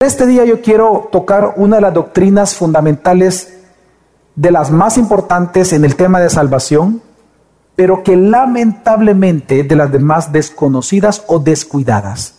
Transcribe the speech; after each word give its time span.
Este 0.00 0.26
día 0.26 0.44
yo 0.44 0.62
quiero 0.62 1.08
tocar 1.10 1.54
una 1.56 1.74
de 1.74 1.82
las 1.82 1.92
doctrinas 1.92 2.54
fundamentales 2.54 3.58
de 4.36 4.52
las 4.52 4.70
más 4.70 4.96
importantes 4.96 5.72
en 5.72 5.84
el 5.84 5.96
tema 5.96 6.20
de 6.20 6.30
salvación, 6.30 7.02
pero 7.74 8.04
que 8.04 8.16
lamentablemente 8.16 9.64
de 9.64 9.74
las 9.74 9.90
demás 9.90 10.30
desconocidas 10.30 11.24
o 11.26 11.40
descuidadas. 11.40 12.36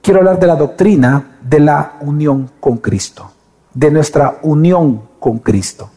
Quiero 0.00 0.20
hablar 0.20 0.38
de 0.38 0.46
la 0.46 0.56
doctrina 0.56 1.36
de 1.42 1.60
la 1.60 1.98
unión 2.00 2.50
con 2.58 2.78
Cristo, 2.78 3.30
de 3.74 3.90
nuestra 3.90 4.38
unión 4.40 5.02
con 5.20 5.40
Cristo. 5.40 5.90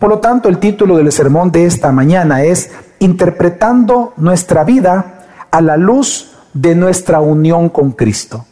Por 0.00 0.10
lo 0.10 0.18
tanto, 0.18 0.48
el 0.48 0.58
título 0.58 0.96
del 0.96 1.12
sermón 1.12 1.52
de 1.52 1.64
esta 1.64 1.92
mañana 1.92 2.42
es 2.42 2.72
Interpretando 2.98 4.14
nuestra 4.16 4.64
vida 4.64 5.46
a 5.48 5.60
la 5.60 5.76
luz 5.76 6.32
de 6.54 6.74
nuestra 6.74 7.20
unión 7.20 7.68
con 7.68 7.92
Cristo. 7.92 8.46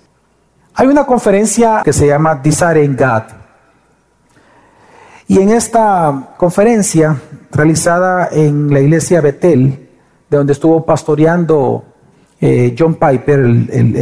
Hay 0.75 0.87
una 0.87 1.05
conferencia 1.05 1.83
que 1.85 1.93
se 1.93 2.07
llama 2.07 2.37
Desire 2.37 2.85
in 2.85 2.97
God. 2.97 3.23
Y 5.27 5.39
en 5.39 5.51
esta 5.51 6.35
conferencia, 6.37 7.17
realizada 7.53 8.29
en 8.33 8.73
la 8.73 8.81
iglesia 8.81 9.21
Betel, 9.21 9.89
de 10.29 10.37
donde 10.37 10.53
estuvo 10.53 10.85
pastoreando 10.85 11.85
eh, 12.41 12.75
John 12.79 12.95
Piper, 12.95 13.39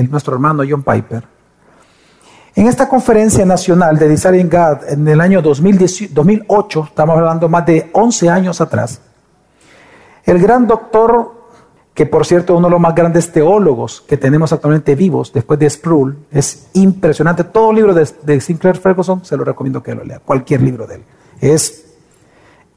nuestro 0.09 0.35
hermano 0.35 0.63
John 0.69 0.83
Piper, 0.83 1.25
en 2.55 2.67
esta 2.67 2.89
conferencia 2.89 3.45
nacional 3.45 3.99
de 3.99 4.09
Desire 4.09 4.41
in 4.41 4.49
God 4.51 4.89
en 4.89 5.07
el 5.07 5.21
año 5.21 5.41
2008, 5.41 6.85
estamos 6.89 7.17
hablando 7.17 7.49
más 7.49 7.65
de 7.67 7.89
11 7.93 8.31
años 8.31 8.61
atrás, 8.61 9.01
el 10.25 10.39
gran 10.39 10.67
doctor, 10.67 11.38
que 11.99 12.07
por 12.07 12.25
cierto 12.25 12.57
uno 12.57 12.69
de 12.69 12.71
los 12.71 12.81
más 12.81 12.95
grandes 12.95 13.33
teólogos 13.33 14.03
que 14.03 14.17
tenemos 14.17 14.53
actualmente 14.53 14.95
vivos, 14.95 15.33
después 15.33 15.59
de 15.59 15.69
Sproul, 15.69 16.17
es 16.31 16.69
impresionante. 16.75 17.43
Todo 17.43 17.73
libro 17.73 17.93
de, 17.93 18.09
de 18.23 18.41
Sinclair 18.41 18.77
Ferguson 18.77 19.25
se 19.25 19.37
lo 19.37 19.43
recomiendo 19.43 19.83
que 19.83 19.97
lo 19.97 20.05
lea, 20.05 20.21
cualquier 20.21 20.63
libro 20.63 20.87
de 20.87 20.95
él. 20.95 21.03
Es 21.41 21.87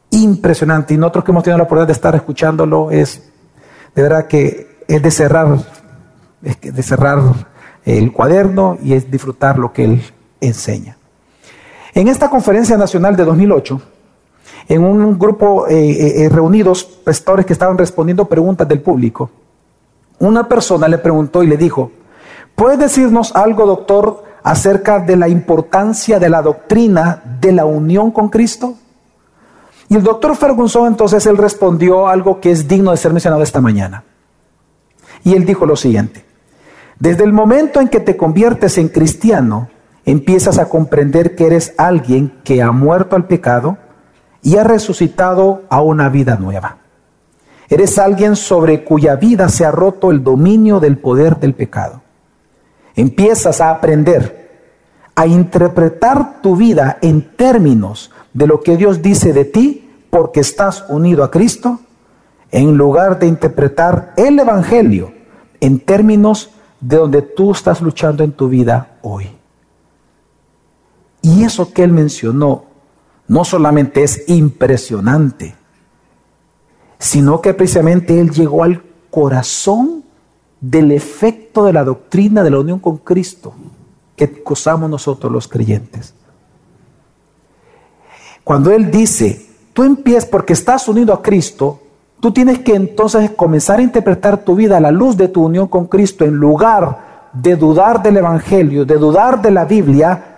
impresionante. 0.09 0.95
Y 0.95 0.97
nosotros 0.97 1.23
que 1.23 1.31
hemos 1.33 1.43
tenido 1.43 1.59
la 1.59 1.65
oportunidad 1.65 1.85
de 1.85 1.93
estar 1.93 2.15
escuchándolo, 2.15 2.89
es 2.89 3.31
de 3.93 4.01
verdad 4.01 4.25
que 4.25 4.79
es 4.87 5.03
de 5.03 5.11
cerrar, 5.11 5.55
es 6.41 6.59
de 6.59 6.81
cerrar 6.81 7.21
el 7.85 8.11
cuaderno 8.11 8.79
y 8.81 8.93
es 8.93 9.11
disfrutar 9.11 9.59
lo 9.59 9.71
que 9.71 9.83
él 9.83 10.01
enseña. 10.39 10.97
En 11.93 12.07
esta 12.07 12.27
conferencia 12.27 12.75
nacional 12.75 13.15
de 13.15 13.25
2008, 13.25 13.81
en 14.67 14.83
un 14.83 15.17
grupo 15.17 15.67
eh, 15.67 15.91
eh, 15.91 16.23
eh, 16.23 16.29
reunidos, 16.29 16.83
pastores 16.83 17.45
que 17.45 17.53
estaban 17.53 17.77
respondiendo 17.77 18.25
preguntas 18.25 18.67
del 18.67 18.81
público, 18.81 19.29
una 20.19 20.47
persona 20.47 20.87
le 20.87 20.97
preguntó 20.97 21.43
y 21.43 21.47
le 21.47 21.57
dijo, 21.57 21.91
¿puede 22.55 22.77
decirnos 22.77 23.35
algo, 23.35 23.65
doctor, 23.65 24.23
acerca 24.43 24.99
de 24.99 25.15
la 25.15 25.27
importancia 25.27 26.19
de 26.19 26.29
la 26.29 26.41
doctrina 26.41 27.21
de 27.39 27.51
la 27.51 27.65
unión 27.65 28.11
con 28.11 28.29
Cristo? 28.29 28.75
Y 29.89 29.95
el 29.95 30.03
doctor 30.03 30.35
Ferguson 30.37 30.87
entonces 30.87 31.25
él 31.25 31.37
respondió 31.37 32.07
algo 32.07 32.39
que 32.39 32.51
es 32.51 32.67
digno 32.67 32.91
de 32.91 32.97
ser 32.97 33.11
mencionado 33.11 33.43
esta 33.43 33.59
mañana. 33.59 34.03
Y 35.23 35.33
él 35.33 35.45
dijo 35.45 35.65
lo 35.65 35.75
siguiente, 35.75 36.23
desde 36.97 37.23
el 37.23 37.33
momento 37.33 37.81
en 37.81 37.89
que 37.89 37.99
te 37.99 38.15
conviertes 38.15 38.77
en 38.77 38.87
cristiano, 38.87 39.69
empiezas 40.05 40.59
a 40.59 40.69
comprender 40.69 41.35
que 41.35 41.47
eres 41.47 41.73
alguien 41.77 42.39
que 42.43 42.61
ha 42.61 42.71
muerto 42.71 43.15
al 43.15 43.25
pecado, 43.25 43.77
y 44.41 44.57
ha 44.57 44.63
resucitado 44.63 45.63
a 45.69 45.81
una 45.81 46.09
vida 46.09 46.35
nueva. 46.37 46.77
Eres 47.69 47.97
alguien 47.97 48.35
sobre 48.35 48.83
cuya 48.83 49.15
vida 49.15 49.47
se 49.49 49.65
ha 49.65 49.71
roto 49.71 50.11
el 50.11 50.23
dominio 50.23 50.79
del 50.79 50.97
poder 50.97 51.39
del 51.39 51.53
pecado. 51.53 52.01
Empiezas 52.95 53.61
a 53.61 53.71
aprender 53.71 54.41
a 55.15 55.27
interpretar 55.27 56.41
tu 56.41 56.55
vida 56.55 56.97
en 57.01 57.35
términos 57.35 58.11
de 58.33 58.47
lo 58.47 58.61
que 58.61 58.77
Dios 58.77 59.01
dice 59.01 59.33
de 59.33 59.45
ti 59.45 59.89
porque 60.09 60.41
estás 60.41 60.85
unido 60.89 61.23
a 61.23 61.31
Cristo, 61.31 61.79
en 62.51 62.77
lugar 62.77 63.19
de 63.19 63.27
interpretar 63.27 64.13
el 64.17 64.37
Evangelio 64.39 65.13
en 65.61 65.79
términos 65.79 66.49
de 66.81 66.97
donde 66.97 67.21
tú 67.21 67.51
estás 67.51 67.81
luchando 67.81 68.23
en 68.23 68.33
tu 68.33 68.49
vida 68.49 68.97
hoy. 69.01 69.29
Y 71.21 71.43
eso 71.43 71.71
que 71.71 71.83
él 71.83 71.91
mencionó 71.91 72.65
no 73.31 73.45
solamente 73.45 74.03
es 74.03 74.27
impresionante, 74.27 75.55
sino 76.99 77.39
que 77.39 77.53
precisamente 77.53 78.19
Él 78.19 78.31
llegó 78.31 78.65
al 78.65 78.83
corazón 79.09 80.03
del 80.59 80.91
efecto 80.91 81.63
de 81.63 81.71
la 81.71 81.85
doctrina 81.85 82.43
de 82.43 82.49
la 82.49 82.59
unión 82.59 82.79
con 82.79 82.97
Cristo 82.97 83.53
que 84.17 84.43
gozamos 84.45 84.89
nosotros 84.89 85.31
los 85.31 85.47
creyentes. 85.47 86.13
Cuando 88.43 88.69
Él 88.69 88.91
dice, 88.91 89.47
tú 89.71 89.83
empiezas 89.83 90.25
porque 90.25 90.51
estás 90.51 90.89
unido 90.89 91.13
a 91.13 91.21
Cristo, 91.21 91.79
tú 92.19 92.33
tienes 92.33 92.59
que 92.59 92.75
entonces 92.75 93.31
comenzar 93.31 93.79
a 93.79 93.83
interpretar 93.83 94.43
tu 94.43 94.55
vida 94.55 94.75
a 94.75 94.81
la 94.81 94.91
luz 94.91 95.15
de 95.15 95.29
tu 95.29 95.45
unión 95.45 95.69
con 95.69 95.87
Cristo 95.87 96.25
en 96.25 96.35
lugar 96.35 97.29
de 97.31 97.55
dudar 97.55 98.03
del 98.03 98.17
Evangelio, 98.17 98.83
de 98.83 98.97
dudar 98.97 99.41
de 99.41 99.51
la 99.51 99.63
Biblia, 99.63 100.30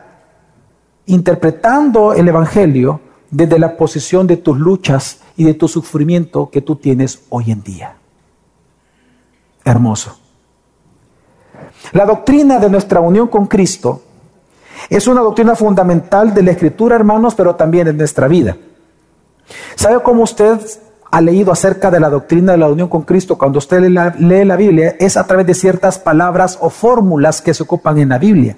interpretando 1.06 2.14
el 2.14 2.28
Evangelio 2.28 3.02
desde 3.30 3.60
la 3.60 3.76
posición 3.76 4.28
de 4.28 4.38
tus 4.38 4.58
luchas 4.58 5.22
y 5.36 5.44
de 5.44 5.56
tu 5.56 5.68
sufrimiento 5.68 6.50
que 6.50 6.62
tú 6.62 6.76
tienes 6.76 7.24
hoy 7.30 7.52
en 7.52 7.64
día. 7.64 7.96
Hermoso. 9.66 10.18
La 11.94 12.06
doctrina 12.06 12.60
de 12.60 12.70
nuestra 12.70 13.00
unión 13.00 13.28
con 13.28 13.48
Cristo 13.48 14.02
es 14.90 15.08
una 15.08 15.22
doctrina 15.22 15.56
fundamental 15.56 16.34
de 16.34 16.44
la 16.44 16.52
Escritura, 16.52 16.96
hermanos, 16.96 17.36
pero 17.36 17.56
también 17.56 17.88
en 17.88 17.98
nuestra 17.98 18.28
vida. 18.28 18.58
¿Sabe 19.76 20.02
cómo 20.02 20.24
usted 20.24 20.60
ha 21.12 21.22
leído 21.22 21.52
acerca 21.52 21.92
de 21.92 22.00
la 22.00 22.10
doctrina 22.10 22.54
de 22.54 22.58
la 22.58 22.68
unión 22.68 22.88
con 22.88 23.04
Cristo 23.04 23.38
cuando 23.38 23.60
usted 23.60 23.82
lee 23.82 24.46
la 24.46 24.56
Biblia? 24.56 24.96
Es 25.00 25.18
a 25.18 25.26
través 25.26 25.46
de 25.46 25.54
ciertas 25.54 26.00
palabras 26.00 26.58
o 26.62 26.70
fórmulas 26.70 27.42
que 27.42 27.54
se 27.54 27.64
ocupan 27.64 27.98
en 27.98 28.10
la 28.10 28.18
Biblia. 28.18 28.56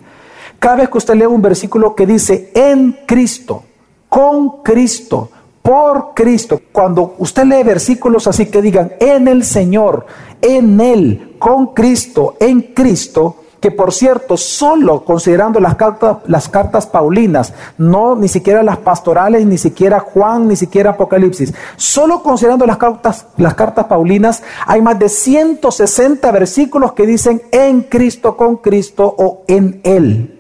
Cada 0.60 0.78
vez 0.78 0.90
que 0.90 0.98
usted 0.98 1.16
lee 1.16 1.26
un 1.26 1.42
versículo 1.42 1.96
que 1.96 2.06
dice 2.06 2.52
en 2.54 3.00
Cristo, 3.06 3.64
con 4.10 4.62
Cristo, 4.64 5.30
por 5.62 6.14
Cristo, 6.14 6.62
cuando 6.72 7.16
usted 7.18 7.44
lee 7.46 7.64
versículos 7.64 8.28
así 8.28 8.46
que 8.46 8.62
digan 8.62 8.94
en 9.00 9.28
el 9.28 9.44
Señor, 9.44 10.06
en 10.42 10.80
Él, 10.80 11.36
con 11.40 11.74
Cristo, 11.74 12.36
en 12.40 12.62
Cristo, 12.62 13.38
que 13.60 13.72
por 13.72 13.92
cierto, 13.92 14.38
solo 14.38 15.04
considerando 15.04 15.60
las 15.60 15.74
cartas, 15.74 16.18
las 16.28 16.50
cartas 16.50 16.86
paulinas, 16.86 17.52
no 17.80 18.16
ni 18.16 18.28
siquiera 18.28 18.62
las 18.62 18.78
pastorales, 18.78 19.44
ni 19.48 19.58
siquiera 19.58 20.00
Juan, 20.00 20.48
ni 20.48 20.56
siquiera 20.56 20.92
Apocalipsis, 20.92 21.52
solo 21.76 22.22
considerando 22.22 22.68
las 22.68 22.78
cartas, 22.78 23.26
las 23.38 23.56
cartas 23.56 23.86
paulinas, 23.86 24.44
hay 24.68 24.84
más 24.84 25.00
de 25.00 25.10
160 25.10 26.32
versículos 26.32 26.94
que 26.94 27.08
dicen 27.08 27.42
en 27.52 27.82
Cristo, 27.82 28.38
con 28.38 28.58
Cristo 28.58 29.16
o 29.18 29.42
en 29.48 29.82
Él. 29.84 30.35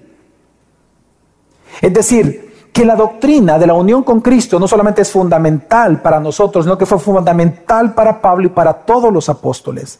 Es 1.81 1.93
decir, 1.93 2.45
que 2.75 2.83
la 2.83 2.97
doctrina 2.97 3.57
de 3.57 3.67
la 3.67 3.73
unión 3.73 4.03
con 4.03 4.19
Cristo 4.19 4.59
no 4.59 4.67
solamente 4.67 5.01
es 5.01 5.09
fundamental 5.09 6.01
para 6.01 6.19
nosotros, 6.19 6.65
sino 6.65 6.77
que 6.77 6.85
fue 6.85 6.99
fundamental 6.99 7.93
para 7.93 8.19
Pablo 8.19 8.47
y 8.47 8.49
para 8.49 8.73
todos 8.73 9.13
los 9.13 9.29
apóstoles. 9.29 9.97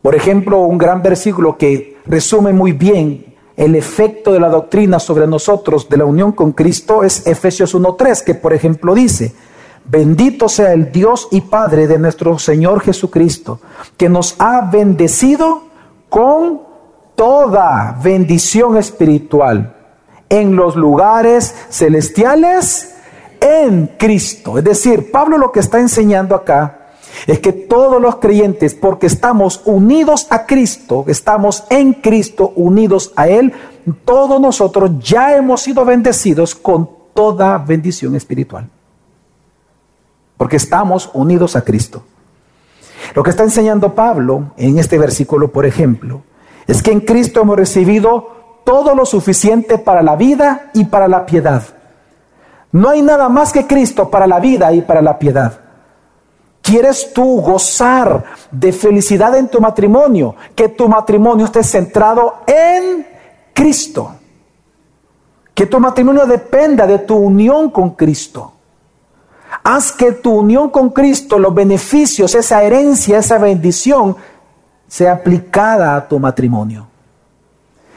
Por 0.00 0.14
ejemplo, 0.14 0.60
un 0.60 0.78
gran 0.78 1.02
versículo 1.02 1.58
que 1.58 1.98
resume 2.06 2.52
muy 2.52 2.70
bien 2.70 3.34
el 3.56 3.74
efecto 3.74 4.32
de 4.32 4.38
la 4.38 4.48
doctrina 4.48 5.00
sobre 5.00 5.26
nosotros 5.26 5.88
de 5.88 5.96
la 5.96 6.04
unión 6.04 6.30
con 6.30 6.52
Cristo 6.52 7.02
es 7.02 7.26
Efesios 7.26 7.74
1.3, 7.74 8.22
que 8.22 8.34
por 8.34 8.52
ejemplo 8.52 8.94
dice, 8.94 9.34
bendito 9.84 10.48
sea 10.48 10.72
el 10.74 10.92
Dios 10.92 11.26
y 11.32 11.40
Padre 11.40 11.88
de 11.88 11.98
nuestro 11.98 12.38
Señor 12.38 12.82
Jesucristo, 12.82 13.58
que 13.96 14.08
nos 14.08 14.36
ha 14.38 14.60
bendecido 14.70 15.62
con 16.08 16.60
toda 17.16 17.98
bendición 18.00 18.76
espiritual 18.76 19.75
en 20.28 20.56
los 20.56 20.76
lugares 20.76 21.54
celestiales 21.70 22.94
en 23.40 23.90
Cristo. 23.98 24.58
Es 24.58 24.64
decir, 24.64 25.10
Pablo 25.10 25.38
lo 25.38 25.52
que 25.52 25.60
está 25.60 25.78
enseñando 25.78 26.34
acá 26.34 26.86
es 27.26 27.38
que 27.38 27.52
todos 27.52 28.00
los 28.00 28.16
creyentes, 28.16 28.74
porque 28.74 29.06
estamos 29.06 29.62
unidos 29.64 30.26
a 30.30 30.46
Cristo, 30.46 31.04
estamos 31.08 31.64
en 31.70 31.94
Cristo, 31.94 32.52
unidos 32.56 33.12
a 33.16 33.28
Él, 33.28 33.52
todos 34.04 34.40
nosotros 34.40 34.90
ya 35.00 35.36
hemos 35.36 35.62
sido 35.62 35.84
bendecidos 35.84 36.54
con 36.54 36.90
toda 37.14 37.58
bendición 37.58 38.14
espiritual. 38.14 38.68
Porque 40.36 40.56
estamos 40.56 41.10
unidos 41.14 41.56
a 41.56 41.62
Cristo. 41.62 42.04
Lo 43.14 43.22
que 43.22 43.30
está 43.30 43.44
enseñando 43.44 43.94
Pablo 43.94 44.52
en 44.56 44.78
este 44.78 44.98
versículo, 44.98 45.50
por 45.50 45.64
ejemplo, 45.64 46.22
es 46.66 46.82
que 46.82 46.90
en 46.90 47.00
Cristo 47.00 47.40
hemos 47.40 47.56
recibido 47.56 48.35
todo 48.66 48.96
lo 48.96 49.06
suficiente 49.06 49.78
para 49.78 50.02
la 50.02 50.16
vida 50.16 50.70
y 50.74 50.86
para 50.86 51.06
la 51.06 51.24
piedad. 51.24 51.62
No 52.72 52.90
hay 52.90 53.00
nada 53.00 53.28
más 53.28 53.52
que 53.52 53.64
Cristo 53.64 54.10
para 54.10 54.26
la 54.26 54.40
vida 54.40 54.72
y 54.72 54.82
para 54.82 55.00
la 55.00 55.16
piedad. 55.20 55.60
¿Quieres 56.60 57.12
tú 57.14 57.40
gozar 57.40 58.24
de 58.50 58.72
felicidad 58.72 59.36
en 59.36 59.46
tu 59.46 59.60
matrimonio? 59.60 60.34
Que 60.56 60.68
tu 60.68 60.88
matrimonio 60.88 61.44
esté 61.44 61.62
centrado 61.62 62.38
en 62.44 63.06
Cristo. 63.54 64.16
Que 65.54 65.66
tu 65.66 65.78
matrimonio 65.78 66.26
dependa 66.26 66.88
de 66.88 66.98
tu 66.98 67.14
unión 67.14 67.70
con 67.70 67.90
Cristo. 67.90 68.52
Haz 69.62 69.92
que 69.92 70.10
tu 70.10 70.32
unión 70.32 70.70
con 70.70 70.90
Cristo, 70.90 71.38
los 71.38 71.54
beneficios, 71.54 72.34
esa 72.34 72.64
herencia, 72.64 73.18
esa 73.18 73.38
bendición, 73.38 74.16
sea 74.88 75.12
aplicada 75.12 75.94
a 75.94 76.08
tu 76.08 76.18
matrimonio. 76.18 76.95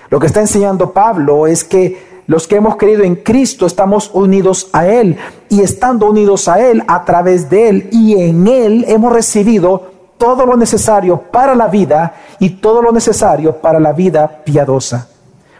Lo 0.10 0.20
que 0.20 0.28
está 0.28 0.42
enseñando 0.42 0.92
Pablo 0.92 1.48
es 1.48 1.64
que 1.64 2.10
los 2.28 2.48
que 2.48 2.58
hemos 2.58 2.76
creído 2.76 3.04
en 3.04 3.16
Cristo 3.16 3.66
estamos 3.66 4.12
unidos 4.14 4.70
a 4.72 4.88
Él 4.88 5.18
y 5.50 5.62
estando 5.62 6.10
unidos 6.10 6.48
a 6.48 6.60
Él 6.60 6.84
a 6.88 7.04
través 7.04 7.50
de 7.50 7.70
Él 7.70 7.90
y 7.92 8.22
en 8.22 8.48
Él 8.48 8.86
hemos 8.88 9.12
recibido 9.12 10.00
todo 10.18 10.46
lo 10.46 10.56
necesario 10.58 11.18
para 11.32 11.56
la 11.56 11.68
vida 11.68 12.14
y 12.40 12.50
todo 12.52 12.82
lo 12.82 12.92
necesario 12.92 13.56
para 13.56 13.80
la 13.80 13.94
vida 13.94 14.44
piadosa. 14.44 15.08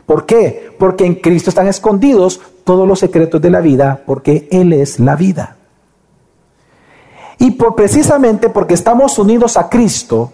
¿Por 0.06 0.25
qué? 0.25 0.72
Porque 0.78 1.06
en 1.06 1.16
Cristo 1.16 1.50
están 1.50 1.68
escondidos 1.68 2.42
todos 2.63 2.88
los 2.88 3.00
secretos 3.00 3.42
de 3.42 3.50
la 3.50 3.62
vida, 3.62 4.02
porque 4.06 4.48
Él 4.52 4.74
es 4.74 5.00
la 5.00 5.16
vida. 5.16 5.56
Y 7.40 7.52
por, 7.52 7.75
precisamente 7.75 8.50
porque 8.50 8.74
estamos 8.74 9.18
unidos 9.18 9.56
a 9.56 9.69
Cristo 9.69 10.34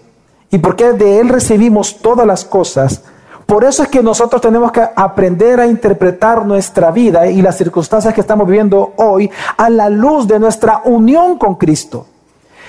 y 0.49 0.57
porque 0.57 0.93
de 0.93 1.19
Él 1.19 1.29
recibimos 1.29 1.99
todas 1.99 2.25
las 2.25 2.43
cosas, 2.43 3.03
por 3.45 3.63
eso 3.63 3.83
es 3.83 3.89
que 3.89 4.01
nosotros 4.01 4.41
tenemos 4.41 4.71
que 4.71 4.81
aprender 4.95 5.59
a 5.59 5.67
interpretar 5.67 6.45
nuestra 6.45 6.89
vida 6.91 7.27
y 7.27 7.41
las 7.41 7.57
circunstancias 7.57 8.13
que 8.13 8.21
estamos 8.21 8.47
viviendo 8.47 8.93
hoy 8.97 9.29
a 9.57 9.69
la 9.69 9.89
luz 9.89 10.27
de 10.27 10.39
nuestra 10.39 10.81
unión 10.85 11.37
con 11.37 11.55
Cristo. 11.55 12.07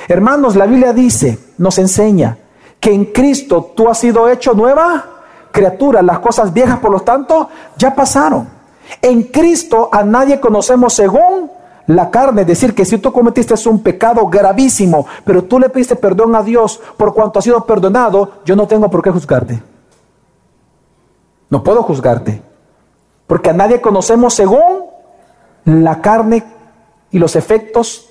Hermanos, 0.07 0.55
la 0.55 0.67
Biblia 0.67 0.93
dice, 0.93 1.39
nos 1.59 1.79
enseña 1.79 2.37
que 2.79 2.93
en 2.93 3.07
Cristo 3.07 3.73
tú 3.75 3.89
has 3.89 3.99
sido 3.99 4.29
hecho 4.29 4.53
nueva 4.53 5.05
criatura. 5.51 6.03
Las 6.03 6.19
cosas 6.19 6.53
viejas, 6.53 6.79
por 6.79 6.91
lo 6.91 7.01
tanto, 7.01 7.49
ya 7.79 7.95
pasaron. 7.95 8.47
En 9.01 9.25
Cristo 9.25 9.89
a 9.91 10.05
nadie 10.05 10.39
conocemos 10.39 10.93
según 10.93 11.51
la 11.87 12.11
carne. 12.11 12.43
Es 12.43 12.49
decir, 12.49 12.75
que 12.75 12.85
si 12.85 12.99
tú 12.99 13.13
cometiste 13.13 13.55
un 13.67 13.83
pecado 13.83 14.27
gravísimo, 14.29 15.07
pero 15.25 15.43
tú 15.45 15.59
le 15.59 15.71
pediste 15.71 15.97
perdón 15.97 16.35
a 16.37 16.43
Dios 16.43 16.81
por 16.99 17.15
cuanto 17.15 17.39
has 17.39 17.45
sido 17.45 17.65
perdonado, 17.65 18.43
yo 18.45 18.55
no 18.55 18.67
tengo 18.67 18.91
por 18.91 19.03
qué 19.03 19.11
juzgarte. 19.11 19.63
No 21.51 21.63
puedo 21.63 21.83
juzgarte. 21.83 22.43
Porque 23.27 23.51
a 23.51 23.55
nadie 23.55 23.81
conocemos 23.81 24.35
según 24.35 24.87
la 25.65 26.01
carne 26.01 26.45
y 27.11 27.19
los 27.19 27.37
efectos 27.37 28.09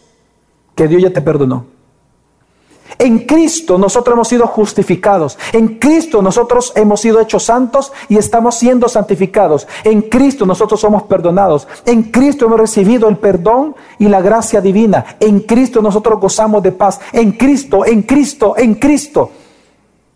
que 0.75 0.87
Dios 0.87 1.01
ya 1.01 1.13
te 1.13 1.21
perdonó. 1.21 1.65
En 2.97 3.19
Cristo 3.19 3.77
nosotros 3.77 4.13
hemos 4.13 4.27
sido 4.27 4.47
justificados. 4.47 5.37
En 5.53 5.79
Cristo 5.79 6.21
nosotros 6.21 6.71
hemos 6.75 7.01
sido 7.01 7.19
hechos 7.19 7.43
santos 7.43 7.91
y 8.09 8.17
estamos 8.17 8.55
siendo 8.55 8.87
santificados. 8.87 9.67
En 9.83 10.03
Cristo 10.03 10.45
nosotros 10.45 10.79
somos 10.79 11.03
perdonados. 11.03 11.67
En 11.85 12.03
Cristo 12.03 12.45
hemos 12.45 12.59
recibido 12.59 13.09
el 13.09 13.17
perdón 13.17 13.75
y 13.99 14.07
la 14.07 14.21
gracia 14.21 14.61
divina. 14.61 15.17
En 15.19 15.41
Cristo 15.41 15.81
nosotros 15.81 16.19
gozamos 16.19 16.63
de 16.63 16.71
paz. 16.71 16.99
En 17.11 17.33
Cristo, 17.33 17.85
en 17.85 18.03
Cristo, 18.03 18.55
en 18.57 18.75
Cristo. 18.75 19.31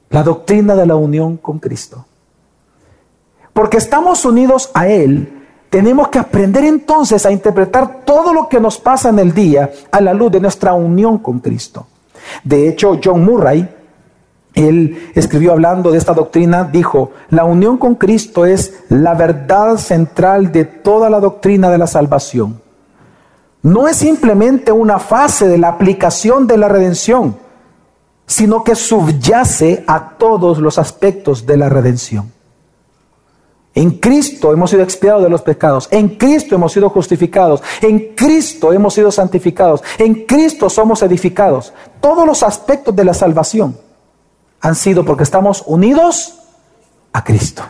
La 0.10 0.24
doctrina 0.24 0.76
de 0.76 0.86
la 0.86 0.96
unión 0.96 1.38
con 1.38 1.60
Cristo. 1.60 2.06
Porque 3.60 3.76
estamos 3.76 4.24
unidos 4.24 4.72
a 4.74 4.88
Él. 4.88 5.44
Tenemos 5.70 6.08
que 6.08 6.18
aprender 6.18 6.64
entonces 6.64 7.26
a 7.26 7.32
interpretar 7.34 8.06
todo 8.06 8.34
lo 8.34 8.48
que 8.48 8.58
nos 8.58 8.78
pasa 8.78 9.10
en 9.10 9.20
el 9.20 9.34
día 9.34 9.70
a 9.92 10.00
la 10.00 10.14
luz 10.14 10.32
de 10.32 10.40
nuestra 10.40 10.72
unión 10.72 11.18
con 11.18 11.40
Cristo. 11.40 11.86
De 12.42 12.70
hecho, 12.70 12.98
John 13.04 13.26
Murray, 13.26 13.70
él 14.54 15.12
escribió 15.14 15.52
hablando 15.52 15.92
de 15.92 15.98
esta 15.98 16.14
doctrina, 16.14 16.64
dijo, 16.64 17.12
la 17.32 17.44
unión 17.44 17.78
con 17.78 17.96
Cristo 17.96 18.46
es 18.46 18.86
la 18.88 19.14
verdad 19.14 19.76
central 19.76 20.54
de 20.54 20.64
toda 20.64 21.10
la 21.10 21.20
doctrina 21.20 21.70
de 21.70 21.80
la 21.80 21.88
salvación. 21.88 22.62
No 23.62 23.90
es 23.90 23.98
simplemente 23.98 24.72
una 24.72 25.00
fase 25.00 25.50
de 25.50 25.58
la 25.58 25.68
aplicación 25.68 26.48
de 26.48 26.58
la 26.58 26.70
redención, 26.70 27.36
sino 28.26 28.64
que 28.64 28.76
subyace 28.76 29.84
a 29.86 30.12
todos 30.12 30.60
los 30.60 30.78
aspectos 30.78 31.46
de 31.46 31.58
la 31.58 31.68
redención. 31.68 32.39
En 33.80 33.92
Cristo 33.92 34.52
hemos 34.52 34.72
sido 34.72 34.84
expiados 34.84 35.24
de 35.24 35.30
los 35.30 35.42
pecados. 35.42 35.88
En 35.90 36.18
Cristo 36.18 36.54
hemos 36.54 36.74
sido 36.74 36.90
justificados. 36.90 37.64
En 37.82 38.14
Cristo 38.14 38.74
hemos 38.74 38.94
sido 38.94 39.10
santificados. 39.10 39.82
En 39.98 40.26
Cristo 40.26 40.70
somos 40.70 41.02
edificados. 41.02 41.72
Todos 42.02 42.28
los 42.28 42.44
aspectos 42.44 42.94
de 42.94 43.06
la 43.06 43.14
salvación 43.14 43.78
han 44.60 44.76
sido 44.76 45.06
porque 45.06 45.24
estamos 45.24 45.64
unidos 45.66 46.40
a 47.14 47.24
Cristo. 47.24 47.64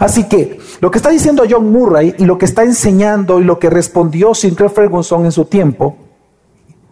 Así 0.00 0.24
que 0.24 0.58
lo 0.80 0.90
que 0.90 0.98
está 0.98 1.10
diciendo 1.10 1.44
John 1.48 1.70
Murray 1.70 2.16
y 2.18 2.24
lo 2.24 2.36
que 2.36 2.46
está 2.46 2.64
enseñando 2.64 3.38
y 3.38 3.44
lo 3.44 3.60
que 3.60 3.70
respondió 3.70 4.34
Sinclair 4.34 4.72
Ferguson 4.72 5.24
en 5.24 5.30
su 5.30 5.44
tiempo, 5.44 5.96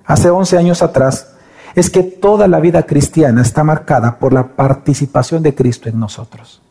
hace 0.05 0.31
11 0.31 0.57
años 0.57 0.83
atrás, 0.85 1.33
es 1.75 1.91
que 1.91 2.05
toda 2.05 2.47
la 2.47 2.61
vida 2.61 2.85
cristiana 2.85 3.43
está 3.43 3.65
marcada 3.65 4.21
por 4.21 4.33
la 4.33 4.55
participación 4.55 5.43
de 5.43 5.53
Cristo 5.53 5.89
en 5.89 5.99
nosotros. 5.99 6.63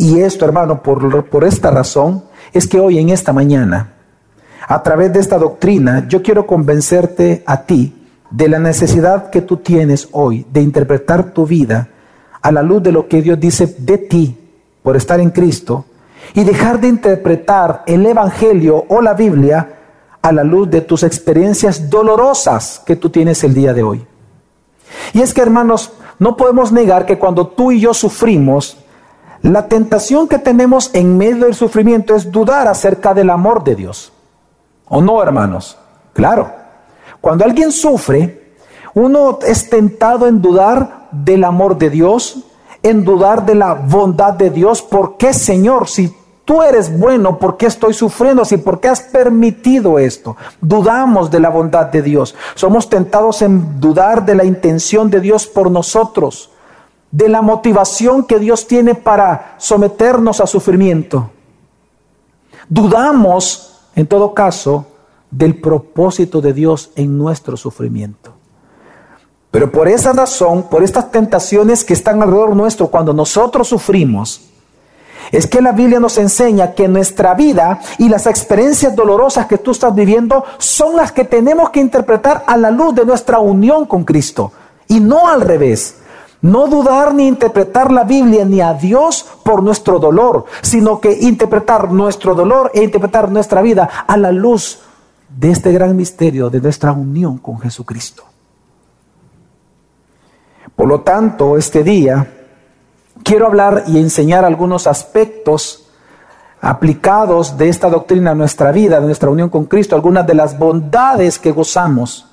Y 0.00 0.18
esto, 0.22 0.46
hermano, 0.46 0.82
por, 0.82 1.26
por 1.26 1.44
esta 1.44 1.70
razón, 1.70 2.24
es 2.54 2.66
que 2.66 2.80
hoy 2.80 2.98
en 2.98 3.10
esta 3.10 3.34
mañana, 3.34 3.92
a 4.66 4.82
través 4.82 5.12
de 5.12 5.20
esta 5.20 5.36
doctrina, 5.36 6.06
yo 6.08 6.22
quiero 6.22 6.46
convencerte 6.46 7.42
a 7.44 7.66
ti 7.66 8.08
de 8.30 8.48
la 8.48 8.58
necesidad 8.58 9.28
que 9.28 9.42
tú 9.42 9.58
tienes 9.58 10.08
hoy 10.12 10.46
de 10.50 10.62
interpretar 10.62 11.34
tu 11.34 11.44
vida 11.44 11.88
a 12.40 12.50
la 12.50 12.62
luz 12.62 12.82
de 12.82 12.92
lo 12.92 13.08
que 13.08 13.20
Dios 13.20 13.38
dice 13.38 13.76
de 13.78 13.98
ti 13.98 14.38
por 14.82 14.96
estar 14.96 15.20
en 15.20 15.28
Cristo 15.28 15.84
y 16.32 16.44
dejar 16.44 16.80
de 16.80 16.88
interpretar 16.88 17.82
el 17.86 18.06
Evangelio 18.06 18.86
o 18.88 19.02
la 19.02 19.12
Biblia 19.12 19.80
a 20.22 20.32
la 20.32 20.44
luz 20.44 20.70
de 20.70 20.80
tus 20.80 21.02
experiencias 21.02 21.90
dolorosas 21.90 22.80
que 22.86 22.96
tú 22.96 23.10
tienes 23.10 23.44
el 23.44 23.52
día 23.52 23.74
de 23.74 23.82
hoy. 23.82 24.06
Y 25.12 25.20
es 25.20 25.34
que, 25.34 25.42
hermanos, 25.42 25.92
no 26.18 26.38
podemos 26.38 26.72
negar 26.72 27.04
que 27.04 27.18
cuando 27.18 27.48
tú 27.48 27.70
y 27.70 27.80
yo 27.80 27.92
sufrimos, 27.92 28.79
la 29.42 29.68
tentación 29.68 30.28
que 30.28 30.38
tenemos 30.38 30.90
en 30.92 31.16
medio 31.16 31.44
del 31.44 31.54
sufrimiento 31.54 32.14
es 32.14 32.30
dudar 32.30 32.68
acerca 32.68 33.14
del 33.14 33.30
amor 33.30 33.64
de 33.64 33.74
Dios. 33.74 34.12
¿O 34.88 35.00
no, 35.00 35.22
hermanos? 35.22 35.78
Claro. 36.12 36.52
Cuando 37.20 37.44
alguien 37.44 37.72
sufre, 37.72 38.54
uno 38.94 39.38
es 39.46 39.70
tentado 39.70 40.26
en 40.26 40.42
dudar 40.42 41.08
del 41.10 41.44
amor 41.44 41.78
de 41.78 41.90
Dios, 41.90 42.44
en 42.82 43.04
dudar 43.04 43.46
de 43.46 43.54
la 43.54 43.74
bondad 43.74 44.34
de 44.34 44.50
Dios. 44.50 44.82
¿Por 44.82 45.16
qué, 45.16 45.32
Señor? 45.32 45.88
Si 45.88 46.14
tú 46.44 46.62
eres 46.62 46.98
bueno, 46.98 47.38
¿por 47.38 47.56
qué 47.56 47.66
estoy 47.66 47.94
sufriendo 47.94 48.42
así? 48.42 48.58
¿Por 48.58 48.78
qué 48.78 48.88
has 48.88 49.00
permitido 49.00 49.98
esto? 49.98 50.36
Dudamos 50.60 51.30
de 51.30 51.40
la 51.40 51.48
bondad 51.48 51.86
de 51.86 52.02
Dios. 52.02 52.34
Somos 52.54 52.90
tentados 52.90 53.40
en 53.40 53.80
dudar 53.80 54.26
de 54.26 54.34
la 54.34 54.44
intención 54.44 55.08
de 55.08 55.20
Dios 55.20 55.46
por 55.46 55.70
nosotros 55.70 56.50
de 57.10 57.28
la 57.28 57.42
motivación 57.42 58.24
que 58.24 58.38
Dios 58.38 58.66
tiene 58.66 58.94
para 58.94 59.54
someternos 59.58 60.40
a 60.40 60.46
sufrimiento. 60.46 61.30
Dudamos, 62.68 63.80
en 63.94 64.06
todo 64.06 64.32
caso, 64.32 64.86
del 65.30 65.60
propósito 65.60 66.40
de 66.40 66.52
Dios 66.52 66.90
en 66.96 67.16
nuestro 67.16 67.56
sufrimiento. 67.56 68.32
Pero 69.50 69.72
por 69.72 69.88
esa 69.88 70.12
razón, 70.12 70.64
por 70.64 70.84
estas 70.84 71.10
tentaciones 71.10 71.84
que 71.84 71.94
están 71.94 72.22
alrededor 72.22 72.54
nuestro 72.54 72.88
cuando 72.88 73.12
nosotros 73.12 73.68
sufrimos, 73.68 74.42
es 75.32 75.46
que 75.46 75.60
la 75.60 75.72
Biblia 75.72 76.00
nos 76.00 76.18
enseña 76.18 76.72
que 76.72 76.88
nuestra 76.88 77.34
vida 77.34 77.80
y 77.98 78.08
las 78.08 78.26
experiencias 78.26 78.96
dolorosas 78.96 79.46
que 79.46 79.58
tú 79.58 79.70
estás 79.72 79.94
viviendo 79.94 80.44
son 80.58 80.96
las 80.96 81.12
que 81.12 81.24
tenemos 81.24 81.70
que 81.70 81.80
interpretar 81.80 82.44
a 82.46 82.56
la 82.56 82.70
luz 82.70 82.94
de 82.94 83.04
nuestra 83.04 83.38
unión 83.38 83.86
con 83.86 84.04
Cristo 84.04 84.52
y 84.88 85.00
no 85.00 85.28
al 85.28 85.40
revés. 85.40 85.96
No 86.42 86.68
dudar 86.68 87.12
ni 87.14 87.26
interpretar 87.26 87.92
la 87.92 88.04
Biblia 88.04 88.44
ni 88.44 88.60
a 88.60 88.72
Dios 88.72 89.26
por 89.44 89.62
nuestro 89.62 89.98
dolor, 89.98 90.46
sino 90.62 90.98
que 91.00 91.12
interpretar 91.12 91.92
nuestro 91.92 92.34
dolor 92.34 92.70
e 92.72 92.82
interpretar 92.82 93.30
nuestra 93.30 93.60
vida 93.60 93.88
a 94.06 94.16
la 94.16 94.32
luz 94.32 94.80
de 95.28 95.50
este 95.50 95.70
gran 95.72 95.96
misterio 95.96 96.48
de 96.48 96.60
nuestra 96.60 96.92
unión 96.92 97.38
con 97.38 97.60
Jesucristo. 97.60 98.24
Por 100.74 100.88
lo 100.88 101.00
tanto, 101.02 101.58
este 101.58 101.84
día 101.84 102.26
quiero 103.22 103.46
hablar 103.46 103.84
y 103.86 103.98
enseñar 103.98 104.46
algunos 104.46 104.86
aspectos 104.86 105.90
aplicados 106.62 107.58
de 107.58 107.68
esta 107.68 107.90
doctrina 107.90 108.30
a 108.30 108.34
nuestra 108.34 108.72
vida, 108.72 108.98
de 108.98 109.06
nuestra 109.06 109.30
unión 109.30 109.50
con 109.50 109.66
Cristo, 109.66 109.94
algunas 109.94 110.26
de 110.26 110.34
las 110.34 110.58
bondades 110.58 111.38
que 111.38 111.52
gozamos 111.52 112.26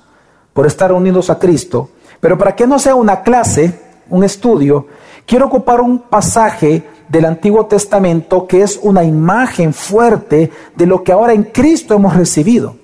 por 0.54 0.66
estar 0.66 0.92
unidos 0.92 1.28
a 1.28 1.38
Cristo. 1.38 1.90
Pero 2.20 2.36
para 2.36 2.56
que 2.56 2.66
no 2.66 2.78
sea 2.78 2.94
una 2.94 3.22
clase, 3.22 3.87
un 4.10 4.24
estudio, 4.24 4.86
quiero 5.26 5.46
ocupar 5.46 5.80
un 5.80 5.98
pasaje 5.98 6.84
del 7.08 7.24
Antiguo 7.24 7.66
Testamento 7.66 8.46
que 8.46 8.62
es 8.62 8.78
una 8.82 9.04
imagen 9.04 9.72
fuerte 9.72 10.50
de 10.76 10.86
lo 10.86 11.02
que 11.02 11.12
ahora 11.12 11.32
en 11.32 11.44
Cristo 11.44 11.94
hemos 11.94 12.16
recibido. 12.16 12.76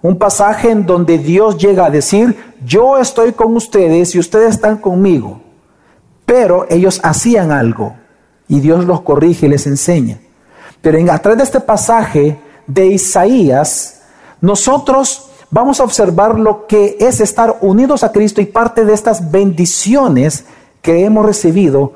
Un 0.00 0.18
pasaje 0.18 0.70
en 0.70 0.84
donde 0.84 1.18
Dios 1.18 1.58
llega 1.58 1.86
a 1.86 1.90
decir, 1.90 2.36
yo 2.64 2.98
estoy 2.98 3.32
con 3.32 3.54
ustedes 3.54 4.14
y 4.14 4.18
ustedes 4.18 4.54
están 4.54 4.78
conmigo. 4.78 5.40
Pero 6.26 6.66
ellos 6.68 7.00
hacían 7.04 7.52
algo 7.52 7.94
y 8.48 8.60
Dios 8.60 8.84
los 8.84 9.02
corrige 9.02 9.46
y 9.46 9.50
les 9.50 9.66
enseña. 9.66 10.18
Pero 10.80 10.98
en, 10.98 11.10
a 11.10 11.18
través 11.18 11.38
de 11.38 11.44
este 11.44 11.60
pasaje 11.60 12.38
de 12.66 12.86
Isaías, 12.86 14.02
nosotros 14.40 15.30
vamos 15.52 15.78
a 15.78 15.84
observar 15.84 16.40
lo 16.40 16.66
que 16.66 16.96
es 16.98 17.20
estar 17.20 17.58
unidos 17.60 18.02
a 18.02 18.10
Cristo 18.10 18.40
y 18.40 18.46
parte 18.46 18.84
de 18.84 18.94
estas 18.94 19.30
bendiciones 19.30 20.46
que 20.80 21.04
hemos 21.04 21.24
recibido 21.24 21.92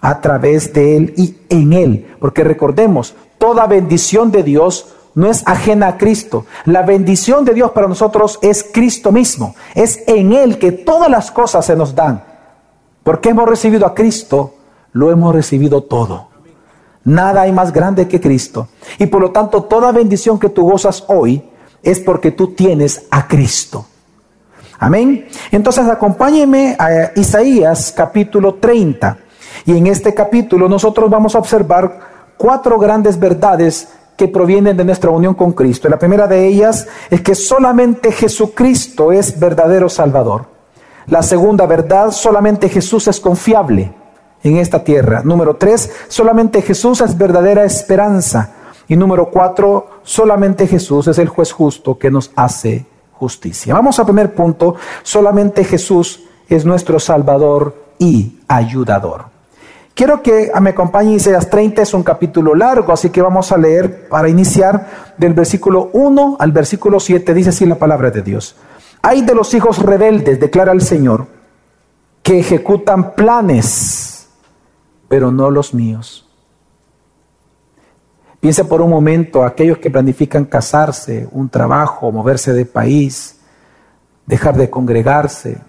a 0.00 0.20
través 0.20 0.72
de 0.72 0.96
Él 0.96 1.14
y 1.16 1.36
en 1.50 1.72
Él. 1.72 2.16
Porque 2.18 2.42
recordemos, 2.42 3.14
toda 3.38 3.66
bendición 3.66 4.32
de 4.32 4.42
Dios 4.42 4.94
no 5.14 5.30
es 5.30 5.46
ajena 5.46 5.88
a 5.88 5.98
Cristo. 5.98 6.46
La 6.64 6.82
bendición 6.82 7.44
de 7.44 7.54
Dios 7.54 7.70
para 7.70 7.86
nosotros 7.86 8.38
es 8.42 8.66
Cristo 8.72 9.12
mismo. 9.12 9.54
Es 9.74 10.02
en 10.08 10.32
Él 10.32 10.58
que 10.58 10.72
todas 10.72 11.10
las 11.10 11.30
cosas 11.30 11.64
se 11.66 11.76
nos 11.76 11.94
dan. 11.94 12.24
Porque 13.04 13.28
hemos 13.28 13.48
recibido 13.48 13.86
a 13.86 13.94
Cristo, 13.94 14.54
lo 14.92 15.10
hemos 15.12 15.34
recibido 15.34 15.82
todo. 15.82 16.28
Nada 17.04 17.42
hay 17.42 17.52
más 17.52 17.70
grande 17.70 18.08
que 18.08 18.20
Cristo. 18.20 18.68
Y 18.98 19.06
por 19.06 19.20
lo 19.20 19.30
tanto, 19.30 19.64
toda 19.64 19.92
bendición 19.92 20.38
que 20.38 20.48
tú 20.48 20.62
gozas 20.68 21.04
hoy 21.08 21.50
es 21.84 22.00
porque 22.00 22.30
tú 22.30 22.54
tienes 22.54 23.06
a 23.10 23.26
Cristo. 23.28 23.86
Amén. 24.78 25.28
Entonces 25.50 25.86
acompáñeme 25.86 26.76
a 26.78 27.12
Isaías 27.14 27.92
capítulo 27.96 28.54
30. 28.54 29.18
Y 29.66 29.76
en 29.76 29.86
este 29.86 30.12
capítulo 30.12 30.68
nosotros 30.68 31.08
vamos 31.08 31.34
a 31.34 31.38
observar 31.38 32.00
cuatro 32.36 32.78
grandes 32.78 33.18
verdades 33.18 33.88
que 34.16 34.28
provienen 34.28 34.76
de 34.76 34.84
nuestra 34.84 35.10
unión 35.10 35.34
con 35.34 35.52
Cristo. 35.52 35.88
La 35.88 35.98
primera 35.98 36.26
de 36.26 36.46
ellas 36.46 36.86
es 37.10 37.20
que 37.20 37.34
solamente 37.34 38.12
Jesucristo 38.12 39.12
es 39.12 39.38
verdadero 39.38 39.88
Salvador. 39.88 40.46
La 41.06 41.22
segunda 41.22 41.66
verdad, 41.66 42.10
solamente 42.10 42.68
Jesús 42.68 43.08
es 43.08 43.20
confiable 43.20 43.92
en 44.42 44.56
esta 44.56 44.84
tierra. 44.84 45.22
Número 45.24 45.56
tres, 45.56 45.90
solamente 46.08 46.62
Jesús 46.62 47.00
es 47.00 47.16
verdadera 47.16 47.64
esperanza. 47.64 48.50
Y 48.88 48.96
número 48.96 49.30
cuatro, 49.30 50.00
solamente 50.02 50.66
Jesús 50.66 51.08
es 51.08 51.18
el 51.18 51.28
juez 51.28 51.52
justo 51.52 51.98
que 51.98 52.10
nos 52.10 52.30
hace 52.36 52.86
justicia. 53.12 53.74
Vamos 53.74 53.98
al 53.98 54.06
primer 54.06 54.34
punto, 54.34 54.74
solamente 55.02 55.64
Jesús 55.64 56.24
es 56.48 56.64
nuestro 56.64 56.98
Salvador 56.98 57.74
y 57.98 58.40
ayudador. 58.48 59.26
Quiero 59.94 60.22
que 60.22 60.50
me 60.60 60.70
acompañe 60.70 61.14
Isaías 61.14 61.48
30, 61.48 61.82
es 61.82 61.94
un 61.94 62.02
capítulo 62.02 62.54
largo, 62.54 62.92
así 62.92 63.10
que 63.10 63.22
vamos 63.22 63.52
a 63.52 63.56
leer 63.56 64.08
para 64.08 64.28
iniciar 64.28 65.14
del 65.16 65.34
versículo 65.34 65.90
1 65.92 66.36
al 66.40 66.50
versículo 66.50 66.98
7, 66.98 67.32
dice 67.32 67.50
así 67.50 67.64
la 67.64 67.76
palabra 67.76 68.10
de 68.10 68.22
Dios. 68.22 68.56
Hay 69.02 69.22
de 69.22 69.34
los 69.34 69.54
hijos 69.54 69.78
rebeldes, 69.78 70.40
declara 70.40 70.72
el 70.72 70.80
Señor, 70.80 71.26
que 72.24 72.40
ejecutan 72.40 73.14
planes, 73.14 74.28
pero 75.06 75.30
no 75.30 75.50
los 75.50 75.74
míos. 75.74 76.28
Piensa 78.44 78.64
por 78.64 78.82
un 78.82 78.90
momento 78.90 79.42
aquellos 79.42 79.78
que 79.78 79.90
planifican 79.90 80.44
casarse, 80.44 81.26
un 81.32 81.48
trabajo, 81.48 82.12
moverse 82.12 82.52
de 82.52 82.66
país, 82.66 83.40
dejar 84.26 84.54
de 84.54 84.68
congregarse, 84.68 85.62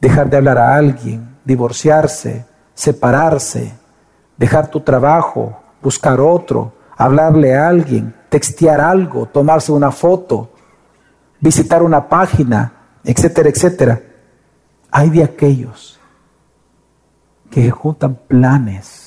dejar 0.00 0.30
de 0.30 0.38
hablar 0.38 0.56
a 0.56 0.76
alguien, 0.76 1.36
divorciarse, 1.44 2.46
separarse, 2.72 3.74
dejar 4.38 4.68
tu 4.68 4.80
trabajo, 4.80 5.58
buscar 5.82 6.22
otro, 6.22 6.72
hablarle 6.96 7.54
a 7.54 7.68
alguien, 7.68 8.14
textear 8.30 8.80
algo, 8.80 9.26
tomarse 9.26 9.70
una 9.70 9.90
foto, 9.90 10.52
visitar 11.38 11.82
una 11.82 12.08
página, 12.08 12.72
etcétera, 13.04 13.50
etcétera. 13.50 14.00
Hay 14.90 15.10
de 15.10 15.22
aquellos 15.22 16.00
que 17.50 17.60
ejecutan 17.60 18.18
planes, 18.26 19.03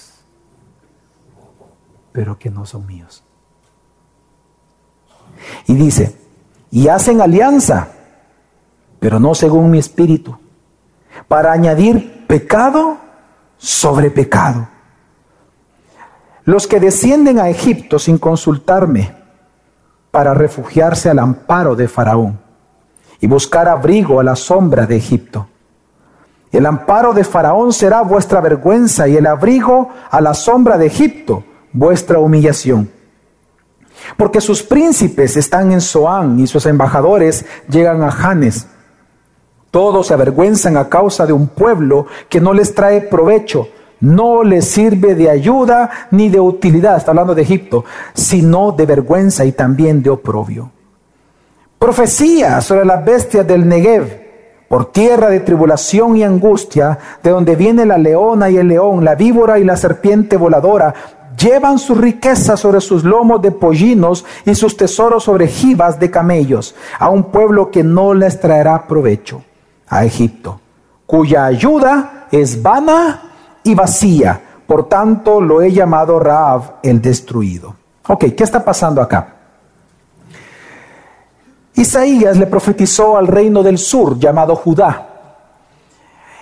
pero 2.17 2.39
que 2.39 2.49
no 2.49 2.65
son 2.65 2.87
míos. 2.87 3.23
Y 5.67 5.75
dice, 5.75 6.17
y 6.71 6.87
hacen 6.87 7.21
alianza, 7.21 7.89
pero 8.99 9.19
no 9.19 9.35
según 9.35 9.69
mi 9.69 9.77
espíritu, 9.77 10.35
para 11.27 11.51
añadir 11.51 12.25
pecado 12.25 12.97
sobre 13.55 14.09
pecado. 14.09 14.67
Los 16.43 16.65
que 16.65 16.79
descienden 16.79 17.37
a 17.37 17.49
Egipto 17.49 17.99
sin 17.99 18.17
consultarme 18.17 19.13
para 20.09 20.33
refugiarse 20.33 21.11
al 21.11 21.19
amparo 21.19 21.75
de 21.75 21.87
Faraón 21.87 22.39
y 23.21 23.27
buscar 23.27 23.67
abrigo 23.67 24.19
a 24.19 24.23
la 24.23 24.35
sombra 24.35 24.87
de 24.87 24.95
Egipto. 24.95 25.49
El 26.51 26.65
amparo 26.65 27.13
de 27.13 27.23
Faraón 27.23 27.71
será 27.73 28.01
vuestra 28.01 28.41
vergüenza 28.41 29.07
y 29.07 29.17
el 29.17 29.27
abrigo 29.27 29.89
a 30.09 30.19
la 30.19 30.33
sombra 30.33 30.79
de 30.79 30.87
Egipto 30.87 31.43
vuestra 31.77 32.19
humillación. 32.19 32.89
Porque 34.17 34.41
sus 34.41 34.63
príncipes 34.63 35.37
están 35.37 35.71
en 35.71 35.81
Zoán 35.81 36.39
y 36.39 36.47
sus 36.47 36.65
embajadores 36.65 37.45
llegan 37.69 38.01
a 38.03 38.11
Janes. 38.11 38.67
Todos 39.69 40.07
se 40.07 40.13
avergüenzan 40.13 40.77
a 40.77 40.89
causa 40.89 41.25
de 41.25 41.33
un 41.33 41.47
pueblo 41.47 42.07
que 42.29 42.39
no 42.39 42.53
les 42.53 42.73
trae 42.73 43.01
provecho, 43.01 43.67
no 43.99 44.43
les 44.43 44.65
sirve 44.65 45.13
de 45.13 45.29
ayuda 45.29 45.89
ni 46.11 46.29
de 46.29 46.39
utilidad, 46.39 46.97
está 46.97 47.11
hablando 47.11 47.35
de 47.35 47.41
Egipto, 47.41 47.85
sino 48.13 48.71
de 48.71 48.85
vergüenza 48.85 49.45
y 49.45 49.51
también 49.51 50.01
de 50.01 50.09
oprobio. 50.09 50.71
Profecía 51.77 52.61
sobre 52.61 52.85
las 52.85 53.03
bestias 53.03 53.45
del 53.45 53.67
Negev, 53.67 54.27
por 54.67 54.91
tierra 54.91 55.29
de 55.29 55.39
tribulación 55.39 56.17
y 56.17 56.23
angustia, 56.23 56.97
de 57.23 57.29
donde 57.29 57.55
viene 57.55 57.85
la 57.85 57.97
leona 57.97 58.49
y 58.49 58.57
el 58.57 58.67
león, 58.67 59.05
la 59.05 59.15
víbora 59.15 59.59
y 59.59 59.63
la 59.63 59.77
serpiente 59.77 60.37
voladora, 60.37 60.93
llevan 61.37 61.79
su 61.79 61.95
riqueza 61.95 62.57
sobre 62.57 62.81
sus 62.81 63.03
lomos 63.03 63.41
de 63.41 63.51
pollinos 63.51 64.25
y 64.45 64.55
sus 64.55 64.75
tesoros 64.75 65.23
sobre 65.23 65.47
jibas 65.47 65.99
de 65.99 66.09
camellos, 66.09 66.75
a 66.99 67.09
un 67.09 67.25
pueblo 67.25 67.69
que 67.69 67.83
no 67.83 68.13
les 68.13 68.39
traerá 68.39 68.87
provecho 68.87 69.43
a 69.87 70.03
Egipto, 70.05 70.59
cuya 71.05 71.45
ayuda 71.45 72.27
es 72.31 72.61
vana 72.61 73.21
y 73.63 73.75
vacía. 73.75 74.41
Por 74.65 74.89
tanto, 74.89 75.39
lo 75.39 75.61
he 75.61 75.71
llamado 75.71 76.19
Raab 76.19 76.79
el 76.83 77.01
destruido. 77.01 77.75
Ok, 78.07 78.25
¿qué 78.35 78.43
está 78.43 78.63
pasando 78.63 79.01
acá? 79.01 79.35
Isaías 81.75 82.37
le 82.37 82.47
profetizó 82.47 83.17
al 83.17 83.27
reino 83.27 83.61
del 83.61 83.77
sur 83.77 84.17
llamado 84.17 84.55
Judá. 84.55 85.16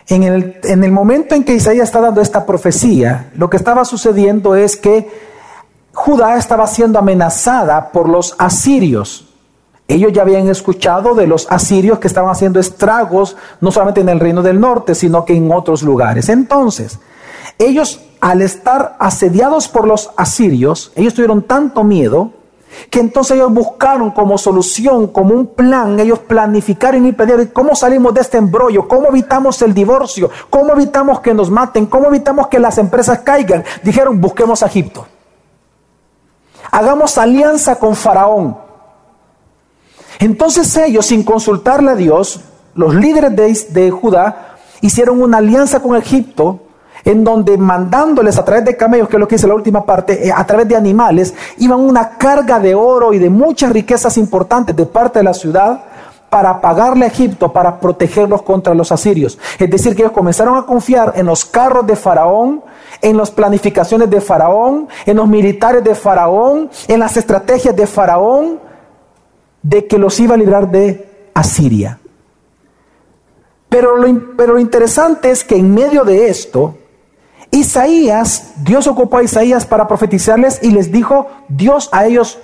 En 0.08 0.24
el, 0.24 0.60
en 0.64 0.84
el 0.84 0.92
momento 0.92 1.34
en 1.34 1.44
que 1.44 1.56
Isaías 1.56 1.88
está 1.88 2.00
dando 2.00 2.22
esta 2.22 2.46
profecía, 2.46 3.32
lo 3.36 3.50
que 3.50 3.58
estaba 3.58 3.86
sucediendo 3.86 4.56
es 4.56 4.78
que 4.78 5.10
Judá 5.94 6.38
estaba 6.38 6.68
siendo 6.68 7.00
amenazada 7.00 7.92
por 7.92 8.10
los 8.10 8.36
asirios. 8.38 9.28
Ellos 9.88 10.12
ya 10.14 10.24
habían 10.24 10.50
escuchado 10.50 11.16
de 11.16 11.26
los 11.26 11.48
asirios 11.50 12.00
que 12.00 12.08
estaban 12.08 12.30
haciendo 12.30 12.60
estragos, 12.60 13.38
no 13.62 13.72
solamente 13.72 14.02
en 14.02 14.10
el 14.10 14.20
reino 14.20 14.44
del 14.44 14.60
norte, 14.60 14.94
sino 14.94 15.26
que 15.26 15.36
en 15.36 15.52
otros 15.52 15.84
lugares. 15.84 16.30
Entonces, 16.30 17.00
ellos, 17.58 18.02
al 18.20 18.42
estar 18.42 18.98
asediados 19.00 19.68
por 19.68 19.88
los 19.88 20.12
asirios, 20.18 20.92
ellos 20.96 21.14
tuvieron 21.14 21.44
tanto 21.44 21.84
miedo 21.84 22.32
que 22.90 23.00
entonces 23.00 23.38
ellos 23.38 23.54
buscaron 23.54 24.12
como 24.12 24.38
solución, 24.38 25.08
como 25.08 25.34
un 25.34 25.48
plan, 25.48 26.00
ellos 26.00 26.20
planificaron 26.20 27.06
y 27.06 27.12
pidieron 27.12 27.48
cómo 27.48 27.76
salimos 27.76 28.14
de 28.14 28.22
este 28.22 28.38
embrollo, 28.38 28.88
cómo 28.88 29.10
evitamos 29.10 29.62
el 29.62 29.74
divorcio, 29.74 30.30
cómo 30.50 30.74
evitamos 30.74 31.20
que 31.20 31.34
nos 31.34 31.50
maten, 31.50 31.86
cómo 31.86 32.08
evitamos 32.08 32.48
que 32.48 32.60
las 32.60 32.78
empresas 32.78 33.20
caigan. 33.20 33.64
Dijeron, 33.84 34.20
busquemos 34.20 34.64
a 34.64 34.68
Egipto. 34.68 35.06
Hagamos 36.72 37.18
alianza 37.18 37.78
con 37.78 37.96
Faraón. 37.96 38.58
Entonces 40.20 40.76
ellos, 40.78 41.06
sin 41.06 41.24
consultarle 41.24 41.92
a 41.92 41.96
Dios, 41.96 42.42
los 42.74 42.94
líderes 42.94 43.74
de, 43.74 43.92
Judá, 43.92 44.58
hicieron 44.82 45.22
una 45.22 45.38
alianza 45.38 45.80
con 45.80 45.96
Egipto, 45.96 46.62
en 47.06 47.24
donde 47.24 47.58
mandándoles 47.58 48.38
a 48.38 48.44
través 48.44 48.66
de 48.66 48.76
camellos, 48.76 49.08
que 49.08 49.16
es 49.16 49.20
lo 49.20 49.28
que 49.28 49.36
dice 49.36 49.48
la 49.48 49.54
última 49.54 49.86
parte, 49.86 50.28
eh, 50.28 50.34
a 50.36 50.46
través 50.46 50.68
de 50.68 50.76
animales, 50.76 51.36
iban 51.60 51.80
una 51.80 52.18
carga 52.18 52.60
de 52.60 52.74
oro 52.74 53.14
y 53.14 53.20
de 53.20 53.30
muchas 53.30 53.72
riquezas 53.72 54.18
importantes 54.18 54.76
de 54.76 54.88
parte 54.88 55.20
de 55.20 55.24
la 55.24 55.34
ciudad 55.36 55.84
para 56.32 56.60
pagarle 56.60 57.06
a 57.06 57.08
Egipto, 57.08 57.54
para 57.54 57.80
protegerlos 57.80 58.42
contra 58.42 58.74
los 58.74 58.92
asirios. 58.92 59.38
Es 59.60 59.70
decir, 59.70 59.96
que 59.96 60.02
ellos 60.02 60.12
comenzaron 60.12 60.58
a 60.58 60.64
confiar 60.64 61.14
en 61.16 61.28
los 61.28 61.46
carros 61.46 61.86
de 61.86 61.96
Faraón, 61.96 62.64
en 63.02 63.16
las 63.16 63.30
planificaciones 63.30 64.10
de 64.10 64.20
Faraón, 64.20 64.88
en 65.06 65.18
los 65.18 65.28
militares 65.28 65.84
de 65.84 65.94
Faraón, 65.94 66.70
en 66.88 67.00
las 67.00 67.16
estrategias 67.16 67.76
de 67.76 67.86
Faraón, 67.86 68.60
de 69.62 69.86
que 69.86 69.98
los 69.98 70.20
iba 70.20 70.34
a 70.34 70.38
librar 70.38 70.70
de 70.70 71.30
Asiria. 71.36 72.00
Pero 73.70 73.96
lo, 73.96 74.36
pero 74.36 74.54
lo 74.54 74.60
interesante 74.60 75.30
es 75.30 75.44
que 75.44 75.56
en 75.56 75.74
medio 75.74 76.04
de 76.04 76.28
esto, 76.30 76.76
Isaías, 77.52 78.54
Dios 78.64 78.88
ocupó 78.88 79.18
a 79.18 79.24
Isaías 79.24 79.66
para 79.66 79.88
profetizarles 79.88 80.60
y 80.62 80.72
les 80.72 80.92
dijo 80.92 81.28
Dios 81.48 81.90
a 81.92 82.06
ellos 82.06 82.40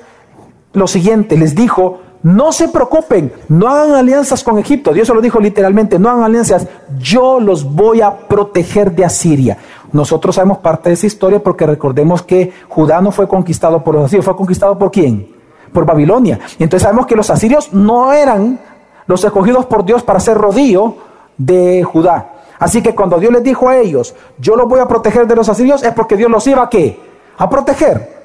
lo 0.74 0.88
siguiente, 0.88 1.38
les 1.38 1.54
dijo, 1.54 2.00
no 2.24 2.52
se 2.52 2.68
preocupen, 2.68 3.34
no 3.50 3.68
hagan 3.68 3.96
alianzas 3.96 4.44
con 4.44 4.60
Egipto. 4.60 4.94
Dios 4.94 5.08
se 5.08 5.14
lo 5.14 5.22
dijo 5.22 5.40
literalmente, 5.40 5.98
no 5.98 6.10
hagan 6.10 6.24
alianzas, 6.24 6.68
yo 7.00 7.40
los 7.40 7.64
voy 7.64 8.02
a 8.02 8.16
proteger 8.16 8.92
de 8.94 9.06
Asiria. 9.06 9.58
Nosotros 9.92 10.36
sabemos 10.36 10.60
parte 10.60 10.90
de 10.90 10.94
esa 10.94 11.08
historia 11.08 11.42
porque 11.42 11.66
recordemos 11.66 12.22
que 12.22 12.54
Judá 12.70 13.02
no 13.02 13.12
fue 13.12 13.28
conquistado 13.28 13.84
por 13.84 13.96
los 13.96 14.06
asirios, 14.06 14.26
fue 14.26 14.36
conquistado 14.36 14.78
por 14.78 14.92
quién? 14.92 15.28
Por 15.74 15.86
Babilonia. 15.86 16.40
Y 16.60 16.64
entonces 16.64 16.84
sabemos 16.84 17.08
que 17.08 17.16
los 17.16 17.30
asirios 17.30 17.74
no 17.74 18.14
eran 18.14 18.60
los 19.08 19.24
escogidos 19.24 19.66
por 19.66 19.84
Dios 19.84 20.04
para 20.04 20.20
ser 20.20 20.38
rodillo 20.38 20.96
de 21.38 21.84
Judá. 21.84 22.41
Así 22.62 22.84
que 22.84 22.94
cuando 22.94 23.20
Dios 23.20 23.34
les 23.34 23.42
dijo 23.42 23.68
a 23.70 23.78
ellos, 23.78 24.14
yo 24.38 24.56
los 24.56 24.70
voy 24.70 24.80
a 24.80 24.88
proteger 24.88 25.26
de 25.26 25.36
los 25.36 25.50
asirios, 25.50 25.82
es 25.82 25.92
porque 25.96 26.16
Dios 26.16 26.30
los 26.30 26.46
iba 26.46 26.62
a 26.62 26.70
qué? 26.70 27.00
A 27.40 27.50
proteger. 27.50 28.22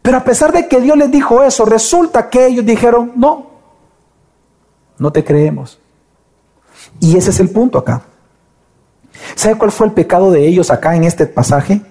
Pero 0.00 0.16
a 0.16 0.22
pesar 0.22 0.52
de 0.52 0.68
que 0.68 0.80
Dios 0.80 0.96
les 0.96 1.10
dijo 1.10 1.42
eso, 1.42 1.64
resulta 1.64 2.30
que 2.30 2.46
ellos 2.46 2.64
dijeron, 2.64 3.10
no, 3.16 3.48
no 4.96 5.10
te 5.10 5.24
creemos. 5.24 5.80
Y 7.00 7.16
ese 7.16 7.30
es 7.30 7.40
el 7.40 7.50
punto 7.50 7.78
acá. 7.78 8.02
¿Sabe 9.34 9.58
cuál 9.58 9.72
fue 9.72 9.88
el 9.88 9.92
pecado 9.92 10.30
de 10.30 10.46
ellos 10.46 10.70
acá 10.70 10.94
en 10.94 11.02
este 11.02 11.26
pasaje? 11.26 11.82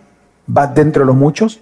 Va 0.58 0.68
dentro 0.68 1.02
de 1.02 1.08
los 1.08 1.18
muchos. 1.18 1.60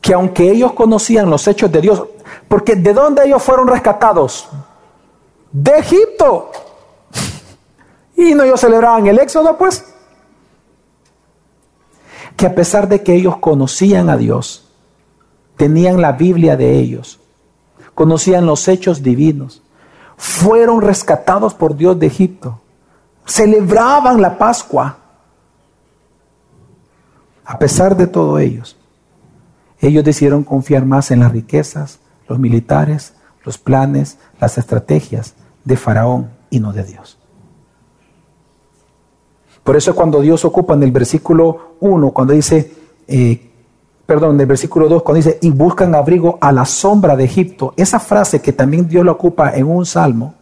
Que 0.00 0.14
aunque 0.14 0.48
ellos 0.48 0.74
conocían 0.74 1.28
los 1.28 1.48
hechos 1.48 1.72
de 1.72 1.80
Dios, 1.80 2.04
porque 2.46 2.76
¿de 2.76 2.94
dónde 2.94 3.24
ellos 3.24 3.42
fueron 3.42 3.66
rescatados? 3.66 4.48
De 5.50 5.72
Egipto. 5.72 6.52
Y 8.16 8.34
no 8.34 8.42
ellos 8.42 8.60
celebraban 8.60 9.06
el 9.06 9.18
éxodo, 9.18 9.56
pues. 9.58 9.84
Que 12.36 12.46
a 12.46 12.54
pesar 12.54 12.88
de 12.88 13.02
que 13.02 13.14
ellos 13.14 13.36
conocían 13.38 14.10
a 14.10 14.16
Dios, 14.16 14.68
tenían 15.56 16.00
la 16.00 16.12
Biblia 16.12 16.56
de 16.56 16.78
ellos, 16.78 17.20
conocían 17.94 18.46
los 18.46 18.68
hechos 18.68 19.02
divinos, 19.02 19.62
fueron 20.16 20.82
rescatados 20.82 21.54
por 21.54 21.76
Dios 21.76 21.98
de 21.98 22.06
Egipto 22.06 22.60
celebraban 23.26 24.22
la 24.22 24.38
Pascua. 24.38 24.98
A 27.44 27.58
pesar 27.58 27.96
de 27.96 28.06
todo 28.06 28.38
ellos, 28.38 28.76
ellos 29.80 30.04
decidieron 30.04 30.42
confiar 30.42 30.86
más 30.86 31.10
en 31.10 31.20
las 31.20 31.32
riquezas, 31.32 32.00
los 32.28 32.38
militares, 32.38 33.14
los 33.44 33.58
planes, 33.58 34.18
las 34.40 34.58
estrategias 34.58 35.34
de 35.64 35.76
Faraón 35.76 36.30
y 36.50 36.60
no 36.60 36.72
de 36.72 36.84
Dios. 36.84 37.18
Por 39.66 39.74
eso 39.74 39.96
cuando 39.96 40.20
Dios 40.20 40.44
ocupa 40.44 40.74
en 40.74 40.84
el 40.84 40.92
versículo 40.92 41.74
1, 41.80 42.12
cuando 42.12 42.32
dice, 42.32 42.72
eh, 43.08 43.50
perdón, 44.06 44.36
en 44.36 44.42
el 44.42 44.46
versículo 44.46 44.88
2, 44.88 45.02
cuando 45.02 45.16
dice, 45.16 45.40
y 45.42 45.50
buscan 45.50 45.92
abrigo 45.96 46.38
a 46.40 46.52
la 46.52 46.64
sombra 46.64 47.16
de 47.16 47.24
Egipto, 47.24 47.74
esa 47.76 47.98
frase 47.98 48.40
que 48.40 48.52
también 48.52 48.86
Dios 48.86 49.04
lo 49.04 49.10
ocupa 49.10 49.56
en 49.56 49.66
un 49.66 49.84
salmo, 49.84 50.36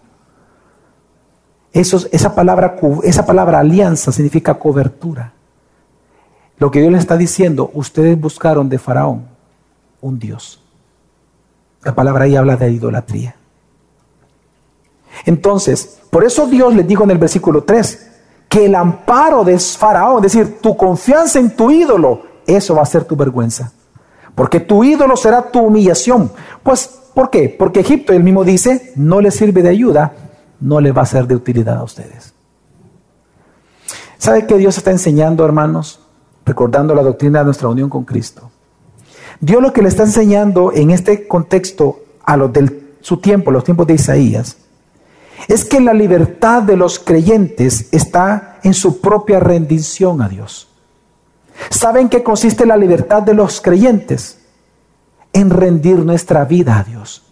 esa, 1.72 2.34
palabra, 2.34 2.76
esa 3.02 3.24
palabra 3.24 3.60
alianza 3.60 4.12
significa 4.12 4.58
cobertura. 4.58 5.32
Lo 6.58 6.70
que 6.70 6.82
Dios 6.82 6.92
le 6.92 6.98
está 6.98 7.16
diciendo, 7.16 7.70
ustedes 7.72 8.20
buscaron 8.20 8.68
de 8.68 8.78
Faraón 8.78 9.24
un 10.02 10.18
Dios. 10.18 10.62
La 11.82 11.94
palabra 11.94 12.24
ahí 12.24 12.36
habla 12.36 12.58
de 12.58 12.70
idolatría. 12.70 13.36
Entonces, 15.24 16.02
por 16.10 16.24
eso 16.24 16.46
Dios 16.46 16.74
les 16.74 16.86
dijo 16.86 17.04
en 17.04 17.10
el 17.12 17.18
versículo 17.18 17.64
3 17.64 18.10
que 18.48 18.66
el 18.66 18.74
amparo 18.74 19.44
de 19.44 19.58
Faraón, 19.58 20.24
es 20.24 20.32
decir, 20.32 20.58
tu 20.60 20.76
confianza 20.76 21.38
en 21.38 21.56
tu 21.56 21.70
ídolo, 21.70 22.22
eso 22.46 22.74
va 22.74 22.82
a 22.82 22.86
ser 22.86 23.04
tu 23.04 23.16
vergüenza. 23.16 23.72
Porque 24.34 24.60
tu 24.60 24.84
ídolo 24.84 25.16
será 25.16 25.50
tu 25.50 25.60
humillación. 25.60 26.30
Pues, 26.62 26.88
¿por 27.14 27.30
qué? 27.30 27.54
Porque 27.56 27.80
Egipto, 27.80 28.12
él 28.12 28.22
mismo 28.22 28.44
dice, 28.44 28.92
no 28.96 29.20
le 29.20 29.30
sirve 29.30 29.62
de 29.62 29.70
ayuda 29.70 30.12
no 30.64 30.80
le 30.80 30.92
va 30.92 31.02
a 31.02 31.06
ser 31.06 31.26
de 31.26 31.36
utilidad 31.36 31.76
a 31.76 31.82
ustedes. 31.82 32.32
¿Sabe 34.18 34.46
qué 34.46 34.56
Dios 34.56 34.78
está 34.78 34.90
enseñando, 34.90 35.44
hermanos? 35.44 36.00
Recordando 36.46 36.94
la 36.94 37.02
doctrina 37.02 37.40
de 37.40 37.44
nuestra 37.44 37.68
unión 37.68 37.90
con 37.90 38.04
Cristo. 38.04 38.50
Dios 39.40 39.60
lo 39.60 39.72
que 39.72 39.82
le 39.82 39.88
está 39.88 40.04
enseñando 40.04 40.72
en 40.72 40.90
este 40.90 41.28
contexto 41.28 42.00
a 42.24 42.36
los 42.36 42.52
de 42.52 42.94
su 43.00 43.18
tiempo, 43.18 43.50
los 43.50 43.64
tiempos 43.64 43.86
de 43.86 43.94
Isaías, 43.94 44.56
es 45.48 45.64
que 45.64 45.80
la 45.80 45.92
libertad 45.92 46.62
de 46.62 46.76
los 46.76 46.98
creyentes 46.98 47.88
está 47.92 48.58
en 48.62 48.74
su 48.74 49.00
propia 49.00 49.40
rendición 49.40 50.22
a 50.22 50.28
Dios. 50.28 50.68
¿Saben 51.70 52.08
qué 52.08 52.22
consiste 52.22 52.66
la 52.66 52.76
libertad 52.76 53.22
de 53.22 53.34
los 53.34 53.60
creyentes? 53.60 54.38
En 55.32 55.50
rendir 55.50 55.98
nuestra 55.98 56.44
vida 56.44 56.78
a 56.78 56.84
Dios. 56.84 57.22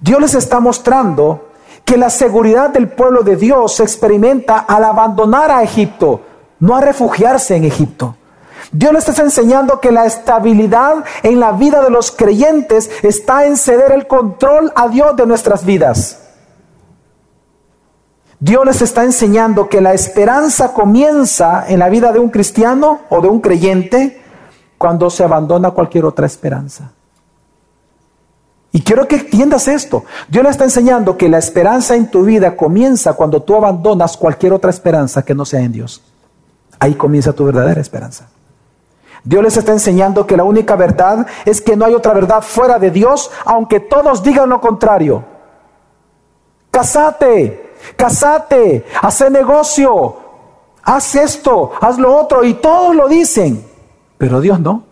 Dios 0.00 0.20
les 0.20 0.34
está 0.34 0.60
mostrando 0.60 1.48
que 1.84 1.96
la 1.96 2.10
seguridad 2.10 2.70
del 2.70 2.88
pueblo 2.88 3.22
de 3.22 3.36
Dios 3.36 3.76
se 3.76 3.82
experimenta 3.82 4.58
al 4.60 4.84
abandonar 4.84 5.50
a 5.50 5.62
Egipto, 5.62 6.20
no 6.60 6.76
a 6.76 6.80
refugiarse 6.80 7.56
en 7.56 7.64
Egipto. 7.64 8.16
Dios 8.72 8.92
les 8.92 9.08
está 9.08 9.22
enseñando 9.22 9.80
que 9.80 9.90
la 9.90 10.06
estabilidad 10.06 11.04
en 11.22 11.40
la 11.40 11.52
vida 11.52 11.82
de 11.82 11.90
los 11.90 12.12
creyentes 12.12 12.90
está 13.02 13.46
en 13.46 13.56
ceder 13.56 13.90
el 13.92 14.06
control 14.06 14.72
a 14.76 14.88
Dios 14.88 15.16
de 15.16 15.26
nuestras 15.26 15.64
vidas. 15.64 16.29
Dios 18.40 18.64
les 18.64 18.80
está 18.80 19.04
enseñando 19.04 19.68
que 19.68 19.82
la 19.82 19.92
esperanza 19.92 20.72
comienza 20.72 21.66
en 21.68 21.78
la 21.78 21.90
vida 21.90 22.10
de 22.10 22.18
un 22.18 22.30
cristiano 22.30 23.00
o 23.10 23.20
de 23.20 23.28
un 23.28 23.40
creyente 23.40 24.22
cuando 24.78 25.10
se 25.10 25.22
abandona 25.22 25.72
cualquier 25.72 26.06
otra 26.06 26.24
esperanza. 26.24 26.90
Y 28.72 28.80
quiero 28.82 29.06
que 29.06 29.16
entiendas 29.16 29.68
esto. 29.68 30.04
Dios 30.28 30.42
le 30.42 30.50
está 30.50 30.64
enseñando 30.64 31.18
que 31.18 31.28
la 31.28 31.36
esperanza 31.36 31.96
en 31.96 32.10
tu 32.10 32.24
vida 32.24 32.56
comienza 32.56 33.12
cuando 33.12 33.42
tú 33.42 33.56
abandonas 33.56 34.16
cualquier 34.16 34.54
otra 34.54 34.70
esperanza 34.70 35.22
que 35.22 35.34
no 35.34 35.44
sea 35.44 35.60
en 35.60 35.72
Dios. 35.72 36.02
Ahí 36.78 36.94
comienza 36.94 37.34
tu 37.34 37.44
verdadera 37.44 37.80
esperanza. 37.80 38.28
Dios 39.22 39.42
les 39.42 39.56
está 39.58 39.72
enseñando 39.72 40.26
que 40.26 40.36
la 40.36 40.44
única 40.44 40.76
verdad 40.76 41.26
es 41.44 41.60
que 41.60 41.76
no 41.76 41.84
hay 41.84 41.92
otra 41.92 42.14
verdad 42.14 42.40
fuera 42.40 42.78
de 42.78 42.90
Dios, 42.90 43.30
aunque 43.44 43.80
todos 43.80 44.22
digan 44.22 44.48
lo 44.48 44.62
contrario. 44.62 45.24
Casate, 46.70 47.69
casate, 47.96 48.84
haz 49.00 49.30
negocio, 49.30 50.16
haz 50.82 51.14
esto, 51.14 51.72
haz 51.80 51.98
lo 51.98 52.16
otro, 52.16 52.44
y 52.44 52.54
todos 52.54 52.94
lo 52.94 53.08
dicen, 53.08 53.64
pero 54.18 54.40
Dios 54.40 54.60
no. 54.60 54.84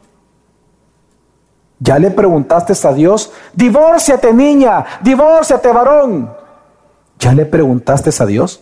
Ya 1.81 1.99
le 1.99 2.11
preguntaste 2.11 2.75
a 2.87 2.93
Dios, 2.93 3.33
divórciate 3.53 4.33
niña, 4.35 4.85
divórciate 5.01 5.73
varón. 5.73 6.35
¿Ya 7.19 7.33
le 7.33 7.47
preguntaste 7.47 8.11
a 8.21 8.27
Dios? 8.27 8.61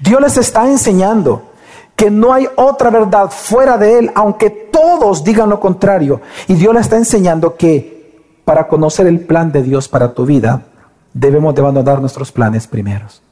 Dios 0.00 0.20
les 0.20 0.36
está 0.36 0.66
enseñando 0.66 1.42
que 1.94 2.10
no 2.10 2.32
hay 2.32 2.48
otra 2.56 2.90
verdad 2.90 3.30
fuera 3.30 3.76
de 3.76 3.98
Él, 3.98 4.10
aunque 4.14 4.50
todos 4.50 5.24
digan 5.24 5.50
lo 5.50 5.60
contrario. 5.60 6.20
Y 6.46 6.54
Dios 6.54 6.72
le 6.72 6.80
está 6.80 6.96
enseñando 6.96 7.56
que 7.56 7.98
para 8.44 8.68
conocer 8.68 9.06
el 9.06 9.20
plan 9.20 9.52
de 9.52 9.62
Dios 9.62 9.88
para 9.88 10.14
tu 10.14 10.24
vida, 10.24 10.62
debemos 11.12 11.54
de 11.54 11.60
abandonar 11.60 12.00
nuestros 12.00 12.30
planes 12.32 12.66
primeros. 12.66 13.22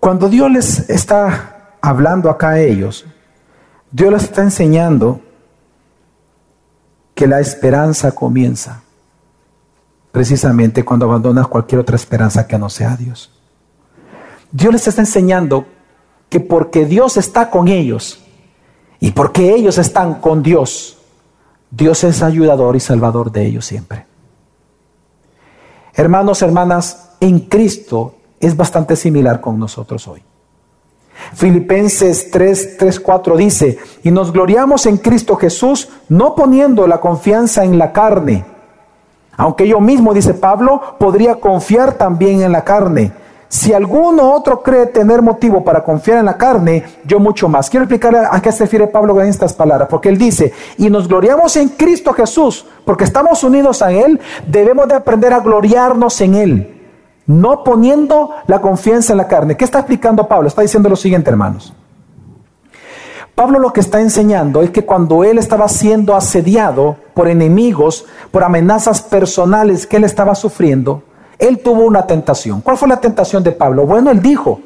Cuando 0.00 0.28
Dios 0.28 0.50
les 0.50 0.90
está 0.90 1.76
hablando 1.80 2.30
acá 2.30 2.50
a 2.50 2.60
ellos, 2.60 3.04
Dios 3.90 4.12
les 4.12 4.24
está 4.24 4.42
enseñando 4.42 5.20
que 7.14 7.26
la 7.26 7.40
esperanza 7.40 8.12
comienza 8.12 8.82
precisamente 10.12 10.84
cuando 10.84 11.06
abandonas 11.06 11.48
cualquier 11.48 11.80
otra 11.80 11.96
esperanza 11.96 12.46
que 12.46 12.58
no 12.58 12.70
sea 12.70 12.96
Dios. 12.96 13.30
Dios 14.52 14.72
les 14.72 14.86
está 14.86 15.02
enseñando 15.02 15.66
que 16.28 16.40
porque 16.40 16.86
Dios 16.86 17.16
está 17.16 17.50
con 17.50 17.68
ellos 17.68 18.22
y 19.00 19.12
porque 19.12 19.54
ellos 19.54 19.78
están 19.78 20.14
con 20.14 20.42
Dios, 20.42 20.98
Dios 21.70 22.04
es 22.04 22.22
ayudador 22.22 22.76
y 22.76 22.80
salvador 22.80 23.30
de 23.32 23.46
ellos 23.46 23.64
siempre. 23.66 24.06
Hermanos, 25.96 26.42
hermanas, 26.42 27.16
en 27.20 27.40
Cristo 27.40 28.14
es 28.38 28.56
bastante 28.56 28.94
similar 28.94 29.40
con 29.40 29.58
nosotros 29.58 30.06
hoy. 30.06 30.22
Filipenses 31.34 32.30
3, 32.30 32.76
3, 32.76 33.00
4 33.00 33.36
dice, 33.36 33.78
y 34.04 34.10
nos 34.10 34.32
gloriamos 34.32 34.86
en 34.86 34.98
Cristo 34.98 35.34
Jesús, 35.36 35.88
no 36.08 36.34
poniendo 36.34 36.86
la 36.86 37.00
confianza 37.00 37.64
en 37.64 37.78
la 37.78 37.92
carne, 37.92 38.44
aunque 39.36 39.68
yo 39.68 39.80
mismo, 39.80 40.14
dice 40.14 40.34
Pablo, 40.34 40.80
podría 40.98 41.36
confiar 41.36 41.94
también 41.94 42.42
en 42.42 42.52
la 42.52 42.64
carne. 42.64 43.12
Si 43.48 43.72
alguno 43.72 44.32
otro 44.32 44.62
cree 44.62 44.86
tener 44.86 45.22
motivo 45.22 45.62
para 45.62 45.84
confiar 45.84 46.18
en 46.18 46.26
la 46.26 46.36
carne, 46.36 46.84
yo 47.04 47.20
mucho 47.20 47.48
más. 47.48 47.70
Quiero 47.70 47.84
explicar 47.84 48.28
a 48.30 48.42
qué 48.42 48.50
se 48.50 48.64
refiere 48.64 48.88
Pablo 48.88 49.20
en 49.20 49.28
estas 49.28 49.52
palabras, 49.52 49.88
porque 49.88 50.08
él 50.08 50.18
dice, 50.18 50.52
y 50.78 50.90
nos 50.90 51.06
gloriamos 51.06 51.56
en 51.56 51.68
Cristo 51.68 52.12
Jesús, 52.12 52.66
porque 52.84 53.04
estamos 53.04 53.44
unidos 53.44 53.82
a 53.82 53.92
Él, 53.92 54.20
debemos 54.46 54.88
de 54.88 54.94
aprender 54.94 55.32
a 55.32 55.40
gloriarnos 55.40 56.20
en 56.20 56.34
Él 56.34 56.72
no 57.26 57.64
poniendo 57.64 58.30
la 58.46 58.60
confianza 58.60 59.12
en 59.12 59.18
la 59.18 59.28
carne. 59.28 59.56
¿Qué 59.56 59.64
está 59.64 59.80
explicando 59.80 60.28
Pablo? 60.28 60.48
Está 60.48 60.62
diciendo 60.62 60.88
lo 60.88 60.96
siguiente, 60.96 61.28
hermanos. 61.30 61.74
Pablo 63.34 63.58
lo 63.58 63.72
que 63.72 63.80
está 63.80 64.00
enseñando 64.00 64.62
es 64.62 64.70
que 64.70 64.86
cuando 64.86 65.22
él 65.22 65.36
estaba 65.36 65.68
siendo 65.68 66.16
asediado 66.16 66.96
por 67.12 67.28
enemigos, 67.28 68.06
por 68.30 68.42
amenazas 68.42 69.02
personales 69.02 69.86
que 69.86 69.98
él 69.98 70.04
estaba 70.04 70.34
sufriendo, 70.34 71.02
él 71.38 71.58
tuvo 71.62 71.84
una 71.84 72.06
tentación. 72.06 72.60
¿Cuál 72.60 72.76
fue 72.76 72.88
la 72.88 73.00
tentación 73.00 73.42
de 73.42 73.52
Pablo? 73.52 73.86
Bueno, 73.86 74.10
él 74.10 74.20
dijo, 74.20 74.60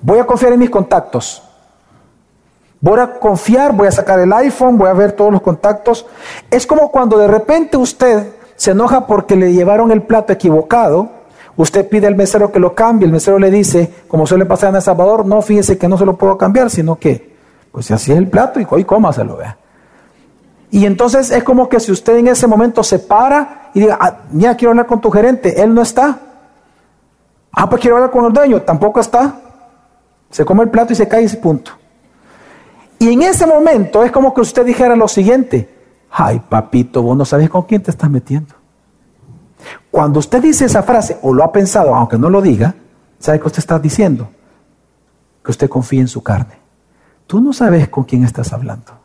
voy 0.00 0.18
a 0.18 0.26
confiar 0.26 0.52
en 0.52 0.60
mis 0.60 0.70
contactos. 0.70 1.42
Voy 2.80 2.98
a 2.98 3.18
confiar, 3.18 3.72
voy 3.74 3.88
a 3.88 3.92
sacar 3.92 4.20
el 4.20 4.32
iPhone, 4.32 4.78
voy 4.78 4.88
a 4.88 4.94
ver 4.94 5.12
todos 5.12 5.32
los 5.32 5.42
contactos. 5.42 6.06
Es 6.50 6.66
como 6.66 6.90
cuando 6.90 7.18
de 7.18 7.28
repente 7.28 7.76
usted 7.76 8.32
se 8.56 8.70
enoja 8.70 9.06
porque 9.06 9.36
le 9.36 9.52
llevaron 9.52 9.90
el 9.90 10.02
plato 10.02 10.32
equivocado. 10.32 11.08
Usted 11.56 11.88
pide 11.88 12.06
al 12.06 12.16
mesero 12.16 12.50
que 12.50 12.58
lo 12.58 12.74
cambie. 12.74 13.06
El 13.06 13.12
mesero 13.12 13.38
le 13.38 13.50
dice, 13.50 13.92
como 14.08 14.26
suele 14.26 14.46
pasar 14.46 14.70
en 14.70 14.76
El 14.76 14.82
Salvador, 14.82 15.26
no, 15.26 15.42
fíjese 15.42 15.76
que 15.76 15.88
no 15.88 15.98
se 15.98 16.06
lo 16.06 16.16
puedo 16.16 16.38
cambiar, 16.38 16.70
sino 16.70 16.96
que, 16.96 17.36
pues 17.70 17.86
si 17.86 17.92
así 17.92 18.12
es 18.12 18.18
el 18.18 18.28
plato 18.28 18.60
y 18.60 18.66
hoy 18.70 18.84
cómaselo, 18.84 19.36
vea. 19.36 19.59
Y 20.70 20.86
entonces 20.86 21.30
es 21.30 21.42
como 21.42 21.68
que 21.68 21.80
si 21.80 21.90
usted 21.90 22.16
en 22.16 22.28
ese 22.28 22.46
momento 22.46 22.82
se 22.82 22.98
para 22.98 23.70
y 23.74 23.80
diga, 23.80 23.98
ah, 24.00 24.20
mira, 24.30 24.56
quiero 24.56 24.70
hablar 24.70 24.86
con 24.86 25.00
tu 25.00 25.10
gerente, 25.10 25.60
él 25.60 25.74
no 25.74 25.82
está. 25.82 26.18
Ah, 27.52 27.68
pues 27.68 27.82
quiero 27.82 27.96
hablar 27.96 28.10
con 28.10 28.24
el 28.24 28.32
dueño, 28.32 28.62
tampoco 28.62 29.00
está. 29.00 29.40
Se 30.30 30.44
come 30.44 30.62
el 30.62 30.70
plato 30.70 30.92
y 30.92 30.96
se 30.96 31.08
cae 31.08 31.24
ese 31.24 31.38
punto. 31.38 31.72
Y 33.00 33.12
en 33.12 33.22
ese 33.22 33.46
momento 33.46 34.04
es 34.04 34.12
como 34.12 34.32
que 34.32 34.42
usted 34.42 34.64
dijera 34.64 34.94
lo 34.94 35.08
siguiente, 35.08 35.68
ay 36.10 36.40
papito, 36.40 37.02
vos 37.02 37.16
no 37.16 37.24
sabes 37.24 37.50
con 37.50 37.62
quién 37.62 37.82
te 37.82 37.90
estás 37.90 38.10
metiendo. 38.10 38.54
Cuando 39.90 40.20
usted 40.20 40.40
dice 40.40 40.66
esa 40.66 40.82
frase, 40.82 41.18
o 41.22 41.32
lo 41.32 41.42
ha 41.42 41.50
pensado, 41.50 41.94
aunque 41.94 42.18
no 42.18 42.30
lo 42.30 42.40
diga, 42.40 42.74
¿sabe 43.18 43.40
qué 43.40 43.46
usted 43.46 43.58
está 43.58 43.78
diciendo? 43.78 44.28
Que 45.42 45.50
usted 45.50 45.68
confía 45.68 46.00
en 46.00 46.08
su 46.08 46.22
carne. 46.22 46.54
Tú 47.26 47.40
no 47.40 47.52
sabes 47.52 47.88
con 47.88 48.04
quién 48.04 48.24
estás 48.24 48.52
hablando. 48.52 48.99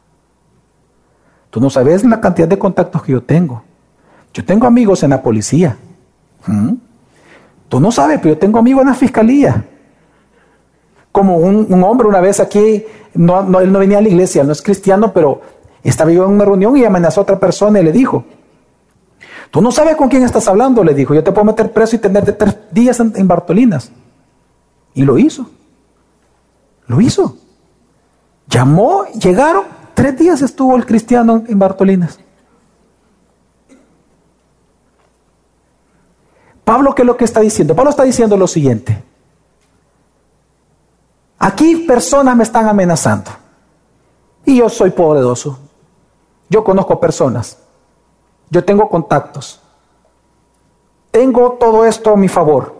Tú 1.56 1.62
no 1.62 1.70
sabes 1.70 2.04
la 2.04 2.20
cantidad 2.20 2.50
de 2.50 2.60
contactos 2.60 3.02
que 3.02 3.14
yo 3.14 3.24
tengo. 3.24 3.64
Yo 4.34 4.44
tengo 4.44 4.68
amigos 4.68 5.04
en 5.04 5.12
la 5.12 5.22
policía. 5.22 5.78
¿Mm? 6.46 6.74
Tú 7.70 7.80
no 7.80 7.94
sabes, 7.94 8.20
pero 8.22 8.34
yo 8.34 8.38
tengo 8.38 8.60
amigos 8.60 8.82
en 8.82 8.90
la 8.90 8.94
fiscalía. 8.94 9.64
Como 11.14 11.38
un, 11.38 11.82
hombre 11.82 12.10
una 12.10 12.20
vez 12.20 12.42
aquí, 12.42 12.84
él 13.14 13.26
no 13.26 13.80
venía 13.80 14.00
a 14.00 14.02
la 14.02 14.10
iglesia, 14.10 14.44
no 14.44 14.52
es 14.52 14.62
cristiano, 14.62 15.14
pero 15.14 15.40
estaba 15.82 16.12
yo 16.12 16.26
en 16.26 16.32
una 16.32 16.44
reunión 16.44 16.76
y 16.76 16.84
amenazó 16.84 17.22
a 17.22 17.24
otra 17.24 17.40
persona 17.40 17.80
y 17.80 17.86
le 17.86 17.94
dijo, 17.94 18.26
tú 19.50 19.62
no 19.62 19.72
sabes 19.72 19.96
con 19.96 20.10
quién 20.10 20.24
estás 20.24 20.50
hablando, 20.50 20.84
le 20.84 20.94
dijo, 20.94 21.16
yo 21.16 21.24
te 21.24 21.32
puedo 21.32 21.46
meter 21.46 21.72
preso 21.72 21.96
y 21.96 22.00
tenerte 22.00 22.34
tres 22.34 22.58
días 22.70 23.00
en 23.00 23.28
Bartolinas. 23.30 23.94
Y 24.94 25.04
lo 25.04 25.18
hizo. 25.18 25.50
Lo 26.88 27.00
hizo. 27.00 27.38
Llamó, 28.50 29.06
llegaron, 29.06 29.64
tres 29.96 30.18
días 30.18 30.42
estuvo 30.44 30.76
el 30.76 30.86
cristiano 30.86 31.44
en 31.48 31.58
Bartolinas. 31.58 32.20
Pablo, 36.64 36.94
¿qué 36.94 37.04
es 37.04 37.06
lo 37.06 37.16
que 37.16 37.26
está 37.26 37.40
diciendo? 37.40 37.76
Pablo 37.76 37.92
está 37.92 38.04
diciendo 38.04 38.36
lo 38.38 38.48
siguiente. 38.48 39.04
Aquí 41.38 41.76
personas 41.88 42.36
me 42.36 42.44
están 42.44 42.68
amenazando. 42.68 43.32
Y 44.46 44.58
yo 44.58 44.70
soy 44.70 44.90
poderoso. 44.90 45.60
Yo 46.50 46.64
conozco 46.64 47.00
personas. 47.00 47.60
Yo 48.50 48.64
tengo 48.64 48.90
contactos. 48.90 49.62
Tengo 51.12 51.54
todo 51.54 51.86
esto 51.86 52.12
a 52.12 52.18
mi 52.18 52.28
favor. 52.28 52.76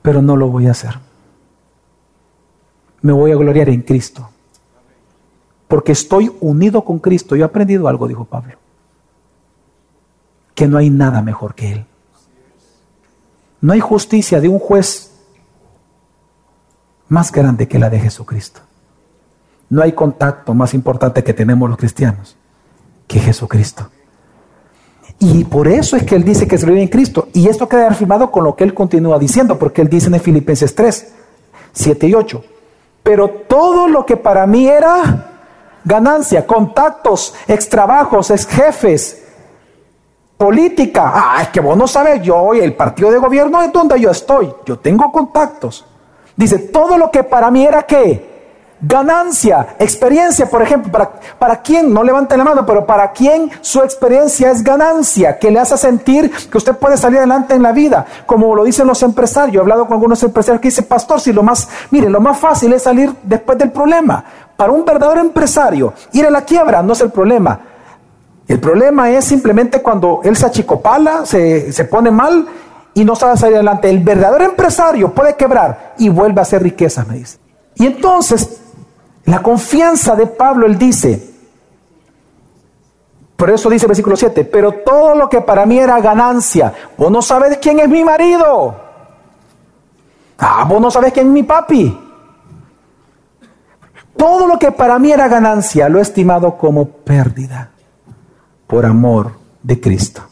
Pero 0.00 0.22
no 0.22 0.36
lo 0.36 0.48
voy 0.48 0.68
a 0.68 0.72
hacer. 0.72 0.98
Me 3.02 3.12
voy 3.12 3.32
a 3.32 3.36
gloriar 3.36 3.68
en 3.68 3.82
Cristo. 3.82 4.31
Porque 5.72 5.92
estoy 5.92 6.30
unido 6.42 6.84
con 6.84 6.98
Cristo. 6.98 7.34
Yo 7.34 7.44
he 7.44 7.46
aprendido 7.46 7.88
algo, 7.88 8.06
dijo 8.06 8.26
Pablo. 8.26 8.58
Que 10.54 10.68
no 10.68 10.76
hay 10.76 10.90
nada 10.90 11.22
mejor 11.22 11.54
que 11.54 11.72
Él. 11.72 11.86
No 13.62 13.72
hay 13.72 13.80
justicia 13.80 14.38
de 14.38 14.48
un 14.48 14.58
juez 14.58 15.12
más 17.08 17.32
grande 17.32 17.68
que 17.68 17.78
la 17.78 17.88
de 17.88 18.00
Jesucristo. 18.00 18.60
No 19.70 19.80
hay 19.80 19.92
contacto 19.92 20.52
más 20.52 20.74
importante 20.74 21.24
que 21.24 21.32
tenemos 21.32 21.66
los 21.70 21.78
cristianos 21.78 22.36
que 23.06 23.18
Jesucristo. 23.18 23.88
Y 25.20 25.44
por 25.44 25.68
eso 25.68 25.96
es 25.96 26.02
que 26.02 26.16
él 26.16 26.24
dice 26.24 26.46
que 26.46 26.58
se 26.58 26.66
vive 26.66 26.82
en 26.82 26.88
Cristo. 26.88 27.28
Y 27.32 27.48
esto 27.48 27.66
queda 27.66 27.88
afirmado 27.88 28.30
con 28.30 28.44
lo 28.44 28.54
que 28.54 28.64
él 28.64 28.74
continúa 28.74 29.18
diciendo, 29.18 29.58
porque 29.58 29.80
él 29.80 29.88
dice 29.88 30.08
en 30.08 30.20
Filipenses 30.20 30.74
3, 30.74 31.14
7 31.72 32.08
y 32.08 32.14
8. 32.14 32.44
Pero 33.02 33.30
todo 33.30 33.88
lo 33.88 34.04
que 34.04 34.18
para 34.18 34.46
mí 34.46 34.68
era 34.68 35.30
ganancia, 35.84 36.46
contactos, 36.46 37.34
extrabajos, 37.46 38.30
ex 38.30 38.46
jefes, 38.46 39.22
política. 40.36 41.12
Ah, 41.14 41.42
es 41.42 41.48
que 41.50 41.60
vos 41.60 41.76
no 41.76 41.86
sabes, 41.86 42.20
yo, 42.22 42.52
el 42.52 42.74
partido 42.74 43.10
de 43.12 43.18
gobierno 43.18 43.62
es 43.62 43.72
donde 43.72 44.00
yo 44.00 44.10
estoy. 44.10 44.52
Yo 44.66 44.78
tengo 44.78 45.12
contactos. 45.12 45.84
Dice, 46.36 46.58
todo 46.58 46.98
lo 46.98 47.12
que 47.12 47.22
para 47.22 47.48
mí 47.50 47.64
era 47.64 47.82
qué? 47.82 48.32
Ganancia, 48.84 49.76
experiencia, 49.78 50.46
por 50.46 50.60
ejemplo, 50.60 50.90
para, 50.90 51.12
para 51.38 51.62
quién, 51.62 51.94
no 51.94 52.02
levante 52.02 52.36
la 52.36 52.42
mano, 52.42 52.66
pero 52.66 52.84
para 52.84 53.12
quién 53.12 53.48
su 53.60 53.80
experiencia 53.80 54.50
es 54.50 54.64
ganancia, 54.64 55.38
que 55.38 55.52
le 55.52 55.60
hace 55.60 55.78
sentir 55.78 56.28
que 56.50 56.58
usted 56.58 56.76
puede 56.76 56.96
salir 56.96 57.18
adelante 57.18 57.54
en 57.54 57.62
la 57.62 57.70
vida, 57.70 58.04
como 58.26 58.56
lo 58.56 58.64
dicen 58.64 58.88
los 58.88 59.00
empresarios. 59.04 59.54
He 59.54 59.60
hablado 59.60 59.86
con 59.86 59.92
algunos 59.94 60.20
empresarios 60.24 60.60
que 60.60 60.68
dicen, 60.68 60.86
pastor, 60.86 61.20
si 61.20 61.32
lo 61.32 61.44
más, 61.44 61.68
mire, 61.92 62.10
lo 62.10 62.20
más 62.20 62.36
fácil 62.36 62.72
es 62.72 62.82
salir 62.82 63.14
después 63.22 63.56
del 63.56 63.70
problema. 63.70 64.24
Para 64.62 64.74
un 64.74 64.84
verdadero 64.84 65.20
empresario, 65.20 65.92
ir 66.12 66.24
a 66.24 66.30
la 66.30 66.42
quiebra 66.42 66.84
no 66.84 66.92
es 66.92 67.00
el 67.00 67.10
problema. 67.10 67.58
El 68.46 68.60
problema 68.60 69.10
es 69.10 69.24
simplemente 69.24 69.82
cuando 69.82 70.20
él 70.22 70.36
se 70.36 70.46
achicopala, 70.46 71.26
se, 71.26 71.72
se 71.72 71.84
pone 71.86 72.12
mal 72.12 72.46
y 72.94 73.04
no 73.04 73.16
sabe 73.16 73.36
salir 73.36 73.56
adelante. 73.56 73.90
El 73.90 73.98
verdadero 73.98 74.44
empresario 74.44 75.12
puede 75.12 75.34
quebrar 75.34 75.94
y 75.98 76.08
vuelve 76.10 76.38
a 76.38 76.42
hacer 76.42 76.62
riqueza, 76.62 77.04
me 77.08 77.16
dice. 77.18 77.38
Y 77.74 77.86
entonces, 77.86 78.60
la 79.24 79.42
confianza 79.42 80.14
de 80.14 80.28
Pablo, 80.28 80.66
él 80.66 80.78
dice, 80.78 81.28
por 83.34 83.50
eso 83.50 83.68
dice 83.68 83.86
el 83.86 83.88
versículo 83.88 84.14
7, 84.14 84.44
pero 84.44 84.70
todo 84.74 85.16
lo 85.16 85.28
que 85.28 85.40
para 85.40 85.66
mí 85.66 85.76
era 85.76 86.00
ganancia, 86.00 86.72
vos 86.96 87.10
no 87.10 87.20
sabes 87.20 87.58
quién 87.58 87.80
es 87.80 87.88
mi 87.88 88.04
marido. 88.04 88.76
Ah, 90.38 90.64
vos 90.68 90.80
no 90.80 90.88
sabes 90.88 91.12
quién 91.12 91.26
es 91.26 91.32
mi 91.32 91.42
papi. 91.42 92.01
Todo 94.22 94.46
lo 94.46 94.56
que 94.56 94.70
para 94.70 95.00
mí 95.00 95.10
era 95.10 95.26
ganancia 95.26 95.88
lo 95.88 95.98
he 95.98 96.02
estimado 96.02 96.56
como 96.56 96.86
pérdida 96.86 97.70
por 98.68 98.86
amor 98.86 99.32
de 99.64 99.80
Cristo. 99.80 100.22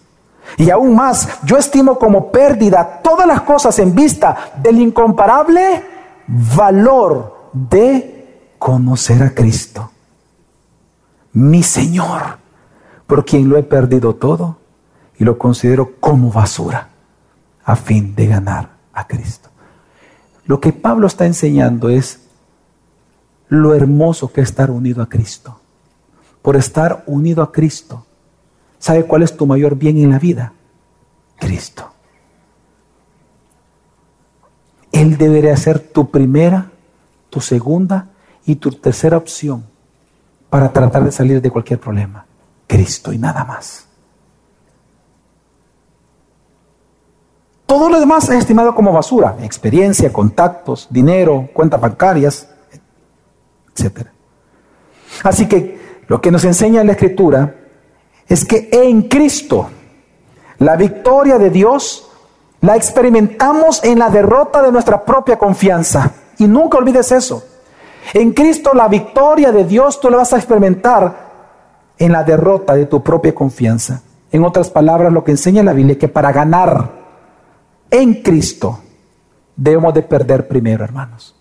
Y 0.57 0.71
aún 0.71 0.95
más, 0.95 1.41
yo 1.43 1.59
estimo 1.59 1.99
como 1.99 2.31
pérdida 2.31 3.01
todas 3.03 3.27
las 3.27 3.41
cosas 3.41 3.77
en 3.81 3.93
vista 3.93 4.53
del 4.63 4.81
incomparable 4.81 5.85
valor 6.29 7.51
de 7.53 8.53
conocer 8.61 9.25
a 9.25 9.35
Cristo, 9.35 9.91
mi 11.33 11.65
Señor, 11.65 12.39
por 13.09 13.25
quien 13.25 13.49
lo 13.49 13.59
he 13.59 13.65
perdido 13.65 14.15
todo 14.15 14.59
y 15.19 15.25
lo 15.25 15.37
considero 15.37 15.95
como 15.99 16.31
basura 16.31 16.91
a 17.65 17.75
fin 17.75 18.15
de 18.15 18.29
ganar 18.29 18.69
a 18.93 19.09
Cristo. 19.09 19.49
Lo 20.45 20.61
que 20.61 20.73
Pablo 20.73 21.09
está 21.09 21.27
enseñando 21.27 21.89
es 21.89 22.30
lo 23.51 23.75
hermoso 23.75 24.33
que 24.33 24.41
es 24.41 24.49
estar 24.49 24.71
unido 24.71 25.03
a 25.03 25.09
Cristo. 25.09 25.61
Por 26.41 26.57
estar 26.57 27.05
unido 27.07 27.43
a 27.43 27.53
Cristo, 27.53 28.07
¿Sabe 28.81 29.05
cuál 29.05 29.23
es 29.23 29.37
tu 29.37 29.47
mayor 29.47 29.77
bien 29.77 29.99
en 29.99 30.11
la 30.11 30.19
vida? 30.19 30.55
Cristo. 31.39 31.91
Él 34.91 35.19
debería 35.19 35.57
ser 35.57 35.79
tu 35.79 36.11
primera, 36.11 36.71
tu 37.29 37.43
segunda 37.43 38.09
y 38.47 38.57
tu 38.57 38.71
tercera 38.71 39.19
opción 39.19 39.65
para 40.49 40.73
tratar 40.73 41.05
de 41.05 41.13
salir 41.13 41.43
de 41.43 41.51
cualquier 41.51 41.79
problema. 41.79 42.25
Cristo 42.67 43.13
y 43.13 43.19
nada 43.19 43.45
más. 43.45 43.87
Todo 47.67 47.91
lo 47.91 48.01
demás 48.01 48.25
es 48.31 48.39
estimado 48.39 48.75
como 48.75 48.93
basura, 48.93 49.37
experiencia, 49.43 50.11
contactos, 50.11 50.89
dinero, 50.91 51.51
cuentas 51.53 51.81
bancarias, 51.81 52.49
etc. 53.75 54.09
Así 55.23 55.47
que 55.47 56.03
lo 56.07 56.21
que 56.21 56.31
nos 56.31 56.45
enseña 56.45 56.85
la 56.85 56.93
Escritura 56.93 57.55
es 58.27 58.45
que 58.45 58.69
en 58.73 59.03
Cristo 59.03 59.69
la 60.59 60.77
victoria 60.77 61.39
de 61.39 61.51
Dios 61.51 62.11
la 62.61 62.77
experimentamos 62.77 63.83
en 63.83 63.99
la 63.99 64.11
derrota 64.11 64.63
de 64.63 64.71
nuestra 64.73 65.05
propia 65.05 65.39
confianza. 65.39 66.13
Y 66.39 66.47
nunca 66.47 66.79
olvides 66.79 67.11
eso. 67.13 67.43
En 68.13 68.33
Cristo 68.33 68.73
la 68.75 68.89
victoria 68.89 69.53
de 69.53 69.65
Dios 69.65 70.01
tú 70.01 70.11
la 70.11 70.19
vas 70.19 70.33
a 70.33 70.37
experimentar 70.37 71.31
en 71.99 72.13
la 72.13 72.25
derrota 72.25 72.75
de 72.75 72.87
tu 72.87 73.03
propia 73.03 73.35
confianza. 73.35 74.03
En 74.33 74.45
otras 74.45 74.71
palabras, 74.71 75.13
lo 75.13 75.25
que 75.25 75.33
enseña 75.33 75.63
la 75.63 75.73
Biblia 75.73 75.95
es 75.95 75.99
que 75.99 76.09
para 76.09 76.33
ganar 76.33 76.91
en 77.91 78.23
Cristo 78.23 78.79
debemos 79.57 79.93
de 79.93 80.03
perder 80.03 80.47
primero, 80.47 80.85
hermanos. 80.85 81.40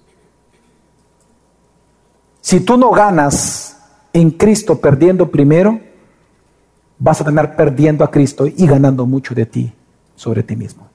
Si 2.41 2.61
tú 2.61 2.77
no 2.77 2.91
ganas 2.91 3.77
en 4.13 4.31
Cristo 4.31 4.79
perdiendo 4.79 5.29
primero, 5.29 5.79
vas 6.97 7.21
a 7.21 7.23
terminar 7.23 7.55
perdiendo 7.55 8.03
a 8.03 8.11
Cristo 8.11 8.45
y 8.45 8.67
ganando 8.67 9.05
mucho 9.05 9.33
de 9.33 9.45
ti 9.45 9.73
sobre 10.15 10.43
ti 10.43 10.55
mismo. 10.55 10.87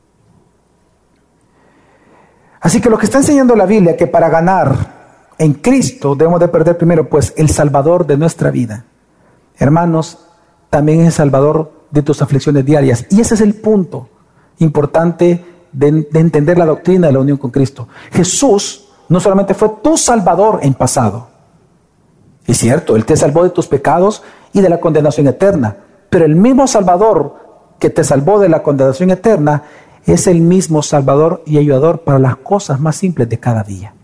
Así 2.60 2.80
que 2.80 2.88
lo 2.88 2.96
que 2.96 3.06
está 3.06 3.18
enseñando 3.18 3.54
la 3.56 3.66
Biblia, 3.66 3.96
que 3.96 4.06
para 4.06 4.28
ganar 4.28 4.94
en 5.38 5.54
Cristo 5.54 6.14
debemos 6.14 6.40
de 6.40 6.48
perder 6.48 6.78
primero, 6.78 7.08
pues, 7.08 7.34
el 7.36 7.50
Salvador 7.50 8.06
de 8.06 8.16
nuestra 8.16 8.50
vida. 8.50 8.84
Hermanos, 9.58 10.18
también 10.70 11.00
es 11.00 11.06
el 11.06 11.12
Salvador 11.12 11.72
de 11.90 12.02
tus 12.02 12.22
aflicciones 12.22 12.64
diarias. 12.64 13.06
Y 13.10 13.20
ese 13.20 13.34
es 13.34 13.40
el 13.40 13.54
punto 13.54 14.08
importante 14.58 15.44
de, 15.72 15.92
de 16.10 16.20
entender 16.20 16.56
la 16.56 16.66
doctrina 16.66 17.08
de 17.08 17.12
la 17.12 17.20
unión 17.20 17.36
con 17.36 17.50
Cristo. 17.50 17.88
Jesús 18.12 18.88
no 19.08 19.20
solamente 19.20 19.54
fue 19.54 19.70
tu 19.82 19.96
Salvador 19.96 20.60
en 20.62 20.74
pasado. 20.74 21.33
Es 22.46 22.58
cierto, 22.58 22.96
Él 22.96 23.04
te 23.04 23.16
salvó 23.16 23.42
de 23.42 23.50
tus 23.50 23.66
pecados 23.66 24.22
y 24.52 24.60
de 24.60 24.68
la 24.68 24.80
condenación 24.80 25.26
eterna. 25.26 25.76
Pero 26.10 26.24
el 26.24 26.36
mismo 26.36 26.66
Salvador 26.66 27.36
que 27.78 27.90
te 27.90 28.04
salvó 28.04 28.38
de 28.38 28.48
la 28.48 28.62
condenación 28.62 29.10
eterna 29.10 29.62
es 30.06 30.26
el 30.26 30.40
mismo 30.40 30.82
Salvador 30.82 31.42
y 31.46 31.58
ayudador 31.58 32.00
para 32.00 32.18
las 32.18 32.36
cosas 32.36 32.80
más 32.80 32.96
simples 32.96 33.28
de 33.28 33.40
cada 33.40 33.62
día. 33.62 33.94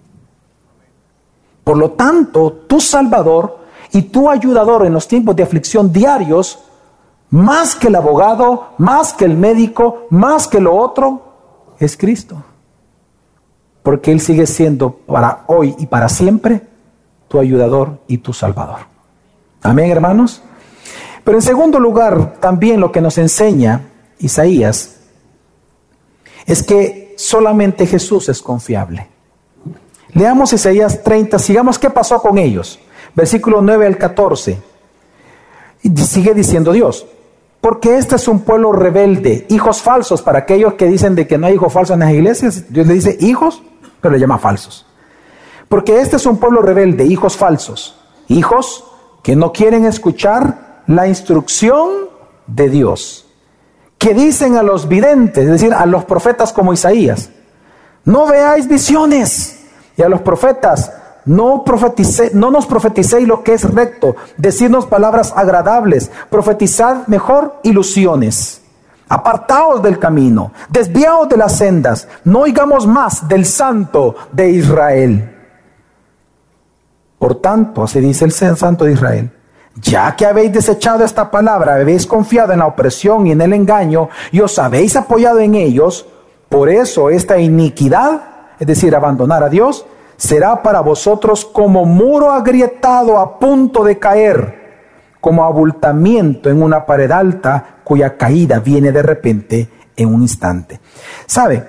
Por 1.62 1.76
lo 1.76 1.90
tanto, 1.92 2.64
tu 2.66 2.81
Salvador 2.81 3.59
y 3.92 4.03
tu 4.03 4.31
ayudador 4.31 4.87
en 4.87 4.94
los 4.94 5.07
tiempos 5.07 5.37
de 5.37 5.42
aflicción 5.42 5.92
diarios, 5.92 6.59
más 7.31 7.74
que 7.74 7.88
el 7.88 7.96
abogado, 7.96 8.70
más 8.79 9.12
que 9.12 9.24
el 9.24 9.37
médico, 9.37 10.07
más 10.11 10.48
que 10.48 10.61
lo 10.61 10.74
otro, 10.74 11.74
es 11.79 11.96
Cristo. 11.96 12.42
Porque 13.83 14.11
Él 14.11 14.20
sigue 14.20 14.46
siendo 14.46 14.92
para 14.92 15.44
hoy 15.46 15.74
y 15.79 15.87
para 15.87 16.09
siempre 16.09 16.69
tu 17.30 17.38
ayudador 17.38 18.00
y 18.08 18.18
tu 18.18 18.32
Salvador. 18.32 18.78
Amén, 19.62 19.88
hermanos. 19.88 20.42
Pero 21.22 21.38
en 21.38 21.42
segundo 21.42 21.78
lugar, 21.78 22.40
también 22.40 22.80
lo 22.80 22.90
que 22.90 23.00
nos 23.00 23.18
enseña 23.18 23.82
Isaías 24.18 24.96
es 26.44 26.64
que 26.64 27.14
solamente 27.16 27.86
Jesús 27.86 28.28
es 28.28 28.42
confiable. 28.42 29.06
Leamos 30.12 30.52
Isaías 30.52 31.04
30, 31.04 31.38
sigamos 31.38 31.78
qué 31.78 31.88
pasó 31.88 32.20
con 32.20 32.36
ellos. 32.36 32.80
Versículo 33.14 33.62
9 33.62 33.86
al 33.86 33.96
14. 33.96 34.58
Y 35.82 35.96
sigue 35.98 36.34
diciendo 36.34 36.72
Dios, 36.72 37.06
porque 37.60 37.96
este 37.96 38.16
es 38.16 38.26
un 38.26 38.40
pueblo 38.40 38.72
rebelde, 38.72 39.46
hijos 39.50 39.82
falsos, 39.82 40.20
para 40.20 40.40
aquellos 40.40 40.74
que 40.74 40.86
dicen 40.86 41.14
de 41.14 41.28
que 41.28 41.38
no 41.38 41.46
hay 41.46 41.54
hijos 41.54 41.72
falsos 41.72 41.94
en 41.94 42.00
las 42.00 42.12
iglesias, 42.12 42.64
Dios 42.72 42.88
le 42.88 42.94
dice 42.94 43.16
hijos, 43.20 43.62
pero 44.00 44.12
le 44.12 44.18
llama 44.18 44.38
falsos. 44.38 44.89
Porque 45.70 46.02
este 46.02 46.16
es 46.16 46.26
un 46.26 46.37
pueblo 46.37 46.61
rebelde, 46.61 47.04
hijos 47.04 47.38
falsos, 47.38 47.98
hijos 48.28 48.85
que 49.22 49.35
no 49.35 49.52
quieren 49.52 49.87
escuchar 49.87 50.83
la 50.87 51.09
instrucción 51.09 52.11
de 52.46 52.68
Dios 52.68 53.26
que 54.00 54.14
dicen 54.14 54.56
a 54.56 54.62
los 54.62 54.88
videntes, 54.88 55.44
es 55.44 55.50
decir, 55.50 55.74
a 55.74 55.85
los 55.85 56.06
profetas 56.06 56.54
como 56.54 56.72
Isaías, 56.72 57.28
no 58.06 58.26
veáis 58.26 58.66
visiones. 58.66 59.59
Y 59.94 60.02
a 60.02 60.09
los 60.09 60.22
profetas, 60.22 60.90
no, 61.26 61.64
no 62.33 62.50
nos 62.50 62.66
profeticéis 62.66 63.28
lo 63.28 63.44
que 63.44 63.52
es 63.52 63.74
recto, 63.74 64.16
decirnos 64.38 64.87
palabras 64.87 65.35
agradables, 65.37 66.11
profetizad 66.30 67.06
mejor 67.09 67.61
ilusiones. 67.62 68.62
Apartaos 69.06 69.83
del 69.83 69.98
camino, 69.98 70.50
desviaos 70.70 71.28
de 71.28 71.37
las 71.37 71.59
sendas, 71.59 72.09
no 72.24 72.40
oigamos 72.40 72.87
más 72.87 73.28
del 73.28 73.44
santo 73.44 74.14
de 74.33 74.50
Israel. 74.50 75.39
Por 77.20 77.35
tanto, 77.35 77.83
así 77.83 78.00
dice 78.00 78.24
el 78.24 78.33
santo 78.33 78.87
de 78.87 78.92
Israel, 78.92 79.30
ya 79.74 80.16
que 80.16 80.24
habéis 80.24 80.54
desechado 80.54 81.04
esta 81.04 81.30
palabra, 81.30 81.74
habéis 81.74 82.06
confiado 82.06 82.54
en 82.54 82.61
la 82.61 82.66
opresión 82.66 83.26
y 83.26 83.33
en 83.33 83.42
el 83.42 83.52
engaño, 83.52 84.09
y 84.33 84.40
os 84.40 84.59
habéis 84.59 84.96
apoyado 84.96 85.38
en 85.38 85.54
ellos, 85.54 86.06
por 86.48 86.70
eso 86.70 87.11
esta 87.11 87.38
iniquidad, 87.38 88.22
es 88.59 88.66
decir, 88.66 88.96
abandonar 88.96 89.44
a 89.44 89.50
Dios, 89.50 89.85
será 90.16 90.62
para 90.62 90.80
vosotros 90.80 91.44
como 91.44 91.85
muro 91.85 92.30
agrietado 92.30 93.18
a 93.18 93.38
punto 93.38 93.85
de 93.85 93.98
caer, 93.98 95.18
como 95.20 95.44
abultamiento 95.44 96.48
en 96.48 96.62
una 96.62 96.87
pared 96.87 97.11
alta 97.11 97.80
cuya 97.85 98.16
caída 98.16 98.61
viene 98.61 98.92
de 98.92 99.02
repente 99.02 99.68
en 99.94 100.09
un 100.09 100.22
instante. 100.22 100.80
¿Sabe? 101.26 101.68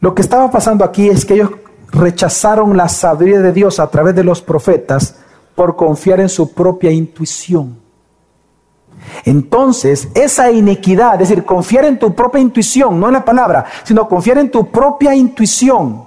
Lo 0.00 0.14
que 0.14 0.20
estaba 0.20 0.50
pasando 0.50 0.84
aquí 0.84 1.08
es 1.08 1.24
que 1.24 1.34
ellos 1.34 1.50
rechazaron 1.92 2.76
la 2.76 2.88
sabiduría 2.88 3.40
de 3.40 3.52
Dios 3.52 3.78
a 3.78 3.88
través 3.88 4.14
de 4.14 4.24
los 4.24 4.42
profetas, 4.42 5.16
por 5.54 5.76
confiar 5.76 6.20
en 6.20 6.28
su 6.28 6.52
propia 6.52 6.90
intuición. 6.90 7.78
Entonces, 9.24 10.08
esa 10.14 10.50
iniquidad, 10.50 11.20
es 11.20 11.28
decir, 11.28 11.44
confiar 11.44 11.84
en 11.84 11.98
tu 11.98 12.14
propia 12.14 12.40
intuición, 12.40 12.98
no 12.98 13.08
en 13.08 13.12
la 13.14 13.24
palabra, 13.24 13.66
sino 13.84 14.08
confiar 14.08 14.38
en 14.38 14.50
tu 14.50 14.70
propia 14.70 15.14
intuición, 15.14 16.04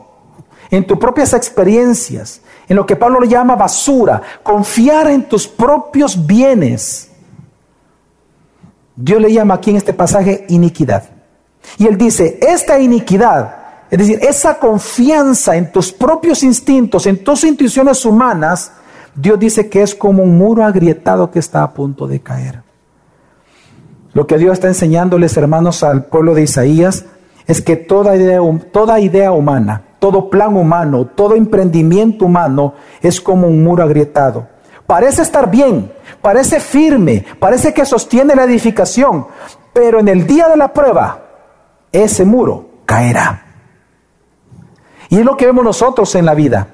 en 0.71 0.87
tus 0.87 0.97
propias 0.97 1.33
experiencias, 1.33 2.41
en 2.67 2.75
lo 2.75 2.85
que 2.85 2.95
Pablo 2.95 3.19
le 3.19 3.27
llama 3.27 3.55
basura, 3.55 4.21
confiar 4.41 5.07
en 5.07 5.29
tus 5.29 5.47
propios 5.47 6.25
bienes. 6.25 7.11
Dios 8.95 9.21
le 9.21 9.31
llama 9.31 9.55
aquí 9.55 9.69
en 9.69 9.77
este 9.77 9.93
pasaje 9.93 10.45
iniquidad. 10.49 11.03
Y 11.77 11.85
él 11.87 11.97
dice, 11.97 12.39
esta 12.41 12.79
iniquidad, 12.79 13.64
es 13.89 13.99
decir, 13.99 14.19
esa 14.21 14.57
confianza 14.57 15.55
en 15.55 15.71
tus 15.71 15.91
propios 15.91 16.43
instintos, 16.43 17.05
en 17.05 17.23
tus 17.23 17.43
intuiciones 17.43 18.03
humanas, 18.05 18.71
Dios 19.15 19.39
dice 19.39 19.69
que 19.69 19.81
es 19.81 19.93
como 19.95 20.23
un 20.23 20.37
muro 20.37 20.63
agrietado 20.63 21.29
que 21.31 21.39
está 21.39 21.63
a 21.63 21.71
punto 21.71 22.07
de 22.07 22.19
caer. 22.19 22.63
Lo 24.13 24.25
que 24.25 24.37
Dios 24.37 24.53
está 24.53 24.67
enseñándoles, 24.67 25.37
hermanos, 25.37 25.83
al 25.83 26.05
pueblo 26.05 26.33
de 26.33 26.43
Isaías 26.43 27.05
es 27.47 27.61
que 27.61 27.75
toda 27.75 28.15
idea, 28.15 28.39
toda 28.71 28.99
idea 28.99 29.31
humana, 29.31 29.83
todo 29.99 30.29
plan 30.29 30.57
humano, 30.57 31.05
todo 31.05 31.35
emprendimiento 31.35 32.25
humano 32.25 32.73
es 33.01 33.21
como 33.21 33.47
un 33.47 33.63
muro 33.63 33.83
agrietado. 33.83 34.47
Parece 34.87 35.21
estar 35.21 35.49
bien, 35.49 35.91
parece 36.21 36.59
firme, 36.59 37.25
parece 37.39 37.73
que 37.73 37.85
sostiene 37.85 38.35
la 38.35 38.43
edificación, 38.43 39.27
pero 39.73 39.99
en 39.99 40.07
el 40.07 40.25
día 40.25 40.47
de 40.47 40.57
la 40.57 40.73
prueba, 40.73 41.23
ese 41.91 42.23
muro 42.23 42.69
caerá. 42.85 43.44
Y 45.09 45.19
es 45.19 45.25
lo 45.25 45.37
que 45.37 45.45
vemos 45.45 45.63
nosotros 45.63 46.13
en 46.15 46.25
la 46.25 46.33
vida. 46.33 46.67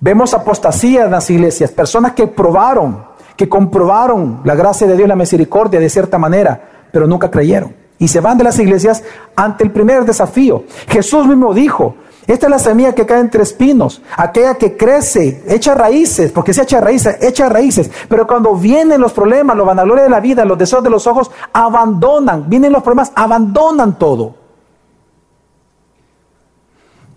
Vemos 0.00 0.32
apostasía 0.32 1.04
en 1.04 1.10
las 1.10 1.28
iglesias, 1.30 1.70
personas 1.70 2.12
que 2.12 2.26
probaron, 2.26 3.04
que 3.36 3.48
comprobaron 3.48 4.40
la 4.44 4.54
gracia 4.54 4.86
de 4.86 4.96
Dios, 4.96 5.08
la 5.08 5.16
misericordia 5.16 5.78
de 5.78 5.90
cierta 5.90 6.18
manera, 6.18 6.88
pero 6.90 7.06
nunca 7.06 7.30
creyeron. 7.30 7.74
Y 7.98 8.08
se 8.08 8.20
van 8.20 8.38
de 8.38 8.44
las 8.44 8.58
iglesias 8.58 9.02
ante 9.36 9.62
el 9.62 9.70
primer 9.70 10.06
desafío. 10.06 10.64
Jesús 10.88 11.26
mismo 11.26 11.52
dijo, 11.52 11.96
esta 12.26 12.46
es 12.46 12.50
la 12.50 12.58
semilla 12.58 12.94
que 12.94 13.04
cae 13.04 13.20
entre 13.20 13.42
espinos, 13.42 14.00
aquella 14.16 14.54
que 14.54 14.76
crece, 14.76 15.42
echa 15.46 15.74
raíces, 15.74 16.32
porque 16.32 16.54
se 16.54 16.62
echa 16.62 16.80
raíces, 16.80 17.18
echa 17.20 17.48
raíces. 17.48 17.90
Pero 18.08 18.26
cuando 18.26 18.54
vienen 18.54 19.00
los 19.00 19.12
problemas, 19.12 19.56
los 19.56 19.66
vanagloria 19.66 20.04
de 20.04 20.10
la 20.10 20.20
vida, 20.20 20.44
los 20.46 20.56
deseos 20.56 20.82
de 20.82 20.90
los 20.90 21.06
ojos, 21.06 21.30
abandonan, 21.52 22.48
vienen 22.48 22.72
los 22.72 22.82
problemas, 22.82 23.12
abandonan 23.14 23.98
todo. 23.98 24.39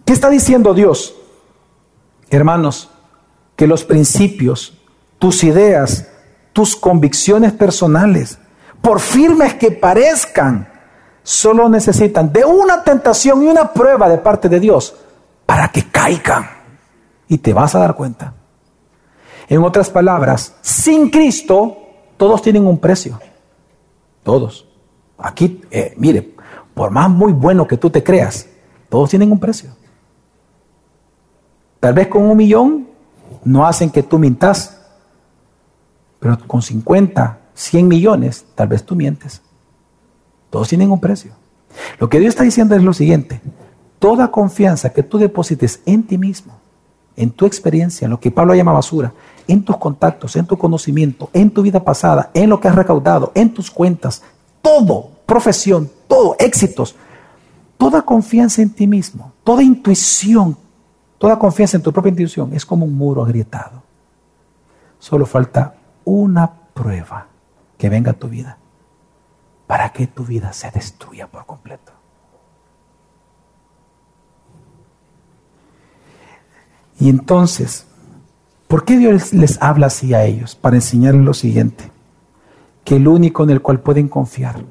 ¿Qué 0.05 0.13
está 0.13 0.29
diciendo 0.29 0.73
Dios? 0.73 1.15
Hermanos, 2.29 2.89
que 3.55 3.67
los 3.67 3.83
principios, 3.83 4.77
tus 5.19 5.43
ideas, 5.43 6.09
tus 6.51 6.75
convicciones 6.75 7.53
personales, 7.53 8.37
por 8.81 8.99
firmes 8.99 9.53
que 9.55 9.71
parezcan, 9.71 10.67
solo 11.23 11.69
necesitan 11.69 12.33
de 12.33 12.43
una 12.43 12.83
tentación 12.83 13.43
y 13.43 13.47
una 13.47 13.71
prueba 13.71 14.09
de 14.09 14.17
parte 14.17 14.49
de 14.49 14.59
Dios 14.59 14.95
para 15.45 15.69
que 15.69 15.89
caigan. 15.89 16.49
Y 17.27 17.37
te 17.37 17.53
vas 17.53 17.73
a 17.75 17.79
dar 17.79 17.95
cuenta. 17.95 18.33
En 19.47 19.63
otras 19.63 19.89
palabras, 19.89 20.55
sin 20.61 21.09
Cristo, 21.09 21.77
todos 22.17 22.41
tienen 22.41 22.67
un 22.67 22.77
precio. 22.77 23.19
Todos. 24.23 24.67
Aquí, 25.17 25.61
eh, 25.71 25.93
mire, 25.97 26.35
por 26.73 26.91
más 26.91 27.09
muy 27.09 27.31
bueno 27.31 27.67
que 27.67 27.77
tú 27.77 27.89
te 27.89 28.03
creas, 28.03 28.47
todos 28.89 29.09
tienen 29.09 29.31
un 29.31 29.39
precio. 29.39 29.71
Tal 31.83 31.93
vez 31.93 32.07
con 32.07 32.23
un 32.23 32.37
millón 32.37 32.87
no 33.43 33.67
hacen 33.67 33.89
que 33.89 34.03
tú 34.03 34.17
mintas, 34.17 34.77
pero 36.17 36.39
con 36.47 36.61
50, 36.61 37.39
100 37.53 37.87
millones, 37.89 38.45
tal 38.55 38.69
vez 38.69 38.85
tú 38.85 38.95
mientes. 38.95 39.41
Todos 40.49 40.69
tienen 40.69 40.91
un 40.91 41.01
precio. 41.01 41.33
Lo 41.99 42.07
que 42.07 42.21
Dios 42.21 42.29
está 42.29 42.43
diciendo 42.43 42.73
es 42.73 42.83
lo 42.83 42.93
siguiente, 42.93 43.41
toda 43.99 44.31
confianza 44.31 44.93
que 44.93 45.03
tú 45.03 45.17
deposites 45.17 45.81
en 45.85 46.03
ti 46.03 46.17
mismo, 46.17 46.53
en 47.17 47.31
tu 47.31 47.45
experiencia, 47.45 48.05
en 48.05 48.11
lo 48.11 48.19
que 48.21 48.31
Pablo 48.31 48.55
llama 48.55 48.71
basura, 48.71 49.13
en 49.45 49.61
tus 49.65 49.75
contactos, 49.75 50.37
en 50.37 50.45
tu 50.45 50.57
conocimiento, 50.57 51.29
en 51.33 51.49
tu 51.49 51.63
vida 51.63 51.83
pasada, 51.83 52.31
en 52.33 52.49
lo 52.49 52.61
que 52.61 52.69
has 52.69 52.75
recaudado, 52.75 53.33
en 53.35 53.53
tus 53.53 53.69
cuentas, 53.69 54.23
todo, 54.61 55.09
profesión, 55.25 55.91
todo, 56.07 56.37
éxitos, 56.39 56.95
toda 57.77 58.03
confianza 58.03 58.61
en 58.61 58.69
ti 58.69 58.87
mismo, 58.87 59.33
toda 59.43 59.61
intuición 59.61 60.55
Toda 61.23 61.39
confianza 61.39 61.77
en 61.77 61.83
tu 61.83 61.93
propia 61.93 62.09
intuición 62.09 62.51
es 62.53 62.65
como 62.65 62.85
un 62.85 62.97
muro 62.97 63.23
agrietado. 63.23 63.81
Solo 64.99 65.25
falta 65.25 65.73
una 66.03 66.51
prueba 66.73 67.27
que 67.77 67.87
venga 67.87 68.11
a 68.11 68.13
tu 68.13 68.27
vida 68.27 68.57
para 69.65 69.93
que 69.93 70.07
tu 70.07 70.25
vida 70.25 70.51
se 70.51 70.69
destruya 70.71 71.27
por 71.27 71.45
completo. 71.45 71.93
Y 76.99 77.07
entonces, 77.07 77.87
¿por 78.67 78.83
qué 78.83 78.97
Dios 78.97 79.31
les 79.31 79.61
habla 79.61 79.87
así 79.87 80.13
a 80.13 80.25
ellos? 80.25 80.55
Para 80.55 80.75
enseñarles 80.75 81.23
lo 81.23 81.33
siguiente, 81.33 81.89
que 82.83 82.97
el 82.97 83.07
único 83.07 83.45
en 83.45 83.51
el 83.51 83.61
cual 83.61 83.79
pueden 83.79 84.09
confiar 84.09 84.65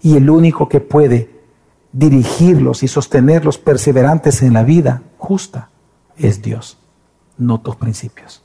y 0.00 0.16
el 0.16 0.30
único 0.30 0.70
que 0.70 0.80
puede 0.80 1.42
dirigirlos 1.92 2.82
y 2.82 2.88
sostenerlos 2.88 3.58
perseverantes 3.58 4.40
en 4.40 4.54
la 4.54 4.62
vida 4.62 5.02
justa 5.18 5.68
es 6.16 6.42
Dios, 6.42 6.78
no 7.38 7.60
tus 7.60 7.76
principios. 7.76 8.42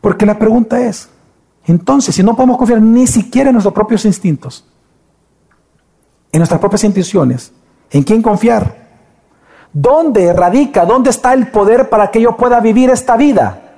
Porque 0.00 0.24
la 0.24 0.38
pregunta 0.38 0.80
es, 0.80 1.10
entonces, 1.64 2.14
si 2.14 2.22
no 2.22 2.34
podemos 2.34 2.56
confiar 2.56 2.80
ni 2.80 3.06
siquiera 3.06 3.50
en 3.50 3.54
nuestros 3.54 3.74
propios 3.74 4.04
instintos, 4.04 4.64
en 6.32 6.38
nuestras 6.38 6.60
propias 6.60 6.84
intuiciones, 6.84 7.52
¿en 7.90 8.02
quién 8.02 8.22
confiar? 8.22 8.88
¿Dónde 9.72 10.32
radica, 10.32 10.84
dónde 10.84 11.10
está 11.10 11.32
el 11.32 11.48
poder 11.48 11.88
para 11.88 12.10
que 12.10 12.20
yo 12.20 12.36
pueda 12.36 12.60
vivir 12.60 12.90
esta 12.90 13.16
vida? 13.16 13.70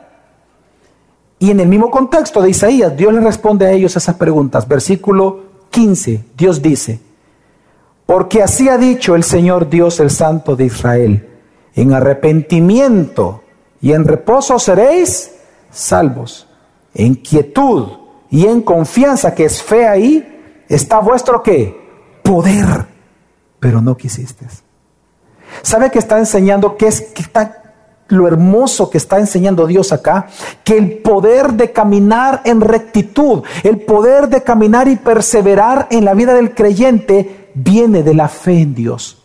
Y 1.39 1.51
en 1.51 1.61
el 1.61 1.69
mismo 1.69 1.91
contexto 1.91 2.41
de 2.41 2.51
Isaías, 2.51 2.97
Dios 2.97 3.13
le 3.13 3.21
responde 3.21 3.67
a 3.67 3.73
ellos 3.73 3.97
esas 3.97 4.15
preguntas. 4.15 4.67
Versículo 4.69 5.41
15, 5.71 6.25
Dios 6.37 6.63
dice, 6.63 7.01
porque 8.07 8.43
así 8.43 8.69
ha 8.69 8.79
dicho 8.79 9.15
el 9.15 9.25
Señor 9.25 9.69
Dios, 9.69 10.01
el 10.01 10.11
Santo 10.11 10.57
de 10.57 10.67
Israel, 10.67 11.29
en 11.75 11.93
arrepentimiento 11.95 13.43
y 13.81 13.93
en 13.93 14.05
reposo 14.05 14.59
seréis 14.59 15.33
salvos. 15.71 16.47
En 16.95 17.15
quietud 17.15 17.88
y 18.31 18.47
en 18.47 18.62
confianza, 18.62 19.35
que 19.35 19.45
es 19.45 19.62
fe 19.62 19.87
ahí, 19.87 20.65
está 20.69 20.99
vuestro 21.01 21.43
qué? 21.43 21.75
Poder. 22.23 22.87
Pero 23.59 23.81
no 23.81 23.97
quisiste. 23.97 24.47
¿Sabe 25.62 25.91
que 25.91 25.99
está 25.99 26.19
enseñando 26.19 26.77
qué 26.77 26.88
es 26.88 27.01
que 27.01 27.23
está 27.23 27.62
lo 28.09 28.29
hermoso 28.29 28.91
que 28.91 28.99
está 28.99 29.19
enseñando 29.19 29.67
Dios 29.67 29.91
acá, 29.91 30.27
que 30.65 30.77
el 30.77 30.99
poder 30.99 31.55
de 31.55 31.73
caminar 31.73 32.43
en 32.45 32.61
rectitud, 32.61 33.43
el 33.62 33.81
poder 33.81 34.29
de 34.29 34.43
caminar 34.43 34.87
y 34.87 34.97
perseverar 34.97 35.88
en 35.91 36.05
la 36.05 36.12
vida 36.12 36.35
del 36.35 36.55
creyente 36.55 37.42
viene 37.55 38.03
de 38.03 38.15
la 38.15 38.29
fe 38.29 38.61
en 38.61 38.75
Dios. 38.75 39.23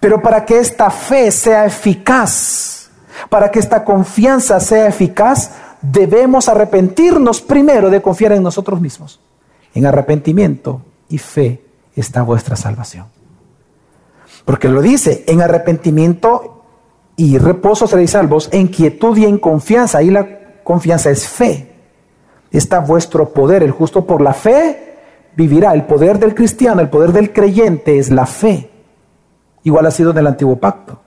Pero 0.00 0.22
para 0.22 0.44
que 0.44 0.58
esta 0.58 0.90
fe 0.90 1.30
sea 1.30 1.66
eficaz, 1.66 2.90
para 3.28 3.50
que 3.50 3.58
esta 3.58 3.84
confianza 3.84 4.60
sea 4.60 4.86
eficaz, 4.86 5.50
debemos 5.82 6.48
arrepentirnos 6.48 7.40
primero 7.40 7.90
de 7.90 8.00
confiar 8.00 8.32
en 8.32 8.42
nosotros 8.42 8.80
mismos. 8.80 9.20
En 9.74 9.86
arrepentimiento 9.86 10.82
y 11.08 11.18
fe 11.18 11.62
está 11.94 12.22
vuestra 12.22 12.56
salvación. 12.56 13.06
Porque 14.44 14.68
lo 14.68 14.80
dice, 14.80 15.24
en 15.26 15.42
arrepentimiento 15.42 16.64
y 17.16 17.36
reposo 17.36 17.86
seréis 17.86 18.12
salvos 18.12 18.48
en 18.52 18.68
quietud 18.68 19.16
y 19.16 19.24
en 19.24 19.38
confianza. 19.38 19.98
Ahí 19.98 20.10
la 20.10 20.62
confianza 20.62 21.10
es 21.10 21.28
fe. 21.28 21.72
Está 22.50 22.78
vuestro 22.78 23.30
poder. 23.30 23.62
El 23.62 23.72
justo 23.72 24.06
por 24.06 24.22
la 24.22 24.32
fe 24.32 24.87
vivirá. 25.36 25.72
El 25.72 25.84
poder 25.84 26.18
del 26.18 26.34
cristiano, 26.34 26.80
el 26.80 26.88
poder 26.88 27.12
del 27.12 27.32
creyente 27.32 27.98
es 27.98 28.10
la 28.10 28.26
fe. 28.26 28.70
Igual 29.64 29.86
ha 29.86 29.90
sido 29.90 30.10
en 30.10 30.18
el 30.18 30.26
antiguo 30.26 30.56
pacto. 30.56 31.00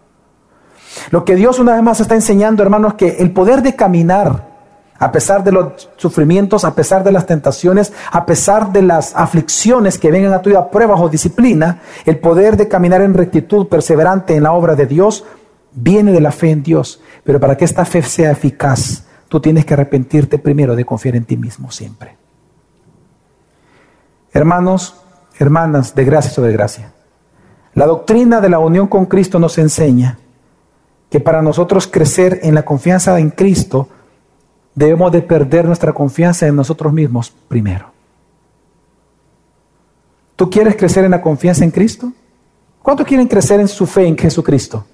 Lo 1.10 1.25
que 1.25 1.36
Dios 1.36 1.60
una 1.60 1.73
vez 1.73 1.84
más 1.84 1.99
está 1.99 2.15
enseñando, 2.15 2.63
hermanos, 2.63 2.93
es 2.93 2.97
que 2.97 3.21
el 3.21 3.31
poder 3.31 3.62
de 3.62 3.75
caminar, 3.75 4.49
a 4.99 5.12
pesar 5.12 5.43
de 5.43 5.51
los 5.51 5.89
sufrimientos, 5.95 6.63
a 6.63 6.75
pesar 6.75 7.03
de 7.03 7.12
las 7.12 7.25
tentaciones, 7.25 7.91
a 8.12 8.25
pesar 8.25 8.71
de 8.71 8.81
las 8.81 9.15
aflicciones 9.15 9.97
que 9.97 10.12
vengan 10.12 10.34
a 10.34 10.41
tu 10.41 10.49
vida, 10.49 10.69
pruebas 10.69 10.99
o 10.99 11.10
disciplina, 11.10 11.81
el 12.05 12.19
poder 12.19 12.57
de 12.57 12.67
caminar 12.67 13.01
en 13.01 13.13
rectitud 13.13 13.67
perseverante 13.67 14.36
en 14.36 14.43
la 14.43 14.51
obra 14.51 14.75
de 14.75 14.86
Dios, 14.86 15.25
viene 15.73 16.12
de 16.12 16.21
la 16.21 16.31
fe 16.31 16.51
en 16.51 16.63
Dios, 16.63 17.01
pero 17.23 17.39
para 17.39 17.55
que 17.57 17.65
esta 17.65 17.86
fe 17.86 18.03
sea 18.03 18.31
eficaz, 18.31 19.05
tú 19.27 19.39
tienes 19.39 19.65
que 19.65 19.73
arrepentirte 19.73 20.38
primero 20.38 20.75
de 20.75 20.86
confiar 20.86 21.15
en 21.15 21.25
ti 21.25 21.38
mismo 21.38 21.71
siempre. 21.71 22.20
Hermanos, 24.33 25.01
hermanas, 25.37 25.93
de 25.93 26.05
gracia 26.05 26.31
sobre 26.31 26.53
gracia. 26.53 26.93
La 27.73 27.85
doctrina 27.85 28.41
de 28.41 28.49
la 28.49 28.59
unión 28.59 28.87
con 28.87 29.05
Cristo 29.05 29.39
nos 29.39 29.57
enseña 29.57 30.17
que 31.09 31.19
para 31.19 31.41
nosotros 31.41 31.87
crecer 31.87 32.39
en 32.43 32.55
la 32.55 32.63
confianza 32.63 33.19
en 33.19 33.31
Cristo, 33.31 33.89
debemos 34.73 35.11
de 35.11 35.21
perder 35.21 35.65
nuestra 35.65 35.91
confianza 35.91 36.47
en 36.47 36.55
nosotros 36.55 36.93
mismos 36.93 37.33
primero. 37.47 37.91
¿Tú 40.37 40.49
quieres 40.49 40.75
crecer 40.75 41.03
en 41.03 41.11
la 41.11 41.21
confianza 41.21 41.63
en 41.63 41.71
Cristo? 41.71 42.11
¿Cuántos 42.81 43.05
quieren 43.05 43.27
crecer 43.27 43.59
en 43.59 43.67
su 43.67 43.85
fe 43.85 44.07
en 44.07 44.17
Jesucristo? 44.17 44.85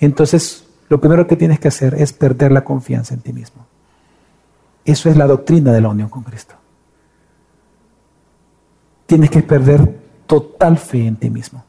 entonces 0.00 0.66
lo 0.88 1.00
primero 1.00 1.26
que 1.26 1.36
tienes 1.36 1.58
que 1.58 1.68
hacer 1.68 1.94
es 1.94 2.12
perder 2.12 2.52
la 2.52 2.64
confianza 2.64 3.14
en 3.14 3.20
ti 3.20 3.32
mismo. 3.32 3.64
Eso 4.84 5.08
es 5.08 5.16
la 5.16 5.26
doctrina 5.26 5.72
de 5.72 5.80
la 5.80 5.88
unión 5.88 6.08
con 6.08 6.22
Cristo. 6.22 6.54
Tienes 9.14 9.30
que 9.30 9.44
perder 9.44 9.96
total 10.26 10.76
fe 10.76 11.06
en 11.06 11.14
ti 11.14 11.30
mismo 11.30 11.64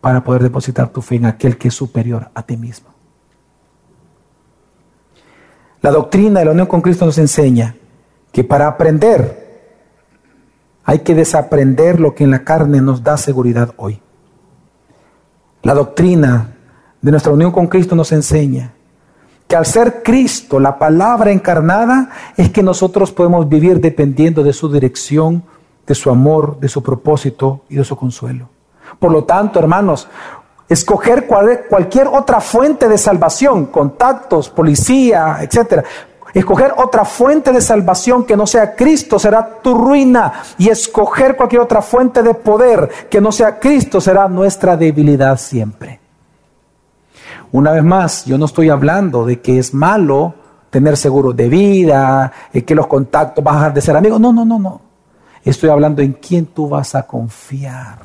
para 0.00 0.24
poder 0.24 0.42
depositar 0.42 0.88
tu 0.88 1.02
fe 1.02 1.16
en 1.16 1.26
aquel 1.26 1.58
que 1.58 1.68
es 1.68 1.74
superior 1.74 2.30
a 2.32 2.42
ti 2.42 2.56
mismo. 2.56 2.88
La 5.82 5.90
doctrina 5.90 6.38
de 6.38 6.46
la 6.46 6.52
unión 6.52 6.68
con 6.68 6.80
Cristo 6.80 7.04
nos 7.04 7.18
enseña 7.18 7.76
que 8.32 8.44
para 8.44 8.66
aprender 8.66 9.76
hay 10.84 11.00
que 11.00 11.14
desaprender 11.14 12.00
lo 12.00 12.14
que 12.14 12.24
en 12.24 12.30
la 12.30 12.44
carne 12.44 12.80
nos 12.80 13.02
da 13.02 13.18
seguridad 13.18 13.74
hoy. 13.76 14.00
La 15.64 15.74
doctrina 15.74 16.56
de 17.02 17.10
nuestra 17.10 17.34
unión 17.34 17.52
con 17.52 17.66
Cristo 17.66 17.94
nos 17.94 18.10
enseña 18.12 18.72
que 19.46 19.56
al 19.56 19.66
ser 19.66 20.02
Cristo 20.02 20.60
la 20.60 20.78
palabra 20.78 21.30
encarnada 21.30 22.08
es 22.38 22.48
que 22.48 22.62
nosotros 22.62 23.12
podemos 23.12 23.46
vivir 23.50 23.80
dependiendo 23.82 24.42
de 24.42 24.54
su 24.54 24.72
dirección, 24.72 25.44
de 25.88 25.94
su 25.94 26.10
amor, 26.10 26.60
de 26.60 26.68
su 26.68 26.82
propósito 26.82 27.62
y 27.70 27.76
de 27.76 27.84
su 27.84 27.96
consuelo. 27.96 28.48
Por 28.98 29.10
lo 29.10 29.24
tanto, 29.24 29.58
hermanos, 29.58 30.06
escoger 30.68 31.26
cualquier 31.26 32.06
otra 32.08 32.40
fuente 32.40 32.88
de 32.88 32.98
salvación, 32.98 33.66
contactos, 33.66 34.50
policía, 34.50 35.38
etcétera, 35.40 35.82
Escoger 36.34 36.74
otra 36.76 37.06
fuente 37.06 37.52
de 37.52 37.60
salvación 37.60 38.24
que 38.24 38.36
no 38.36 38.46
sea 38.46 38.76
Cristo 38.76 39.18
será 39.18 39.60
tu 39.62 39.74
ruina. 39.74 40.34
Y 40.58 40.68
escoger 40.68 41.36
cualquier 41.36 41.62
otra 41.62 41.80
fuente 41.80 42.22
de 42.22 42.34
poder 42.34 42.88
que 43.10 43.20
no 43.20 43.32
sea 43.32 43.58
Cristo 43.58 44.00
será 44.00 44.28
nuestra 44.28 44.76
debilidad 44.76 45.38
siempre. 45.38 46.00
Una 47.50 47.72
vez 47.72 47.82
más, 47.82 48.26
yo 48.26 48.36
no 48.36 48.44
estoy 48.44 48.68
hablando 48.68 49.24
de 49.24 49.40
que 49.40 49.58
es 49.58 49.72
malo 49.72 50.34
tener 50.68 50.98
seguro 50.98 51.32
de 51.32 51.48
vida, 51.48 52.30
que 52.66 52.74
los 52.74 52.86
contactos 52.86 53.42
van 53.42 53.54
a 53.54 53.58
dejar 53.58 53.74
de 53.74 53.80
ser 53.80 53.96
amigos. 53.96 54.20
No, 54.20 54.30
no, 54.30 54.44
no, 54.44 54.58
no. 54.58 54.87
Estoy 55.48 55.70
hablando 55.70 56.02
en 56.02 56.12
quién 56.12 56.44
tú 56.44 56.68
vas 56.68 56.94
a 56.94 57.06
confiar 57.06 58.00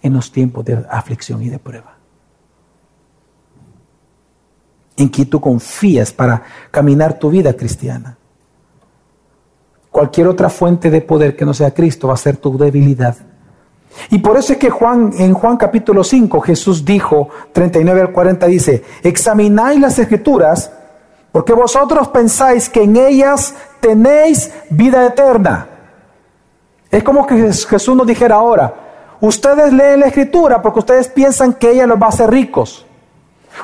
en 0.00 0.12
los 0.12 0.30
tiempos 0.30 0.64
de 0.64 0.86
aflicción 0.88 1.42
y 1.42 1.48
de 1.48 1.58
prueba 1.58 1.96
en 4.96 5.08
que 5.08 5.26
tú 5.26 5.40
confías 5.40 6.12
para 6.12 6.44
caminar 6.70 7.18
tu 7.18 7.28
vida 7.28 7.54
cristiana. 7.54 8.16
Cualquier 9.90 10.28
otra 10.28 10.48
fuente 10.48 10.90
de 10.90 11.00
poder 11.00 11.34
que 11.34 11.44
no 11.44 11.54
sea 11.54 11.74
Cristo 11.74 12.06
va 12.06 12.14
a 12.14 12.18
ser 12.18 12.36
tu 12.36 12.56
debilidad. 12.56 13.16
Y 14.10 14.18
por 14.18 14.36
eso 14.36 14.52
es 14.52 14.60
que 14.60 14.70
Juan, 14.70 15.12
en 15.18 15.34
Juan 15.34 15.56
capítulo 15.56 16.04
5, 16.04 16.40
Jesús 16.40 16.84
dijo, 16.84 17.30
39 17.52 18.00
al 18.00 18.12
40, 18.12 18.46
dice, 18.46 18.84
examináis 19.02 19.80
las 19.80 19.98
escrituras, 19.98 20.70
porque 21.32 21.54
vosotros 21.54 22.08
pensáis 22.08 22.68
que 22.68 22.82
en 22.82 22.96
ellas 22.96 23.54
tenéis 23.80 24.52
vida 24.68 25.04
eterna. 25.06 25.66
Es 26.90 27.02
como 27.02 27.26
que 27.26 27.52
Jesús 27.52 27.96
nos 27.96 28.06
dijera 28.06 28.36
ahora, 28.36 28.74
ustedes 29.20 29.72
leen 29.72 30.00
la 30.00 30.06
escritura 30.06 30.60
porque 30.60 30.80
ustedes 30.80 31.08
piensan 31.08 31.54
que 31.54 31.70
ella 31.70 31.86
los 31.86 32.00
va 32.00 32.06
a 32.06 32.10
hacer 32.10 32.30
ricos. 32.30 32.86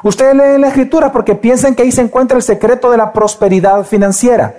Ustedes 0.03 0.35
leen 0.35 0.63
la 0.63 0.69
escritura 0.69 1.13
porque 1.13 1.35
piensan 1.35 1.75
que 1.75 1.83
ahí 1.83 1.93
se 1.93 2.01
encuentra 2.01 2.37
el 2.39 2.43
secreto 2.43 2.91
de 2.91 2.97
la 2.97 3.13
prosperidad 3.13 3.85
financiera. 3.85 4.55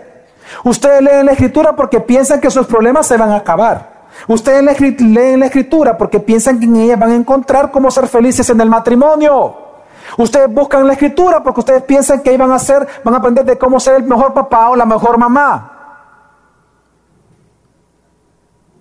Ustedes 0.64 1.02
leen 1.02 1.26
la 1.26 1.32
escritura 1.32 1.76
porque 1.76 2.00
piensan 2.00 2.40
que 2.40 2.52
sus 2.52 2.68
problemas 2.68 3.08
se 3.08 3.18
van 3.18 3.32
a 3.32 3.38
acabar. 3.38 4.00
Ustedes 4.28 4.64
leen 5.02 5.40
la 5.40 5.46
escritura 5.48 5.98
porque 5.98 6.20
piensan 6.20 6.60
que 6.60 6.66
en 6.66 6.76
ella 6.76 6.96
van 6.96 7.12
a 7.12 7.16
encontrar 7.16 7.72
cómo 7.72 7.90
ser 7.90 8.08
felices 8.08 8.50
en 8.50 8.62
el 8.62 8.70
matrimonio. 8.70 9.69
Ustedes 10.18 10.54
buscan 10.54 10.88
la 10.88 10.94
escritura 10.94 11.44
porque 11.44 11.60
ustedes 11.62 11.84
piensan 11.84 12.22
que 12.22 12.38
van 12.38 12.52
a 12.52 12.60
ser, 12.60 12.88
van 13.04 13.14
a 13.14 13.18
aprender 13.18 13.46
de 13.46 13.58
cómo 13.58 13.80
ser 13.80 13.96
el 13.96 14.04
mejor 14.04 14.34
papá 14.34 14.70
o 14.70 14.76
la 14.76 14.86
mejor 14.86 15.18
mamá. 15.18 15.76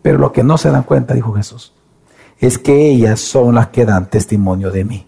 Pero 0.02 0.18
lo 0.18 0.32
que 0.32 0.42
no 0.42 0.56
se 0.56 0.70
dan 0.70 0.84
cuenta, 0.84 1.14
dijo 1.14 1.32
Jesús, 1.34 1.74
es 2.38 2.58
que 2.58 2.90
ellas 2.90 3.20
son 3.20 3.54
las 3.54 3.68
que 3.68 3.84
dan 3.84 4.08
testimonio 4.08 4.70
de 4.70 4.84
mí. 4.84 5.06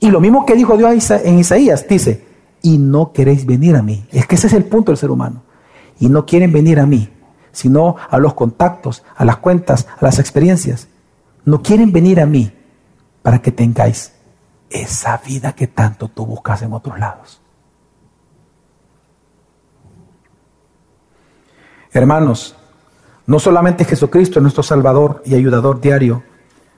Y 0.00 0.10
lo 0.10 0.20
mismo 0.20 0.44
que 0.46 0.54
dijo 0.54 0.76
Dios 0.76 1.10
en 1.10 1.38
Isaías, 1.38 1.86
dice, 1.86 2.24
y 2.62 2.78
no 2.78 3.12
queréis 3.12 3.44
venir 3.44 3.76
a 3.76 3.82
mí. 3.82 4.06
Es 4.12 4.26
que 4.26 4.36
ese 4.36 4.46
es 4.46 4.52
el 4.52 4.64
punto 4.64 4.92
del 4.92 4.98
ser 4.98 5.10
humano. 5.10 5.42
Y 5.98 6.08
no 6.08 6.26
quieren 6.26 6.52
venir 6.52 6.80
a 6.80 6.86
mí. 6.86 7.08
sino 7.52 7.96
a 8.08 8.18
los 8.18 8.34
contactos, 8.34 9.04
a 9.14 9.24
las 9.24 9.36
cuentas, 9.36 9.86
a 10.00 10.04
las 10.04 10.18
experiencias. 10.18 10.88
No 11.44 11.62
quieren 11.62 11.92
venir 11.92 12.20
a 12.20 12.26
mí 12.26 12.50
para 13.22 13.40
que 13.40 13.52
tengáis 13.52 14.12
esa 14.68 15.18
vida 15.18 15.54
que 15.54 15.66
tanto 15.66 16.08
tú 16.08 16.26
buscas 16.26 16.62
en 16.62 16.72
otros 16.72 16.98
lados. 16.98 17.40
Hermanos, 21.92 22.56
no 23.26 23.38
solamente 23.38 23.84
Jesucristo 23.84 24.38
es 24.38 24.42
nuestro 24.42 24.62
Salvador 24.62 25.22
y 25.24 25.34
ayudador 25.34 25.80
diario, 25.80 26.22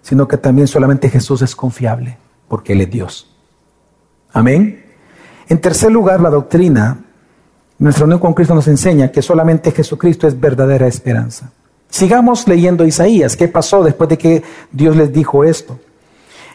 sino 0.02 0.28
que 0.28 0.36
también 0.36 0.66
solamente 0.66 1.08
Jesús 1.08 1.40
es 1.42 1.56
confiable, 1.56 2.18
porque 2.48 2.72
Él 2.72 2.82
es 2.82 2.90
Dios. 2.90 3.36
Amén. 4.32 4.84
En 5.48 5.60
tercer 5.60 5.92
lugar, 5.92 6.20
la 6.20 6.30
doctrina, 6.30 6.98
nuestra 7.78 8.04
unión 8.04 8.18
con 8.18 8.34
Cristo 8.34 8.54
nos 8.54 8.68
enseña 8.68 9.10
que 9.12 9.22
solamente 9.22 9.70
Jesucristo 9.70 10.26
es 10.26 10.38
verdadera 10.38 10.86
esperanza. 10.86 11.52
Sigamos 11.88 12.48
leyendo 12.48 12.84
Isaías. 12.84 13.36
¿Qué 13.36 13.46
pasó 13.46 13.84
después 13.84 14.10
de 14.10 14.18
que 14.18 14.42
Dios 14.72 14.96
les 14.96 15.12
dijo 15.12 15.44
esto? 15.44 15.78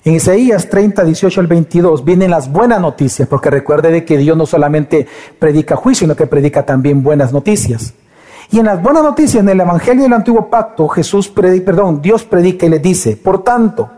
En 0.06 0.16
Isaías 0.16 0.70
30, 0.70 1.04
18 1.04 1.42
al 1.42 1.48
22 1.48 2.06
vienen 2.06 2.32
las 2.32 2.52
buenas 2.52 2.80
noticias, 2.80 3.28
porque 3.28 3.50
recuerde 3.50 3.92
de 3.92 4.06
que 4.06 4.18
Dios 4.18 4.38
no 4.38 4.46
solamente 4.46 5.06
predica 5.38 5.76
juicio, 5.76 6.06
sino 6.06 6.16
que 6.16 6.26
predica 6.26 6.66
también 6.66 7.04
buenas 7.04 7.34
noticias. 7.34 7.94
Y 8.52 8.60
en 8.60 8.66
las 8.66 8.82
buenas 8.82 9.04
noticias, 9.04 9.44
en 9.44 9.50
el 9.50 9.60
Evangelio 9.60 10.04
del 10.04 10.14
Antiguo 10.14 10.50
Pacto, 10.50 10.88
Jesús 10.88 11.28
predica, 11.28 11.66
perdón, 11.66 12.02
Dios 12.02 12.24
predica 12.24 12.66
y 12.66 12.70
le 12.70 12.80
dice, 12.80 13.18
por 13.18 13.44
tanto, 13.44 13.90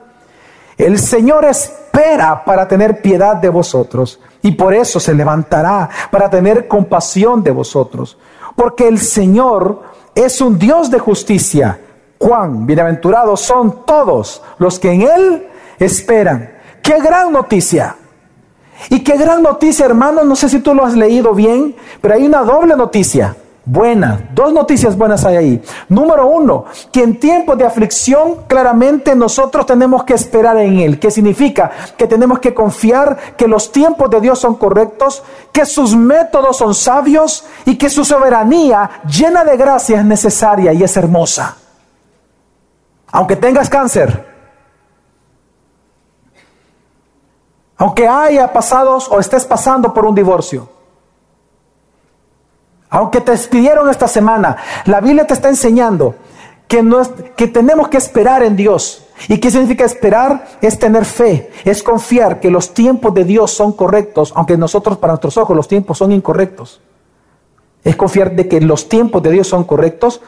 el 0.78 0.98
Señor 0.98 1.46
espera 1.46 2.44
para 2.44 2.68
tener 2.68 3.02
piedad 3.02 3.36
de 3.36 3.50
vosotros 3.50 4.20
y 4.42 4.52
por 4.52 4.74
eso 4.74 5.00
se 5.00 5.14
levantará 5.14 5.88
para 6.10 6.30
tener 6.30 6.68
compasión 6.68 7.44
de 7.44 7.52
vosotros. 7.52 8.18
Porque 8.56 8.88
el 8.88 9.00
Señor 9.00 9.84
es 10.16 10.42
un 10.42 10.58
Dios 10.58 10.90
de 10.90 11.00
justicia. 11.00 11.80
Juan, 12.20 12.66
bienaventurados 12.66 13.42
son 13.42 13.86
todos 13.86 14.42
los 14.58 14.80
que 14.80 14.92
en 14.92 15.02
Él 15.04 15.48
esperan. 15.86 16.54
Qué 16.82 17.00
gran 17.00 17.32
noticia. 17.32 17.96
Y 18.90 19.02
qué 19.02 19.18
gran 19.18 19.44
noticia, 19.44 19.86
hermano. 19.86 20.24
No 20.24 20.36
sé 20.36 20.50
si 20.50 20.60
tú 20.60 20.74
lo 20.74 20.86
has 20.86 20.96
leído 20.96 21.34
bien, 21.34 21.76
pero 22.02 22.16
hay 22.16 22.26
una 22.26 22.44
doble 22.44 22.76
noticia. 22.76 23.36
Buena, 23.64 24.30
dos 24.34 24.52
noticias 24.52 24.98
buenas 24.98 25.24
hay 25.24 25.36
ahí. 25.36 25.62
Número 25.88 26.26
uno, 26.26 26.66
que 26.92 27.04
en 27.04 27.20
tiempos 27.20 27.60
de 27.60 27.66
aflicción 27.66 28.38
claramente 28.48 29.16
nosotros 29.16 29.68
tenemos 29.68 30.04
que 30.04 30.16
esperar 30.16 30.58
en 30.58 30.80
Él. 30.80 31.00
¿Qué 31.00 31.12
significa? 31.12 31.70
Que 31.96 32.08
tenemos 32.08 32.40
que 32.40 32.56
confiar 32.56 33.36
que 33.38 33.48
los 33.48 33.72
tiempos 33.72 34.10
de 34.10 34.20
Dios 34.20 34.40
son 34.40 34.56
correctos, 34.56 35.22
que 35.52 35.68
sus 35.68 35.96
métodos 35.96 36.58
son 36.58 36.74
sabios 36.74 37.46
y 37.64 37.78
que 37.78 37.92
su 37.92 38.04
soberanía 38.04 38.90
llena 39.08 39.44
de 39.44 39.56
gracia 39.58 40.00
es 40.00 40.06
necesaria 40.06 40.74
y 40.74 40.84
es 40.84 40.98
hermosa. 40.98 41.56
Aunque 43.12 43.36
tengas 43.36 43.70
cáncer, 43.70 44.31
aunque 47.82 48.08
haya 48.08 48.54
pasado 48.54 48.96
o 49.10 49.20
estés 49.20 49.44
pasando 49.44 49.92
por 49.92 50.06
un 50.06 50.14
divorcio, 50.14 50.70
aunque 52.92 53.22
te 53.22 53.32
despidieron 53.32 53.90
esta 53.90 54.08
semana, 54.08 54.56
la 54.86 55.02
Biblia 55.02 55.26
te 55.26 55.34
está 55.34 55.50
enseñando 55.50 56.14
que, 56.68 56.88
que 57.36 57.48
tenemos 57.48 57.88
que 57.88 57.98
esperar 57.98 58.44
en 58.44 58.56
Dios. 58.56 59.08
¿Y 59.28 59.40
qué 59.40 59.50
significa 59.50 59.84
esperar? 59.84 60.46
Es 60.62 60.78
tener 60.78 61.06
fe, 61.06 61.50
es 61.66 61.82
confiar 61.82 62.40
que 62.40 62.52
los 62.52 62.72
tiempos 62.72 63.16
de 63.16 63.24
Dios 63.24 63.50
son 63.50 63.72
correctos, 63.72 64.32
aunque 64.36 64.58
nosotros 64.58 65.00
para 65.00 65.14
nuestros 65.14 65.38
ojos 65.38 65.58
los 65.58 65.68
tiempos 65.68 65.98
son 65.98 66.12
incorrectos. 66.12 66.82
Es 67.84 67.96
confiar 67.96 68.36
de 68.36 68.48
que 68.48 68.62
los 68.62 68.90
tiempos 68.90 69.24
de 69.24 69.32
Dios 69.32 69.48
son 69.48 69.64
correctos, 69.64 70.22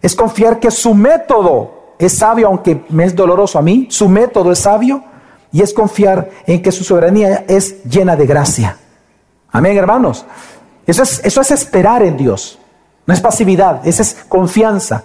es 0.00 0.16
confiar 0.16 0.58
que 0.58 0.70
su 0.70 0.94
método 0.94 1.92
es 1.98 2.16
sabio, 2.16 2.46
aunque 2.46 2.86
me 2.88 3.04
es 3.04 3.14
doloroso 3.14 3.58
a 3.58 3.62
mí, 3.62 3.86
su 3.90 4.08
método 4.08 4.50
es 4.50 4.60
sabio 4.60 5.04
y 5.52 5.62
es 5.62 5.72
confiar 5.72 6.30
en 6.46 6.62
que 6.62 6.72
su 6.72 6.84
soberanía 6.84 7.44
es 7.48 7.84
llena 7.84 8.16
de 8.16 8.26
gracia. 8.26 8.76
Amén, 9.50 9.76
hermanos. 9.76 10.24
Eso 10.86 11.02
es, 11.02 11.20
eso 11.24 11.40
es 11.40 11.50
esperar 11.50 12.02
en 12.02 12.16
Dios. 12.16 12.58
No 13.06 13.14
es 13.14 13.20
pasividad, 13.20 13.86
esa 13.86 14.02
es 14.02 14.14
confianza. 14.28 15.04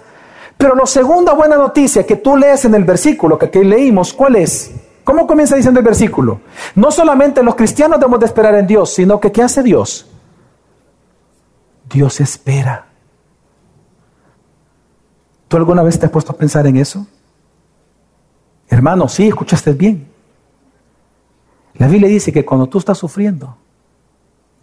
Pero 0.56 0.74
la 0.74 0.86
segunda 0.86 1.32
buena 1.32 1.56
noticia 1.56 2.04
que 2.04 2.16
tú 2.16 2.36
lees 2.36 2.64
en 2.64 2.74
el 2.74 2.84
versículo 2.84 3.38
que 3.38 3.64
leímos, 3.64 4.12
¿cuál 4.12 4.36
es? 4.36 4.72
¿Cómo 5.04 5.26
comienza 5.26 5.56
diciendo 5.56 5.80
el 5.80 5.86
versículo? 5.86 6.40
No 6.74 6.90
solamente 6.90 7.42
los 7.42 7.54
cristianos 7.54 7.98
debemos 7.98 8.20
de 8.20 8.26
esperar 8.26 8.54
en 8.54 8.66
Dios, 8.66 8.94
sino 8.94 9.18
que 9.18 9.32
¿qué 9.32 9.42
hace 9.42 9.62
Dios? 9.62 10.06
Dios 11.90 12.20
espera. 12.20 12.86
¿Tú 15.48 15.56
alguna 15.56 15.82
vez 15.82 15.98
te 15.98 16.06
has 16.06 16.12
puesto 16.12 16.32
a 16.32 16.36
pensar 16.36 16.66
en 16.66 16.76
eso? 16.76 17.06
Hermano, 18.68 19.08
sí, 19.08 19.28
escuchaste 19.28 19.72
bien. 19.72 20.11
La 21.74 21.88
Biblia 21.88 22.08
dice 22.08 22.32
que 22.32 22.44
cuando 22.44 22.68
tú 22.68 22.78
estás 22.78 22.98
sufriendo, 22.98 23.56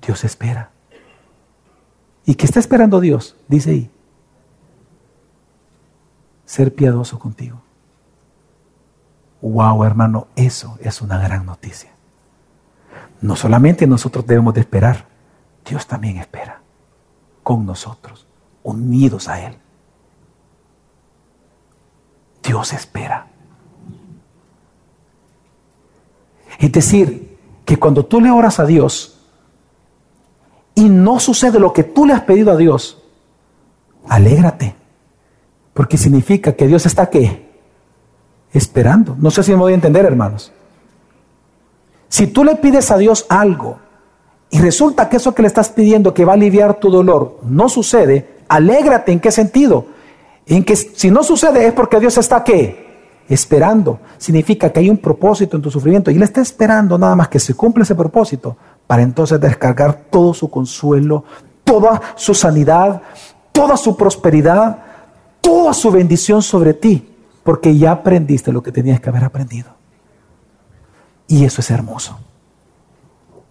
Dios 0.05 0.23
espera. 0.23 0.71
¿Y 2.25 2.35
qué 2.35 2.45
está 2.45 2.59
esperando 2.59 2.99
Dios? 2.99 3.35
Dice 3.47 3.71
ahí. 3.71 3.91
Ser 6.45 6.73
piadoso 6.73 7.19
contigo. 7.19 7.61
Wow, 9.41 9.83
hermano, 9.83 10.27
eso 10.35 10.77
es 10.81 11.01
una 11.01 11.17
gran 11.17 11.45
noticia. 11.45 11.91
No 13.21 13.35
solamente 13.35 13.87
nosotros 13.87 14.25
debemos 14.25 14.53
de 14.53 14.61
esperar, 14.61 15.07
Dios 15.65 15.87
también 15.87 16.17
espera 16.17 16.61
con 17.43 17.65
nosotros, 17.65 18.27
unidos 18.63 19.27
a 19.27 19.45
Él. 19.45 19.57
Dios 22.43 22.73
espera. 22.73 23.28
Es 26.59 26.71
decir, 26.73 27.37
que 27.63 27.77
cuando 27.77 28.05
tú 28.05 28.19
le 28.19 28.29
oras 28.29 28.59
a 28.59 28.65
Dios 28.65 29.17
y 30.75 30.89
no 30.89 31.19
sucede 31.19 31.59
lo 31.59 31.71
que 31.71 31.83
tú 31.83 32.05
le 32.05 32.13
has 32.13 32.21
pedido 32.21 32.51
a 32.51 32.57
Dios, 32.57 33.01
alégrate. 34.07 34.75
Porque 35.73 35.97
significa 35.97 36.53
que 36.53 36.67
Dios 36.67 36.85
está 36.85 37.09
qué? 37.09 37.47
Esperando. 38.51 39.15
No 39.17 39.31
sé 39.31 39.43
si 39.43 39.51
me 39.51 39.57
voy 39.57 39.71
a 39.71 39.75
entender, 39.75 40.05
hermanos. 40.05 40.51
Si 42.09 42.27
tú 42.27 42.43
le 42.43 42.55
pides 42.57 42.91
a 42.91 42.97
Dios 42.97 43.25
algo 43.29 43.79
y 44.49 44.59
resulta 44.59 45.07
que 45.07 45.17
eso 45.17 45.33
que 45.33 45.43
le 45.43 45.47
estás 45.47 45.69
pidiendo 45.69 46.13
que 46.13 46.25
va 46.25 46.33
a 46.33 46.35
aliviar 46.35 46.79
tu 46.79 46.89
dolor 46.89 47.39
no 47.43 47.69
sucede, 47.69 48.39
alégrate. 48.49 49.13
¿En 49.13 49.21
qué 49.21 49.31
sentido? 49.31 49.85
En 50.45 50.65
que 50.65 50.75
si 50.75 51.09
no 51.09 51.23
sucede 51.23 51.67
es 51.67 51.73
porque 51.73 51.99
Dios 51.99 52.17
está 52.17 52.43
qué? 52.43 52.88
Esperando. 53.29 53.99
Significa 54.17 54.71
que 54.71 54.79
hay 54.79 54.89
un 54.89 54.97
propósito 54.97 55.55
en 55.55 55.63
tu 55.63 55.71
sufrimiento 55.71 56.09
y 56.11 56.15
Él 56.15 56.23
está 56.23 56.41
esperando 56.41 56.97
nada 56.97 57.15
más 57.15 57.29
que 57.29 57.39
se 57.39 57.53
cumpla 57.53 57.83
ese 57.83 57.95
propósito 57.95 58.57
para 58.87 59.03
entonces 59.03 59.39
descargar 59.39 60.05
todo 60.09 60.33
su 60.33 60.49
consuelo, 60.49 61.23
toda 61.63 62.01
su 62.15 62.33
sanidad, 62.33 63.01
toda 63.51 63.77
su 63.77 63.95
prosperidad, 63.95 64.79
toda 65.41 65.73
su 65.73 65.91
bendición 65.91 66.41
sobre 66.41 66.73
ti, 66.73 67.15
porque 67.43 67.77
ya 67.77 67.91
aprendiste 67.91 68.51
lo 68.51 68.63
que 68.63 68.71
tenías 68.71 68.99
que 68.99 69.09
haber 69.09 69.23
aprendido. 69.23 69.69
Y 71.27 71.45
eso 71.45 71.61
es 71.61 71.69
hermoso. 71.69 72.17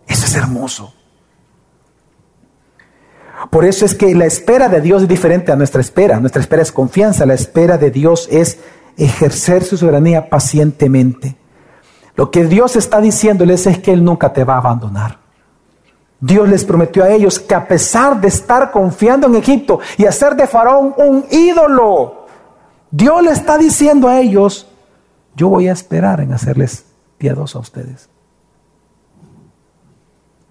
Eso 0.09 0.27
es 0.27 0.35
hermoso. 0.35 0.93
Por 3.51 3.65
eso 3.65 3.85
es 3.85 3.95
que 3.95 4.15
la 4.15 4.27
espera 4.27 4.69
de 4.69 4.81
Dios 4.81 5.03
es 5.03 5.09
diferente 5.09 5.53
a 5.53 5.57
nuestra 5.57 5.81
espera. 5.81 6.19
Nuestra 6.19 6.43
espera 6.43 6.63
es 6.63 6.73
confianza, 6.73 7.25
la 7.25 7.35
espera 7.35 7.79
de 7.79 7.91
Dios 7.91 8.29
es 8.31 8.59
ejercer 8.99 9.65
su 9.65 9.77
soberanía 9.77 10.29
pacientemente. 10.29 11.37
Lo 12.17 12.31
que 12.31 12.45
Dios 12.45 12.77
está 12.77 13.01
diciéndoles 13.01 13.67
es 13.67 13.79
que 13.79 13.93
Él 13.93 14.05
nunca 14.05 14.33
te 14.33 14.45
va 14.45 14.55
a 14.55 14.59
abandonar. 14.59 15.19
Dios 16.21 16.49
les 16.49 16.65
prometió 16.65 17.05
a 17.05 17.11
ellos 17.11 17.39
que 17.39 17.55
a 17.55 17.69
pesar 17.69 18.21
de 18.21 18.29
estar 18.29 18.73
confiando 18.73 19.29
en 19.29 19.37
Egipto 19.37 19.79
y 19.97 20.05
hacer 20.05 20.35
de 20.35 20.49
Faraón 20.49 20.95
un 20.97 21.25
ídolo, 21.31 22.27
Dios 22.91 23.23
le 23.23 23.31
está 23.31 23.57
diciendo 23.57 24.09
a 24.09 24.19
ellos, 24.19 24.67
yo 25.37 25.49
voy 25.49 25.69
a 25.69 25.73
esperar 25.73 26.21
en 26.21 26.33
hacerles 26.33 26.87
piadosos 27.19 27.55
a 27.55 27.61
ustedes. 27.61 28.09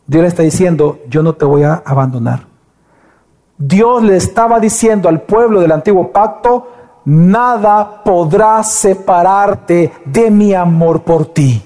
Dios 0.06 0.22
le 0.22 0.30
está 0.30 0.43
diciendo, 0.43 1.00
yo 1.10 1.22
no 1.22 1.34
te 1.34 1.43
voy 1.43 1.64
a 1.64 1.84
abandonar. 1.86 2.45
Dios 3.58 4.04
le 4.04 4.16
estaba 4.16 4.62
diciendo 4.62 5.10
al 5.10 5.24
pueblo 5.24 5.60
del 5.60 5.74
antiguo 5.74 6.14
pacto, 6.14 6.72
nada 7.08 8.03
podrá 8.03 8.62
separarte 8.64 9.93
de 10.03 10.30
mi 10.30 10.53
amor 10.53 11.03
por 11.03 11.28
ti. 11.28 11.62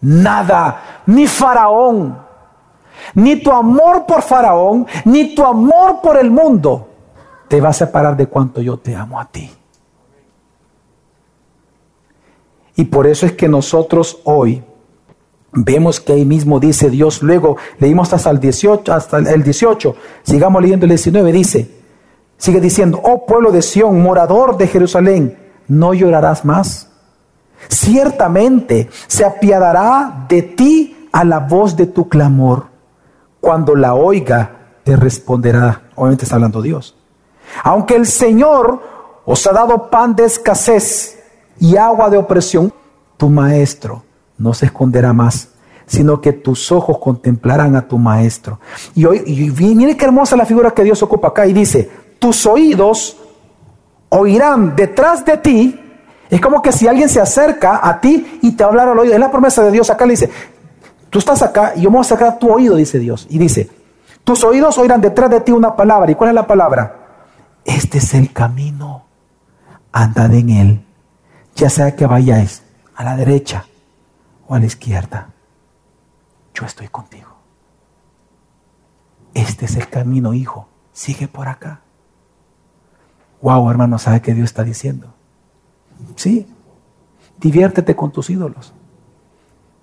Nada, 0.00 1.02
ni 1.06 1.26
Faraón, 1.26 2.18
ni 3.14 3.36
tu 3.36 3.52
amor 3.52 4.06
por 4.06 4.22
Faraón, 4.22 4.86
ni 5.04 5.34
tu 5.34 5.44
amor 5.44 6.00
por 6.02 6.16
el 6.16 6.30
mundo 6.30 6.88
te 7.46 7.60
va 7.60 7.68
a 7.68 7.74
separar 7.74 8.16
de 8.16 8.26
cuanto 8.26 8.62
yo 8.62 8.78
te 8.78 8.96
amo 8.96 9.20
a 9.20 9.26
ti. 9.26 9.50
Y 12.74 12.84
por 12.84 13.06
eso 13.06 13.26
es 13.26 13.32
que 13.32 13.48
nosotros 13.48 14.18
hoy 14.24 14.64
vemos 15.52 16.00
que 16.00 16.14
ahí 16.14 16.24
mismo 16.24 16.58
dice 16.58 16.88
Dios, 16.88 17.22
luego 17.22 17.58
leímos 17.78 18.10
hasta 18.14 18.30
el 18.30 18.40
18, 18.40 18.94
hasta 18.94 19.18
el 19.18 19.42
18, 19.42 19.94
sigamos 20.22 20.62
leyendo 20.62 20.86
el 20.86 20.90
19, 20.90 21.32
dice, 21.32 21.81
Sigue 22.42 22.60
diciendo, 22.60 23.00
oh 23.04 23.24
pueblo 23.24 23.52
de 23.52 23.62
Sión, 23.62 24.02
morador 24.02 24.56
de 24.56 24.66
Jerusalén, 24.66 25.38
no 25.68 25.94
llorarás 25.94 26.44
más. 26.44 26.88
Ciertamente 27.68 28.90
se 29.06 29.24
apiadará 29.24 30.26
de 30.28 30.42
ti 30.42 31.08
a 31.12 31.22
la 31.22 31.38
voz 31.38 31.76
de 31.76 31.86
tu 31.86 32.08
clamor. 32.08 32.66
Cuando 33.40 33.76
la 33.76 33.94
oiga, 33.94 34.56
te 34.82 34.96
responderá. 34.96 35.82
Obviamente 35.94 36.24
está 36.24 36.34
hablando 36.34 36.60
Dios. 36.60 36.96
Aunque 37.62 37.94
el 37.94 38.06
Señor 38.06 38.82
os 39.24 39.46
ha 39.46 39.52
dado 39.52 39.88
pan 39.88 40.16
de 40.16 40.24
escasez 40.24 41.22
y 41.60 41.76
agua 41.76 42.10
de 42.10 42.16
opresión, 42.16 42.74
tu 43.18 43.30
maestro 43.30 44.02
no 44.36 44.52
se 44.52 44.66
esconderá 44.66 45.12
más, 45.12 45.50
sino 45.86 46.20
que 46.20 46.32
tus 46.32 46.72
ojos 46.72 46.98
contemplarán 46.98 47.76
a 47.76 47.86
tu 47.86 47.98
maestro. 47.98 48.58
Y, 48.96 49.04
hoy, 49.04 49.22
y 49.24 49.74
mire 49.76 49.96
qué 49.96 50.06
hermosa 50.06 50.34
la 50.34 50.44
figura 50.44 50.72
que 50.72 50.82
Dios 50.82 51.00
ocupa 51.04 51.28
acá 51.28 51.46
y 51.46 51.52
dice, 51.52 52.01
tus 52.22 52.46
oídos 52.46 53.16
oirán 54.08 54.76
detrás 54.76 55.24
de 55.24 55.36
ti. 55.38 55.80
Es 56.30 56.40
como 56.40 56.62
que 56.62 56.70
si 56.70 56.86
alguien 56.86 57.08
se 57.08 57.20
acerca 57.20 57.80
a 57.82 58.00
ti 58.00 58.38
y 58.40 58.52
te 58.52 58.62
hablara 58.62 58.92
al 58.92 58.98
oído. 59.00 59.12
Es 59.12 59.18
la 59.18 59.32
promesa 59.32 59.64
de 59.64 59.72
Dios. 59.72 59.90
Acá 59.90 60.06
le 60.06 60.12
dice, 60.12 60.30
tú 61.10 61.18
estás 61.18 61.42
acá 61.42 61.72
y 61.74 61.80
yo 61.80 61.90
me 61.90 61.96
voy 61.96 62.02
a 62.02 62.08
sacar 62.08 62.38
tu 62.38 62.48
oído, 62.48 62.76
dice 62.76 63.00
Dios. 63.00 63.26
Y 63.28 63.38
dice, 63.38 63.68
tus 64.22 64.44
oídos 64.44 64.78
oirán 64.78 65.00
detrás 65.00 65.30
de 65.30 65.40
ti 65.40 65.50
una 65.50 65.74
palabra. 65.74 66.12
¿Y 66.12 66.14
cuál 66.14 66.30
es 66.30 66.34
la 66.34 66.46
palabra? 66.46 67.24
Este 67.64 67.98
es 67.98 68.14
el 68.14 68.32
camino. 68.32 69.02
Andad 69.90 70.32
en 70.32 70.50
él. 70.50 70.86
Ya 71.56 71.70
sea 71.70 71.96
que 71.96 72.06
vayáis 72.06 72.62
a 72.94 73.02
la 73.02 73.16
derecha 73.16 73.66
o 74.46 74.54
a 74.54 74.60
la 74.60 74.66
izquierda. 74.66 75.30
Yo 76.54 76.66
estoy 76.66 76.86
contigo. 76.86 77.30
Este 79.34 79.64
es 79.64 79.74
el 79.74 79.88
camino, 79.88 80.32
hijo. 80.34 80.68
Sigue 80.92 81.26
por 81.26 81.48
acá. 81.48 81.80
Wow, 83.42 83.68
hermano, 83.70 83.98
¿sabe 83.98 84.22
qué 84.22 84.34
Dios 84.34 84.46
está 84.46 84.62
diciendo? 84.62 85.12
Sí, 86.14 86.46
diviértete 87.38 87.94
con 87.96 88.12
tus 88.12 88.30
ídolos. 88.30 88.72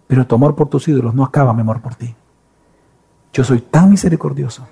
Pero 0.07 0.25
tu 0.25 0.35
amor 0.35 0.55
por 0.55 0.69
tus 0.69 0.87
ídolos 0.87 1.13
no 1.13 1.23
acaba 1.23 1.53
mi 1.53 1.61
amor 1.61 1.81
por 1.81 1.93
ti. 1.95 2.15
Yo 3.33 3.43
soy 3.43 3.59
tan 3.61 3.89
misericordioso 3.89 4.67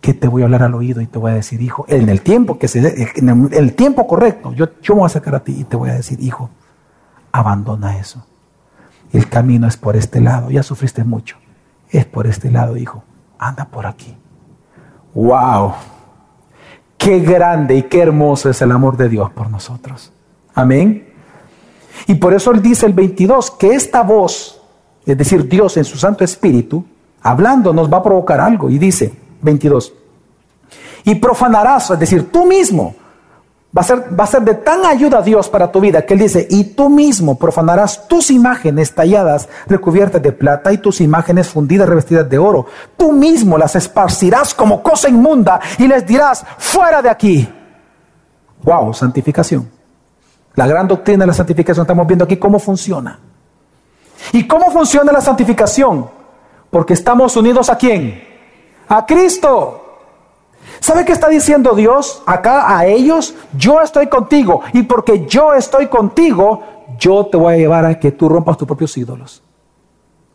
que 0.00 0.12
te 0.12 0.26
voy 0.26 0.42
a 0.42 0.46
hablar 0.46 0.64
al 0.64 0.74
oído 0.74 1.00
y 1.00 1.06
te 1.06 1.18
voy 1.18 1.30
a 1.30 1.34
decir, 1.34 1.62
hijo, 1.62 1.86
en 1.88 2.08
el 2.08 2.20
tiempo 2.20 2.58
que 2.58 2.66
se 2.66 2.80
en 3.16 3.48
el 3.52 3.74
tiempo 3.74 4.06
correcto, 4.06 4.52
yo, 4.52 4.66
yo 4.82 4.94
me 4.94 5.00
voy 5.00 5.06
a 5.06 5.10
sacar 5.10 5.36
a 5.36 5.44
ti 5.44 5.60
y 5.60 5.64
te 5.64 5.76
voy 5.76 5.90
a 5.90 5.94
decir, 5.94 6.20
hijo, 6.20 6.50
abandona 7.30 7.98
eso. 7.98 8.26
El 9.12 9.28
camino 9.28 9.68
es 9.68 9.76
por 9.76 9.94
este 9.94 10.20
lado, 10.20 10.50
ya 10.50 10.62
sufriste 10.62 11.04
mucho. 11.04 11.36
Es 11.90 12.04
por 12.06 12.26
este 12.26 12.50
lado, 12.50 12.76
hijo. 12.76 13.04
Anda 13.38 13.66
por 13.66 13.86
aquí. 13.86 14.16
Wow. 15.14 15.74
Qué 17.02 17.18
grande 17.18 17.76
y 17.76 17.82
qué 17.82 18.00
hermoso 18.00 18.48
es 18.48 18.62
el 18.62 18.70
amor 18.70 18.96
de 18.96 19.08
Dios 19.08 19.30
por 19.32 19.50
nosotros. 19.50 20.12
Amén. 20.54 21.08
Y 22.06 22.14
por 22.14 22.32
eso 22.32 22.52
él 22.52 22.62
dice 22.62 22.86
el 22.86 22.92
22, 22.92 23.50
que 23.52 23.74
esta 23.74 24.02
voz, 24.02 24.62
es 25.04 25.18
decir, 25.18 25.48
Dios 25.48 25.76
en 25.76 25.84
su 25.84 25.98
Santo 25.98 26.22
Espíritu, 26.22 26.84
hablando 27.20 27.72
nos 27.72 27.92
va 27.92 27.98
a 27.98 28.02
provocar 28.04 28.40
algo. 28.40 28.70
Y 28.70 28.78
dice, 28.78 29.12
22, 29.40 29.92
y 31.04 31.16
profanarás, 31.16 31.90
es 31.90 31.98
decir, 31.98 32.30
tú 32.30 32.46
mismo, 32.46 32.94
va 33.76 33.80
a, 33.80 34.26
ser, 34.26 34.42
de 34.42 34.54
tan 34.54 34.84
ayuda 34.84 35.18
a 35.18 35.22
Dios 35.22 35.48
para 35.48 35.72
tu 35.72 35.80
vida 35.80 36.04
que 36.04 36.12
Él 36.12 36.20
dice, 36.20 36.46
y 36.50 36.64
tú 36.64 36.90
mismo 36.90 37.38
profanarás 37.38 38.06
tus 38.06 38.30
imágenes 38.30 38.94
talladas, 38.94 39.48
recubiertas 39.66 40.20
de 40.20 40.32
plata, 40.32 40.72
y 40.72 40.78
tus 40.78 41.00
imágenes 41.00 41.48
fundidas, 41.48 41.88
revestidas 41.88 42.28
de 42.28 42.38
oro. 42.38 42.66
Tú 42.98 43.12
mismo 43.12 43.56
las 43.56 43.74
esparcirás 43.74 44.52
como 44.52 44.82
cosa 44.82 45.08
inmunda 45.08 45.58
y 45.78 45.88
les 45.88 46.06
dirás, 46.06 46.44
fuera 46.58 47.00
de 47.00 47.08
aquí. 47.08 47.48
Wow, 48.62 48.92
santificación. 48.92 49.68
La 50.54 50.66
gran 50.66 50.86
doctrina 50.86 51.22
de 51.22 51.28
la 51.28 51.32
santificación, 51.32 51.84
estamos 51.84 52.06
viendo 52.06 52.26
aquí 52.26 52.36
cómo 52.36 52.58
funciona. 52.58 53.18
¿Y 54.32 54.46
cómo 54.46 54.70
funciona 54.70 55.12
la 55.12 55.22
santificación? 55.22 56.10
Porque 56.70 56.92
estamos 56.92 57.34
unidos 57.36 57.70
a 57.70 57.76
quién? 57.76 58.22
A 58.88 59.06
Cristo. 59.06 59.81
¿Sabe 60.80 61.04
qué 61.04 61.12
está 61.12 61.28
diciendo 61.28 61.74
Dios 61.74 62.22
acá 62.26 62.76
a 62.76 62.86
ellos? 62.86 63.34
Yo 63.56 63.80
estoy 63.80 64.08
contigo 64.08 64.62
y 64.72 64.82
porque 64.82 65.26
yo 65.26 65.54
estoy 65.54 65.86
contigo, 65.86 66.62
yo 66.98 67.26
te 67.26 67.36
voy 67.36 67.54
a 67.54 67.56
llevar 67.56 67.84
a 67.84 67.98
que 67.98 68.12
tú 68.12 68.28
rompas 68.28 68.56
tus 68.56 68.66
propios 68.66 68.96
ídolos. 68.96 69.42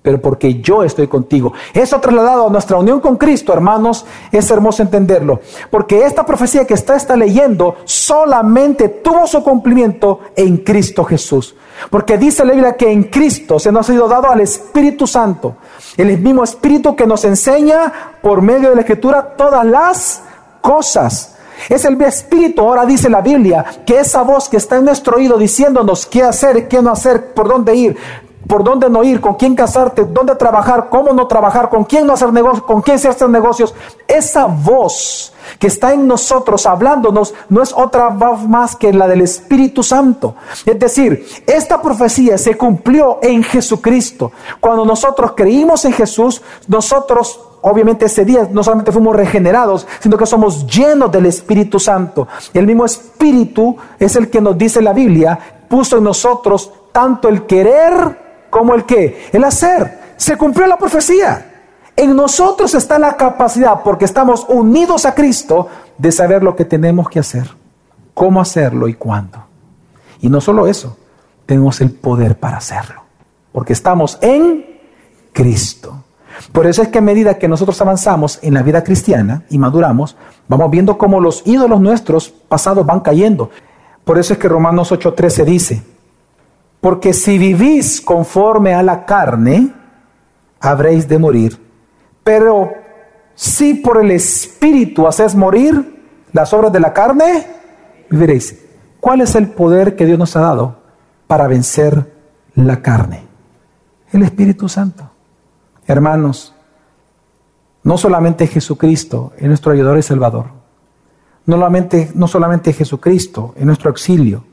Pero 0.08 0.22
porque 0.22 0.62
yo 0.62 0.86
estoy 0.86 1.06
contigo. 1.10 1.52
Eso 1.74 2.00
trasladado 2.00 2.48
a 2.48 2.50
nuestra 2.50 2.78
unión 2.78 3.02
con 3.02 3.18
Cristo, 3.18 3.52
hermanos, 3.52 4.06
es 4.32 4.50
hermoso 4.50 4.82
entenderlo. 4.82 5.42
Porque 5.70 6.06
esta 6.06 6.26
profecía 6.26 6.64
que 6.64 6.76
está, 6.76 6.96
está 6.96 7.18
leyendo 7.18 7.76
solamente 7.84 8.88
tuvo 8.88 9.28
su 9.28 9.44
cumplimiento 9.44 10.22
en 10.34 10.60
Cristo 10.60 11.04
Jesús. 11.04 11.56
Porque 11.90 12.18
dice 12.18 12.46
la 12.46 12.54
Biblia 12.54 12.78
que 12.78 12.90
en 12.90 13.04
Cristo 13.04 13.60
se 13.60 13.70
nos 13.70 13.90
ha 13.90 13.92
sido 13.92 14.08
dado 14.08 14.32
al 14.32 14.40
Espíritu 14.40 15.06
Santo. 15.06 15.58
El 15.98 16.18
mismo 16.18 16.42
Espíritu 16.42 16.96
que 16.96 17.06
nos 17.06 17.26
enseña 17.26 17.92
por 18.22 18.42
medio 18.42 18.70
de 18.70 18.76
la 18.76 18.82
Escritura 18.84 19.36
todas 19.36 19.66
las 19.66 20.22
cosas. 20.62 21.36
Es 21.68 21.84
el 21.84 22.02
Espíritu, 22.02 22.62
ahora 22.62 22.86
dice 22.86 23.10
la 23.10 23.20
Biblia, 23.20 23.66
que 23.86 24.00
esa 24.00 24.22
voz 24.22 24.48
que 24.48 24.56
está 24.56 24.78
en 24.78 24.86
nuestro 24.86 25.18
oído 25.18 25.38
diciéndonos 25.38 26.06
qué 26.06 26.24
hacer, 26.24 26.70
qué 26.70 26.82
no 26.82 26.92
hacer, 26.92 27.34
por 27.34 27.50
dónde 27.50 27.76
ir, 27.76 27.98
por 28.48 28.64
dónde 28.64 28.90
no 28.90 29.04
ir, 29.04 29.20
con 29.20 29.36
quién 29.36 29.56
casarte, 29.56 30.06
dónde 30.06 30.36
trabajar, 30.36 30.88
cómo 30.90 31.12
no 31.14 31.28
trabajar, 31.28 31.70
con 31.70 31.84
quién 31.84 32.08
no 32.08 32.14
hacer 32.14 32.32
negocios, 32.32 32.64
con 32.64 32.82
quién 32.82 32.98
se 32.98 33.10
hacer 33.10 33.30
negocios. 33.30 33.76
Esa 34.08 34.46
voz 34.46 35.34
que 35.60 35.68
está 35.68 35.94
en 35.94 36.08
nosotros 36.08 36.66
hablándonos 36.66 37.34
no 37.50 37.62
es 37.62 37.74
otra 37.74 38.10
voz 38.10 38.48
más 38.48 38.76
que 38.76 38.94
la 38.94 39.08
del 39.08 39.22
Espíritu 39.22 39.84
Santo. 39.84 40.36
Es 40.66 40.80
decir, 40.80 41.26
esta 41.46 41.82
profecía 41.82 42.38
se 42.38 42.56
cumplió 42.56 43.20
en 43.22 43.44
Jesucristo. 43.44 44.32
Cuando 44.60 44.86
nosotros 44.86 45.34
creímos 45.36 45.84
en 45.86 45.94
Jesús, 45.94 46.42
nosotros 46.68 47.42
obviamente 47.62 48.06
ese 48.06 48.24
día 48.24 48.48
no 48.52 48.64
solamente 48.64 48.92
fuimos 48.92 49.16
regenerados, 49.16 49.88
sino 50.00 50.18
que 50.18 50.26
somos 50.26 50.66
llenos 50.68 51.12
del 51.12 51.26
Espíritu 51.26 51.80
Santo. 51.80 52.28
El 52.54 52.66
mismo 52.66 52.86
Espíritu 52.86 53.76
es 54.00 54.16
el 54.16 54.30
que 54.30 54.42
nos 54.42 54.58
dice 54.58 54.82
la 54.82 54.94
Biblia, 54.94 55.38
puso 55.68 55.98
en 55.98 56.06
nosotros 56.06 56.72
tanto 56.92 57.28
el 57.28 57.46
querer 57.46 58.27
como 58.58 58.74
el 58.74 58.86
que, 58.86 59.30
el 59.32 59.44
hacer. 59.44 60.16
Se 60.18 60.36
cumplió 60.36 60.66
la 60.66 60.78
profecía. 60.78 61.46
En 61.96 62.16
nosotros 62.16 62.74
está 62.74 62.98
la 62.98 63.16
capacidad, 63.16 63.82
porque 63.84 64.06
estamos 64.06 64.46
unidos 64.50 65.06
a 65.06 65.14
Cristo, 65.14 65.68
de 65.98 66.12
saber 66.12 66.44
lo 66.44 66.56
que 66.56 66.66
tenemos 66.66 67.10
que 67.10 67.20
hacer, 67.20 67.50
cómo 68.14 68.42
hacerlo 68.42 68.88
y 68.88 68.94
cuándo. 68.94 69.44
Y 70.22 70.30
no 70.30 70.42
solo 70.42 70.68
eso, 70.68 70.98
tenemos 71.46 71.82
el 71.82 71.92
poder 71.92 72.40
para 72.40 72.58
hacerlo, 72.58 73.02
porque 73.52 73.74
estamos 73.74 74.18
en 74.22 74.66
Cristo. 75.34 76.04
Por 76.52 76.68
eso 76.68 76.82
es 76.82 76.88
que 76.90 77.00
a 77.00 77.02
medida 77.02 77.38
que 77.38 77.48
nosotros 77.48 77.80
avanzamos 77.82 78.40
en 78.42 78.54
la 78.54 78.64
vida 78.64 78.84
cristiana 78.84 79.44
y 79.50 79.58
maduramos, 79.58 80.16
vamos 80.48 80.70
viendo 80.70 80.98
cómo 80.98 81.20
los 81.20 81.42
ídolos 81.46 81.80
nuestros 81.80 82.30
pasados 82.30 82.86
van 82.86 83.00
cayendo. 83.00 83.50
Por 84.04 84.20
eso 84.20 84.34
es 84.34 84.40
que 84.40 84.48
Romanos 84.48 84.92
8:13 84.92 85.46
dice, 85.46 85.84
porque 86.82 87.14
si 87.14 87.38
vivís 87.38 88.02
conforme 88.02 88.74
a 88.74 88.84
la 88.84 89.06
carne, 89.06 89.74
habréis 90.60 91.08
de 91.08 91.18
morir. 91.18 91.60
Pero 92.24 92.74
si 93.36 93.76
por 93.76 94.04
el 94.04 94.12
Espíritu 94.12 95.08
haces 95.08 95.36
morir 95.36 96.04
las 96.34 96.54
obras 96.54 96.72
de 96.72 96.80
la 96.80 96.94
carne, 96.94 97.48
viviréis. 98.10 98.64
¿Cuál 99.00 99.22
es 99.22 99.36
el 99.36 99.50
poder 99.50 99.96
que 99.96 100.06
Dios 100.06 100.20
nos 100.20 100.36
ha 100.36 100.42
dado 100.42 100.78
para 101.28 101.48
vencer 101.48 102.14
la 102.56 102.82
carne? 102.82 103.24
El 104.12 104.24
Espíritu 104.24 104.70
Santo. 104.70 105.10
Hermanos, 105.86 106.54
no 107.84 107.98
solamente 107.98 108.48
Jesucristo 108.48 109.34
es 109.38 109.48
nuestro 109.48 109.72
ayudador 109.72 109.98
y 109.98 110.04
salvador, 110.04 110.48
no 111.46 111.56
solamente, 111.56 112.12
no 112.14 112.28
solamente 112.28 112.74
Jesucristo 112.74 113.54
es 113.56 113.66
nuestro 113.66 113.90
auxilio, 113.90 114.44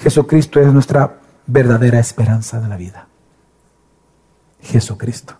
Jesucristo 0.00 0.60
es 0.60 0.72
nuestra 0.72 1.20
verdadera 1.46 1.98
esperanza 1.98 2.60
de 2.60 2.68
la 2.68 2.76
vida. 2.76 3.06
Jesucristo. 4.60 5.34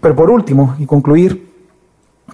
Pero 0.00 0.14
por 0.14 0.30
último, 0.30 0.76
y 0.78 0.86
concluir, 0.86 1.54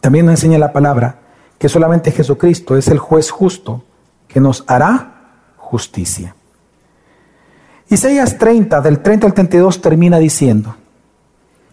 también 0.01 0.27
nos 0.27 0.35
enseña 0.35 0.59
la 0.59 0.73
palabra 0.73 1.21
que 1.59 1.69
solamente 1.69 2.11
Jesucristo 2.11 2.77
es 2.77 2.89
el 2.89 2.99
juez 2.99 3.31
justo 3.31 3.85
que 4.27 4.41
nos 4.41 4.65
hará 4.67 5.49
justicia. 5.57 6.35
Isaías 7.89 8.39
30, 8.39 8.81
del 8.81 9.01
30 9.01 9.27
al 9.27 9.35
32, 9.35 9.81
termina 9.81 10.19
diciendo, 10.19 10.77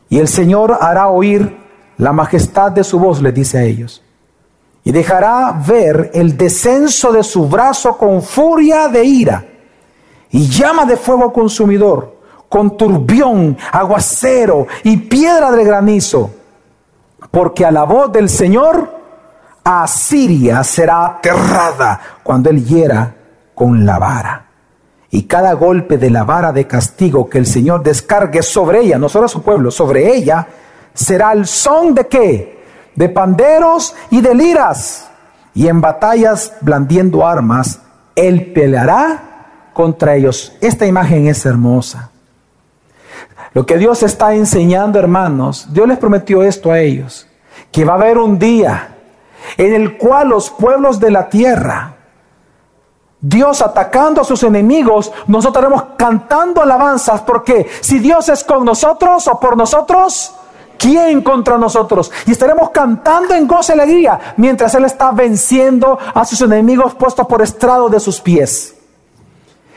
y 0.10 0.18
el 0.18 0.28
Señor 0.28 0.78
hará 0.82 1.08
oír 1.08 1.58
la 1.98 2.12
majestad 2.12 2.72
de 2.72 2.84
su 2.84 3.00
voz, 3.00 3.22
le 3.22 3.32
dice 3.32 3.58
a 3.58 3.64
ellos, 3.64 4.04
y 4.90 4.92
dejará 4.92 5.52
ver 5.52 6.10
el 6.16 6.36
descenso 6.36 7.12
de 7.12 7.22
su 7.22 7.48
brazo 7.48 7.96
con 7.96 8.24
furia 8.24 8.88
de 8.88 9.04
ira 9.04 9.46
y 10.32 10.48
llama 10.48 10.84
de 10.84 10.98
fuego 10.98 11.32
consumidor, 11.32 12.18
con 12.50 12.76
turbión, 12.76 13.56
aguacero 13.72 14.66
y 14.84 14.98
piedra 14.98 15.52
de 15.52 15.64
granizo, 15.64 16.32
porque 17.30 17.68
a 17.68 17.72
la 17.72 17.84
voz 17.84 18.12
del 18.12 18.30
Señor 18.30 18.92
Asiria 19.64 20.64
será 20.64 21.06
aterrada 21.06 22.02
cuando 22.24 22.50
él 22.50 22.66
hiera 22.66 23.16
con 23.54 23.86
la 23.86 24.00
vara. 24.00 24.48
Y 25.12 25.28
cada 25.28 25.54
golpe 25.54 26.00
de 26.00 26.10
la 26.10 26.24
vara 26.24 26.52
de 26.52 26.66
castigo 26.66 27.30
que 27.30 27.38
el 27.38 27.46
Señor 27.46 27.84
descargue 27.84 28.42
sobre 28.42 28.80
ella, 28.80 28.98
no 28.98 29.08
solo 29.08 29.28
a 29.28 29.30
su 29.30 29.44
pueblo, 29.44 29.70
sobre 29.70 30.12
ella, 30.16 30.48
será 30.96 31.34
el 31.34 31.46
son 31.46 31.94
de 31.94 32.08
qué? 32.08 32.59
De 32.96 33.10
panderos 33.10 33.96
y 34.10 34.22
de 34.22 34.36
liras. 34.36 35.10
Y 35.54 35.68
en 35.68 35.82
batallas 35.82 36.54
blandiendo 36.62 37.26
armas, 37.26 37.80
él 38.16 38.52
peleará 38.54 39.72
contra 39.74 40.16
ellos. 40.16 40.54
Esta 40.62 40.86
imagen 40.86 41.28
es 41.28 41.46
hermosa. 41.46 42.12
Lo 43.54 43.66
que 43.66 43.78
Dios 43.78 44.04
está 44.04 44.34
enseñando, 44.34 45.00
hermanos, 45.00 45.68
Dios 45.72 45.88
les 45.88 45.98
prometió 45.98 46.44
esto 46.44 46.72
a 46.72 46.80
ellos, 46.80 47.28
que 47.72 47.84
va 47.84 47.94
a 47.94 47.96
haber 47.96 48.18
un 48.18 48.38
día 48.38 48.96
en 49.58 49.74
el 49.74 49.98
cual 49.98 50.30
los 50.30 50.50
pueblos 50.50 51.00
de 51.00 51.12
la 51.12 51.30
tierra, 51.30 51.96
Dios 53.22 53.62
atacando 53.62 54.22
a 54.22 54.24
sus 54.24 54.44
enemigos, 54.44 55.12
nosotros 55.28 55.64
estaremos 55.64 55.96
cantando 55.98 56.62
alabanzas, 56.62 57.22
porque 57.22 57.68
si 57.82 58.00
Dios 58.00 58.30
es 58.30 58.44
con 58.44 58.64
nosotros 58.64 59.28
o 59.28 59.40
por 59.40 59.58
nosotros, 59.58 60.34
¿quién 60.80 61.22
contra 61.22 61.58
nosotros? 61.58 62.12
Y 62.26 62.32
estaremos 62.32 62.72
cantando 62.72 63.36
en 63.36 63.46
gozo 63.46 63.74
y 63.74 63.80
alegría 63.80 64.20
mientras 64.38 64.74
Él 64.74 64.86
está 64.86 65.12
venciendo 65.12 66.00
a 66.14 66.26
sus 66.26 66.42
enemigos 66.42 66.96
puestos 66.96 67.28
por 67.28 67.44
estrado 67.44 67.90
de 67.90 68.00
sus 68.00 68.20
pies. 68.20 68.76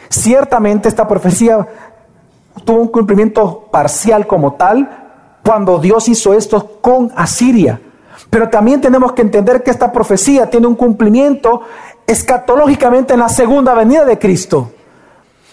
Ciertamente 0.09 0.89
esta 0.89 1.07
profecía 1.07 1.67
tuvo 2.65 2.81
un 2.81 2.89
cumplimiento 2.89 3.69
parcial 3.71 4.27
como 4.27 4.55
tal 4.55 4.89
cuando 5.45 5.79
Dios 5.79 6.09
hizo 6.09 6.33
esto 6.33 6.79
con 6.81 7.11
Asiria. 7.17 7.81
Pero 8.31 8.49
también 8.49 8.81
tenemos 8.81 9.13
que 9.13 9.23
entender 9.23 9.63
que 9.63 9.71
esta 9.71 9.91
profecía 9.91 10.49
tiene 10.49 10.67
un 10.67 10.77
cumplimiento 10.77 11.63
escatológicamente 12.07 13.15
en 13.15 13.21
la 13.21 13.29
segunda 13.29 13.75
venida 13.75 14.05
de 14.05 14.19
Cristo. 14.19 14.71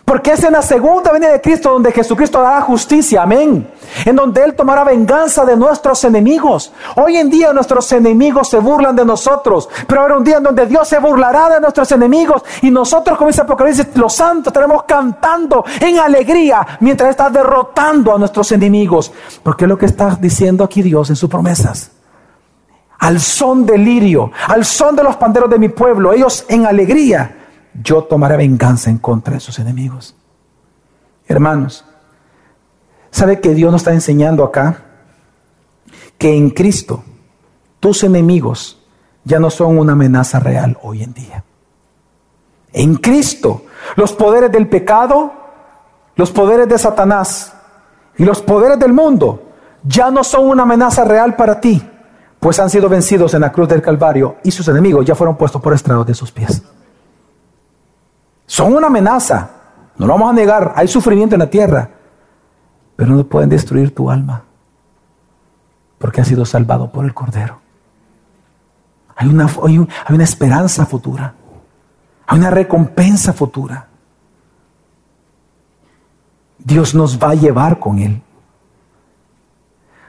Porque 0.10 0.32
es 0.32 0.44
en 0.44 0.54
la 0.54 0.64
segunda 0.64 1.12
venida 1.12 1.34
de 1.34 1.40
Cristo 1.40 1.72
donde 1.72 1.92
Jesucristo 1.92 2.42
dará 2.42 2.62
justicia, 2.62 3.22
amén. 3.22 3.70
En 4.04 4.16
donde 4.16 4.44
Él 4.44 4.56
tomará 4.56 4.84
venganza 4.84 5.46
de 5.46 5.56
nuestros 5.56 6.04
enemigos. 6.04 6.74
Hoy 6.96 7.18
en 7.18 7.30
día 7.30 7.54
nuestros 7.54 7.92
enemigos 7.92 8.50
se 8.50 8.58
burlan 8.58 8.96
de 8.96 9.06
nosotros, 9.06 9.70
pero 9.86 10.02
habrá 10.02 10.18
un 10.18 10.24
día 10.24 10.38
en 10.38 10.44
donde 10.44 10.66
Dios 10.66 10.88
se 10.88 10.98
burlará 10.98 11.50
de 11.50 11.60
nuestros 11.60 11.92
enemigos 11.92 12.42
y 12.64 12.72
nosotros, 12.72 13.20
como 13.20 13.28
dice 13.28 13.44
Apocalipsis, 13.44 13.86
los 13.98 14.16
santos 14.16 14.48
estaremos 14.48 14.82
cantando 14.86 15.64
en 15.80 16.00
alegría 16.00 16.66
mientras 16.80 17.12
está 17.12 17.30
derrotando 17.30 18.16
a 18.16 18.18
nuestros 18.18 18.52
enemigos. 18.52 19.12
Porque 19.44 19.66
es 19.66 19.70
lo 19.70 19.78
que 19.78 19.86
está 19.86 20.18
diciendo 20.20 20.64
aquí 20.64 20.82
Dios 20.82 21.12
en 21.12 21.18
sus 21.18 21.30
promesas 21.30 21.92
al 22.98 23.20
son 23.20 23.64
del 23.64 23.86
lirio, 23.86 24.32
al 24.48 24.66
son 24.66 24.96
de 24.96 25.04
los 25.04 25.18
panderos 25.18 25.52
de 25.52 25.60
mi 25.60 25.70
pueblo, 25.70 26.12
ellos 26.12 26.46
en 26.50 26.66
alegría 26.66 27.39
yo 27.74 28.04
tomaré 28.04 28.38
venganza 28.38 28.90
en 28.90 28.98
contra 28.98 29.36
de 29.36 29.40
sus 29.40 29.60
enemigos. 29.60 30.16
Hermanos, 31.28 31.86
¿sabe 33.12 33.40
que 33.40 33.54
Dios 33.54 33.72
nos 33.72 33.82
está 33.82 33.94
enseñando 33.94 34.44
acá? 34.44 34.84
Que 36.18 36.36
en 36.36 36.50
Cristo 36.50 37.04
tus 37.80 38.04
enemigos 38.04 38.82
ya 39.24 39.40
no 39.40 39.50
son 39.50 39.78
una 39.78 39.94
amenaza 39.94 40.40
real 40.40 40.78
hoy 40.82 41.04
en 41.04 41.14
día. 41.14 41.44
En 42.74 42.96
Cristo 42.96 43.64
los 43.96 44.14
poderes 44.14 44.52
del 44.52 44.68
pecado, 44.68 45.32
los 46.16 46.32
poderes 46.32 46.68
de 46.68 46.78
Satanás 46.78 47.54
y 48.18 48.26
los 48.26 48.42
poderes 48.42 48.78
del 48.80 48.94
mundo 48.94 49.44
ya 49.84 50.12
no 50.12 50.24
son 50.24 50.48
una 50.48 50.64
amenaza 50.64 51.06
real 51.06 51.36
para 51.36 51.62
ti, 51.62 51.82
pues 52.40 52.60
han 52.60 52.70
sido 52.70 52.90
vencidos 52.90 53.34
en 53.34 53.42
la 53.42 53.52
cruz 53.52 53.70
del 53.70 53.82
Calvario 53.82 54.38
y 54.44 54.52
sus 54.52 54.68
enemigos 54.68 55.06
ya 55.06 55.16
fueron 55.16 55.38
puestos 55.38 55.62
por 55.62 55.74
estrado 55.74 56.04
de 56.04 56.14
sus 56.14 56.32
pies 56.32 56.62
son 58.50 58.74
una 58.74 58.88
amenaza. 58.88 59.48
No 59.96 60.08
lo 60.08 60.14
vamos 60.14 60.32
a 60.32 60.34
negar. 60.34 60.74
Hay 60.76 60.88
sufrimiento 60.88 61.36
en 61.36 61.40
la 61.40 61.52
tierra. 61.52 61.88
Pero 62.96 63.12
no 63.12 63.24
pueden 63.24 63.48
destruir 63.48 63.94
tu 63.94 64.10
alma. 64.10 64.42
Porque 66.00 66.22
has 66.22 66.28
sido 66.28 66.44
salvado 66.46 66.92
por 66.92 67.06
el 67.06 67.14
Cordero. 67.14 67.60
Hay 69.16 69.28
una, 69.28 69.46
hay 69.46 70.16
una 70.16 70.24
esperanza 70.24 70.88
futura. 70.88 71.36
Hay 72.26 72.40
una 72.40 72.50
recompensa 72.50 73.34
futura. 73.34 73.88
Dios 76.58 76.96
nos 76.96 77.20
va 77.22 77.30
a 77.30 77.36
llevar 77.36 77.78
con 77.78 78.00
Él. 78.00 78.20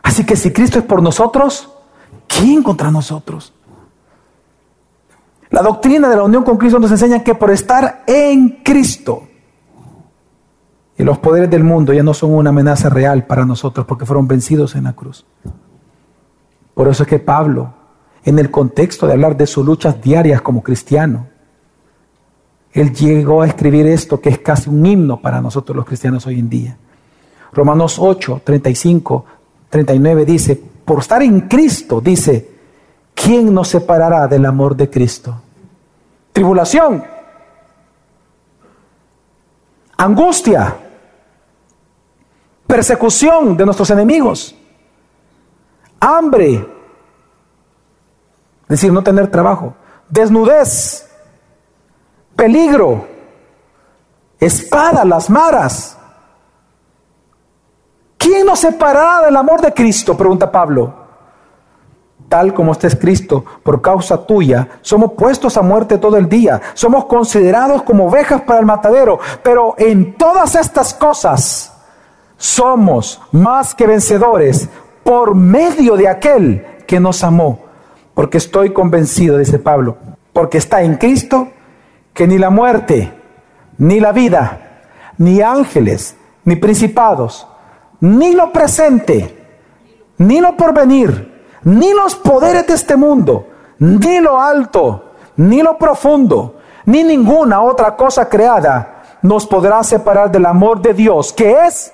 Así 0.03 0.25
que 0.25 0.35
si 0.35 0.51
Cristo 0.51 0.79
es 0.79 0.85
por 0.87 1.03
nosotros, 1.03 1.71
¿quién 2.27 2.63
contra 2.63 2.91
nosotros? 2.91 3.53
La 5.51 5.63
doctrina 5.63 6.09
de 6.09 6.17
la 6.17 6.23
unión 6.23 6.45
con 6.45 6.57
Cristo 6.57 6.79
nos 6.79 6.91
enseña 6.91 7.25
que 7.25 7.35
por 7.35 7.51
estar 7.51 8.05
en 8.07 8.61
Cristo 8.63 9.25
y 10.97 11.03
los 11.03 11.19
poderes 11.19 11.51
del 11.51 11.65
mundo 11.65 11.93
ya 11.93 12.03
no 12.03 12.15
son 12.15 12.35
una 12.35 12.51
amenaza 12.51 12.89
real 12.89 13.27
para 13.27 13.45
nosotros 13.45 13.87
porque 13.87 14.07
fueron 14.07 14.29
vencidos 14.29 14.77
en 14.77 14.85
la 14.85 14.93
cruz. 14.93 15.25
Por 16.75 16.89
eso 16.89 17.03
es 17.03 17.09
que 17.09 17.19
Pablo, 17.19 17.73
en 18.25 18.39
el 18.39 18.51
contexto 18.51 19.07
de 19.07 19.15
hablar 19.15 19.37
de 19.37 19.47
sus 19.47 19.65
luchas 19.65 20.01
diarias 20.01 20.41
como 20.41 20.63
cristiano, 20.63 21.27
él 22.73 22.93
llegó 22.95 23.43
a 23.43 23.47
escribir 23.47 23.87
esto 23.87 24.21
que 24.21 24.29
es 24.29 24.39
casi 24.39 24.71
un 24.71 24.87
himno 24.87 25.21
para 25.21 25.41
nosotros 25.41 25.75
los 25.75 25.87
cristianos 25.87 26.27
hoy 26.27 26.39
en 26.39 26.49
día. 26.49 26.77
Romanos 27.53 27.97
8, 27.99 28.43
35, 28.45 29.25
39 29.69 30.25
dice, 30.25 30.63
por 30.85 31.01
estar 31.01 31.23
en 31.23 31.41
Cristo, 31.43 32.01
dice, 32.01 32.50
¿quién 33.15 33.53
nos 33.53 33.69
separará 33.69 34.27
del 34.27 34.45
amor 34.47 34.77
de 34.77 34.89
Cristo? 34.89 35.41
Tribulación, 36.33 37.05
angustia, 39.97 40.77
persecución 42.67 43.57
de 43.57 43.65
nuestros 43.65 43.91
enemigos, 43.91 44.55
hambre, 45.99 46.55
es 48.63 48.69
decir, 48.69 48.93
no 48.93 49.03
tener 49.03 49.31
trabajo, 49.31 49.75
desnudez, 50.09 51.11
peligro, 52.37 53.07
espada, 54.39 55.05
las 55.05 55.29
maras. 55.29 55.97
¿Quién 58.17 58.47
nos 58.47 58.61
separará 58.61 59.27
del 59.27 59.37
amor 59.37 59.61
de 59.61 59.75
Cristo? 59.75 60.17
Pregunta 60.17 60.51
Pablo 60.51 61.00
tal 62.31 62.55
como 62.55 62.71
está 62.71 62.87
escrito, 62.87 63.45
por 63.65 63.83
causa 63.83 64.25
tuya, 64.25 64.69
somos 64.83 65.13
puestos 65.15 65.57
a 65.57 65.63
muerte 65.63 65.99
todo 65.99 66.17
el 66.17 66.29
día, 66.29 66.61
somos 66.75 67.07
considerados 67.07 67.83
como 67.83 68.07
ovejas 68.07 68.43
para 68.43 68.61
el 68.61 68.67
matadero, 68.67 69.19
pero 69.43 69.75
en 69.77 70.15
todas 70.15 70.55
estas 70.55 70.95
cosas 70.95 71.75
somos 72.37 73.21
más 73.33 73.75
que 73.75 73.85
vencedores 73.85 74.69
por 75.03 75.35
medio 75.35 75.97
de 75.97 76.07
aquel 76.07 76.65
que 76.87 77.01
nos 77.01 77.25
amó, 77.25 77.59
porque 78.15 78.39
estoy 78.39 78.73
convencido, 78.73 79.37
dice 79.37 79.59
Pablo, 79.59 79.97
porque 80.33 80.59
está 80.59 80.83
en 80.83 80.99
Cristo, 80.99 81.49
que 82.15 82.29
ni 82.29 82.39
la 82.39 82.51
muerte, 82.51 83.13
ni 83.79 83.99
la 83.99 84.13
vida, 84.13 84.85
ni 85.19 85.41
ángeles, 85.41 86.17
ni 86.45 86.55
principados, 86.55 87.49
ni 87.99 88.35
lo 88.35 88.53
presente, 88.53 89.37
ni 90.19 90.41
lo 90.41 90.57
porvenir, 90.57 91.30
ni 91.65 91.93
los 91.93 92.15
poderes 92.15 92.67
de 92.67 92.75
este 92.75 92.97
mundo, 92.97 93.47
ni 93.79 94.21
lo 94.21 94.41
alto, 94.41 95.13
ni 95.37 95.63
lo 95.63 95.77
profundo, 95.79 96.57
ni 96.87 97.03
ninguna 97.05 97.63
otra 97.63 97.97
cosa 97.97 98.29
creada 98.29 98.97
nos 99.23 99.47
podrá 99.47 99.83
separar 99.83 100.31
del 100.31 100.47
amor 100.47 100.81
de 100.81 100.95
Dios, 100.95 101.33
que 101.33 101.55
es 101.67 101.93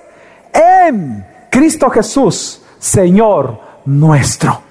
en 0.53 1.25
Cristo 1.49 1.89
Jesús, 1.89 2.61
Señor 2.79 3.59
nuestro. 3.85 4.61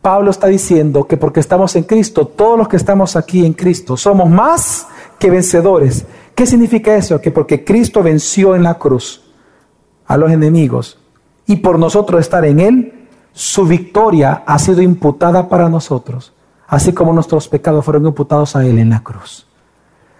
Pablo 0.00 0.30
está 0.30 0.48
diciendo 0.48 1.04
que 1.04 1.16
porque 1.16 1.40
estamos 1.40 1.76
en 1.76 1.84
Cristo, 1.84 2.26
todos 2.26 2.58
los 2.58 2.68
que 2.68 2.76
estamos 2.76 3.14
aquí 3.14 3.46
en 3.46 3.52
Cristo, 3.52 3.96
somos 3.96 4.28
más 4.28 4.88
que 5.18 5.30
vencedores. 5.30 6.04
¿Qué 6.34 6.44
significa 6.44 6.96
eso? 6.96 7.20
Que 7.20 7.30
porque 7.30 7.64
Cristo 7.64 8.02
venció 8.02 8.56
en 8.56 8.64
la 8.64 8.74
cruz 8.74 9.22
a 10.06 10.16
los 10.16 10.32
enemigos 10.32 10.98
y 11.46 11.56
por 11.56 11.78
nosotros 11.78 12.20
estar 12.20 12.44
en 12.44 12.58
Él, 12.58 13.01
su 13.32 13.64
victoria 13.64 14.42
ha 14.46 14.58
sido 14.58 14.82
imputada 14.82 15.48
para 15.48 15.68
nosotros, 15.68 16.32
así 16.66 16.92
como 16.92 17.12
nuestros 17.12 17.48
pecados 17.48 17.84
fueron 17.84 18.06
imputados 18.06 18.56
a 18.56 18.64
Él 18.64 18.78
en 18.78 18.90
la 18.90 19.02
cruz. 19.02 19.46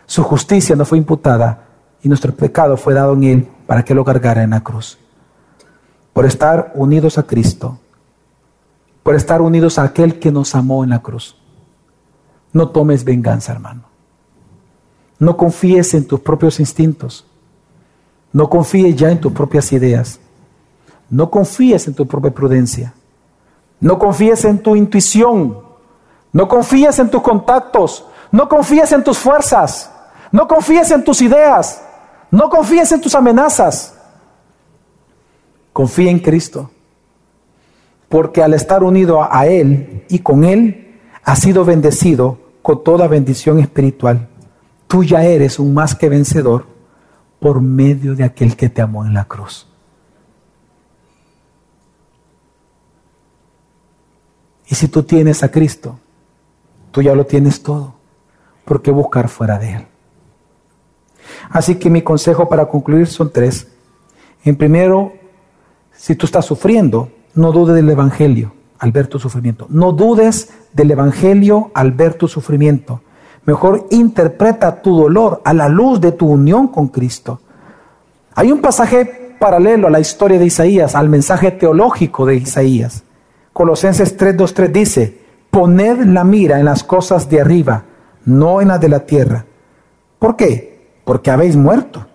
Su 0.07 0.23
justicia 0.23 0.77
no 0.77 0.85
fue 0.85 0.99
imputada 0.99 1.67
y 2.03 2.09
nuestro 2.09 2.35
pecado 2.35 2.77
fue 2.77 2.95
dado 2.95 3.13
en 3.15 3.25
Él 3.25 3.49
para 3.67 3.85
que 3.85 3.95
lo 3.95 4.05
cargara 4.05 4.43
en 4.43 4.51
la 4.51 4.63
cruz. 4.63 4.99
Por 6.13 6.27
estar 6.27 6.73
unidos 6.75 7.19
a 7.19 7.23
Cristo, 7.23 7.79
por 9.03 9.15
estar 9.15 9.41
unidos 9.41 9.79
a 9.79 9.85
aquel 9.85 10.19
que 10.19 10.31
nos 10.31 10.55
amó 10.55 10.85
en 10.85 10.91
la 10.91 11.01
cruz. 11.01 11.37
No 12.53 12.69
tomes 12.69 13.05
venganza, 13.05 13.53
hermano. 13.53 13.85
No 15.19 15.37
confíes 15.37 15.95
en 15.95 16.07
tus 16.07 16.21
propios 16.21 16.61
instintos. 16.61 17.27
No 18.33 18.49
confíes 18.49 18.97
ya 18.97 19.11
en 19.11 19.21
tus 19.21 19.33
propias 19.33 19.73
ideas. 19.73 20.19
No 21.09 21.31
confíes 21.31 21.87
en 21.89 21.95
tu 21.95 22.07
propia 22.07 22.33
prudencia. 22.33 22.95
No 23.83 23.99
confíes 23.99 24.45
en 24.45 24.63
tu 24.63 24.77
intuición, 24.77 25.59
No 26.33 26.49
confíes 26.49 26.99
en 26.99 27.11
tus 27.11 27.21
contactos, 27.21 28.07
no 28.31 28.49
confíes 28.49 28.91
en 28.93 29.05
tus 29.05 29.19
fuerzas, 29.19 29.93
no 30.31 30.49
confíes 30.49 30.91
en 30.91 31.05
tus 31.05 31.21
ideas, 31.21 31.83
no 32.31 32.49
confíes 32.49 32.91
en 32.93 33.03
tus 33.03 33.15
amenazas. 33.15 33.99
Confía 35.75 36.11
en 36.11 36.21
Cristo, 36.21 36.71
porque 38.09 38.43
al 38.43 38.55
estar 38.55 38.83
unido 38.83 39.23
a 39.23 39.47
Él 39.47 40.07
y 40.09 40.21
con 40.21 40.45
Él, 40.45 41.01
has 41.23 41.41
sido 41.41 41.65
bendecido 41.65 42.39
con 42.63 42.83
toda 42.83 43.09
bendición 43.09 43.59
espiritual. 43.59 44.29
Tú 44.87 45.05
ya 45.05 45.25
eres 45.25 45.59
un 45.59 45.75
más 45.75 45.95
que 45.95 46.09
vencedor 46.09 46.67
por 47.41 47.61
medio 47.61 48.15
de 48.15 48.25
aquel 48.25 48.57
que 48.57 48.71
te 48.71 48.81
amó 48.81 49.05
en 49.05 49.13
la 49.13 49.25
cruz. 49.25 49.72
Y 54.73 54.75
si 54.75 54.89
tú 54.89 55.03
tienes 55.03 55.43
a 55.43 55.51
Cristo, 55.51 55.99
tú 56.93 57.03
ya 57.03 57.15
lo 57.15 57.27
tienes 57.27 57.63
todo. 57.63 57.93
¿Por 58.65 58.81
qué 58.81 58.91
buscar 58.91 59.29
fuera 59.29 59.59
de 59.59 59.75
Él? 59.75 59.87
Así 61.51 61.75
que 61.75 61.91
mi 61.91 62.01
consejo 62.01 62.49
para 62.49 62.65
concluir 62.65 63.07
son 63.07 63.31
tres. 63.31 63.69
En 64.43 64.57
primero, 64.57 65.13
si 65.95 66.17
tú 66.17 66.25
estás 66.25 66.47
sufriendo, 66.47 67.11
no 67.35 67.53
dudes 67.53 67.75
del 67.75 67.91
Evangelio 67.91 68.55
al 68.79 68.93
ver 68.93 69.09
tu 69.09 69.19
sufrimiento. 69.19 69.67
No 69.69 69.93
dudes 69.93 70.49
del 70.73 70.91
Evangelio 70.91 71.71
al 71.75 71.93
ver 71.93 72.15
tu 72.15 72.27
sufrimiento. 72.27 73.03
Mejor 73.45 73.89
interpreta 73.91 74.81
tu 74.81 74.97
dolor 74.97 75.43
a 75.45 75.53
la 75.53 75.69
luz 75.69 76.01
de 76.01 76.13
tu 76.13 76.27
unión 76.27 76.69
con 76.69 76.89
Cristo. 76.89 77.43
Hay 78.35 78.51
un 78.51 78.63
pasaje 78.63 79.37
paralelo 79.39 79.89
a 79.89 79.91
la 79.91 80.01
historia 80.01 80.39
de 80.39 80.47
Isaías, 80.47 80.95
al 80.95 81.11
mensaje 81.11 81.51
teológico 81.51 82.25
de 82.25 82.37
Isaías. 82.37 83.05
Colosenses 83.53 84.17
3:23 84.17 84.73
dice, 84.73 85.23
poned 85.51 86.07
la 86.07 86.25
mira 86.25 86.59
en 86.59 86.65
las 86.65 86.85
cosas 86.85 87.29
de 87.29 87.41
arriba, 87.41 87.85
no 88.25 88.61
en 88.61 88.69
las 88.69 88.81
de 88.81 88.89
la 88.89 89.01
tierra. 89.01 89.45
¿Por 90.19 90.37
qué? 90.37 91.01
Porque 91.05 91.31
habéis 91.31 91.57
muerto 91.57 92.07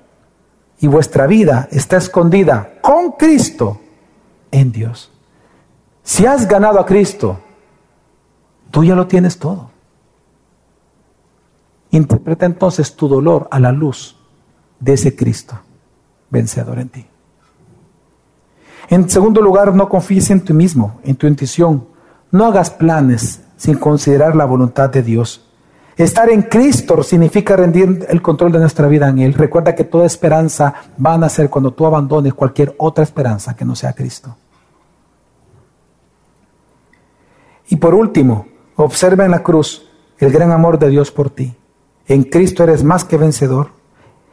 y 0.80 0.88
vuestra 0.88 1.28
vida 1.28 1.68
está 1.72 1.98
escondida 1.98 2.74
con 2.82 3.12
Cristo 3.14 3.80
en 4.52 4.72
Dios. 4.72 5.12
Si 6.04 6.26
has 6.26 6.48
ganado 6.48 6.80
a 6.80 6.86
Cristo, 6.86 7.40
tú 8.72 8.84
ya 8.84 8.96
lo 8.96 9.08
tienes 9.08 9.38
todo. 9.38 9.72
Interpreta 11.92 12.46
entonces 12.46 12.96
tu 12.96 13.08
dolor 13.08 13.48
a 13.52 13.60
la 13.60 13.72
luz 13.72 14.18
de 14.80 14.94
ese 14.94 15.16
Cristo 15.16 15.60
vencedor 16.30 16.80
en 16.80 16.90
ti. 16.90 17.06
En 18.90 19.10
segundo 19.10 19.42
lugar, 19.42 19.74
no 19.74 19.90
confíes 19.90 20.30
en 20.30 20.42
ti 20.42 20.54
mismo, 20.54 21.00
en 21.04 21.16
tu 21.16 21.28
intuición. 21.28 21.88
No 22.32 22.46
hagas 22.46 22.70
planes 22.70 23.42
sin 23.58 23.78
considerar 23.78 24.36
la 24.36 24.46
voluntad 24.46 24.90
de 24.90 25.04
Dios. 25.04 25.44
Estar 25.98 26.30
en 26.30 26.44
Cristo 26.44 27.02
significa 27.02 27.56
rendir 27.56 28.06
el 28.08 28.22
control 28.22 28.52
de 28.52 28.60
nuestra 28.60 28.88
vida 28.88 29.10
en 29.10 29.18
Él. 29.18 29.34
Recuerda 29.34 29.74
que 29.74 29.84
toda 29.84 30.06
esperanza 30.06 30.74
va 31.04 31.14
a 31.14 31.18
nacer 31.18 31.50
cuando 31.50 31.72
tú 31.72 31.86
abandones 31.86 32.36
cualquier 32.36 32.76
otra 32.78 33.04
esperanza 33.04 33.56
que 33.56 33.66
no 33.66 33.76
sea 33.76 33.94
Cristo. 33.94 34.36
Y 37.70 37.78
por 37.78 37.96
último, 37.96 38.48
observa 38.76 39.26
en 39.26 39.32
la 39.32 39.44
cruz 39.44 39.90
el 40.20 40.32
gran 40.32 40.52
amor 40.52 40.78
de 40.78 40.90
Dios 40.90 41.12
por 41.12 41.32
ti. 41.32 41.56
En 42.08 42.24
Cristo 42.24 42.64
eres 42.64 42.84
más 42.84 43.04
que 43.04 43.18
vencedor. 43.18 43.72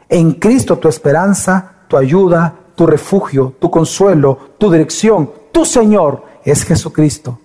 En 0.07 0.33
Cristo 0.33 0.77
tu 0.77 0.87
esperanza, 0.87 1.79
tu 1.87 1.97
ayuda, 1.97 2.53
tu 2.75 2.85
refugio, 2.85 3.53
tu 3.59 3.71
consuelo, 3.71 4.37
tu 4.57 4.71
dirección, 4.71 5.31
tu 5.51 5.65
Señor 5.65 6.23
es 6.43 6.63
Jesucristo. 6.63 7.39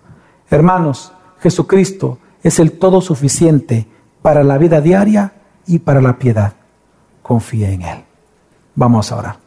Hermanos, 0.50 1.12
Jesucristo 1.40 2.18
es 2.42 2.58
el 2.58 2.72
todo 2.72 3.00
suficiente 3.00 3.86
para 4.22 4.42
la 4.44 4.58
vida 4.58 4.80
diaria 4.80 5.32
y 5.66 5.78
para 5.78 6.00
la 6.00 6.18
piedad. 6.18 6.54
Confía 7.22 7.70
en 7.70 7.82
Él. 7.82 8.04
Vamos 8.74 9.12
a 9.12 9.16
orar. 9.16 9.40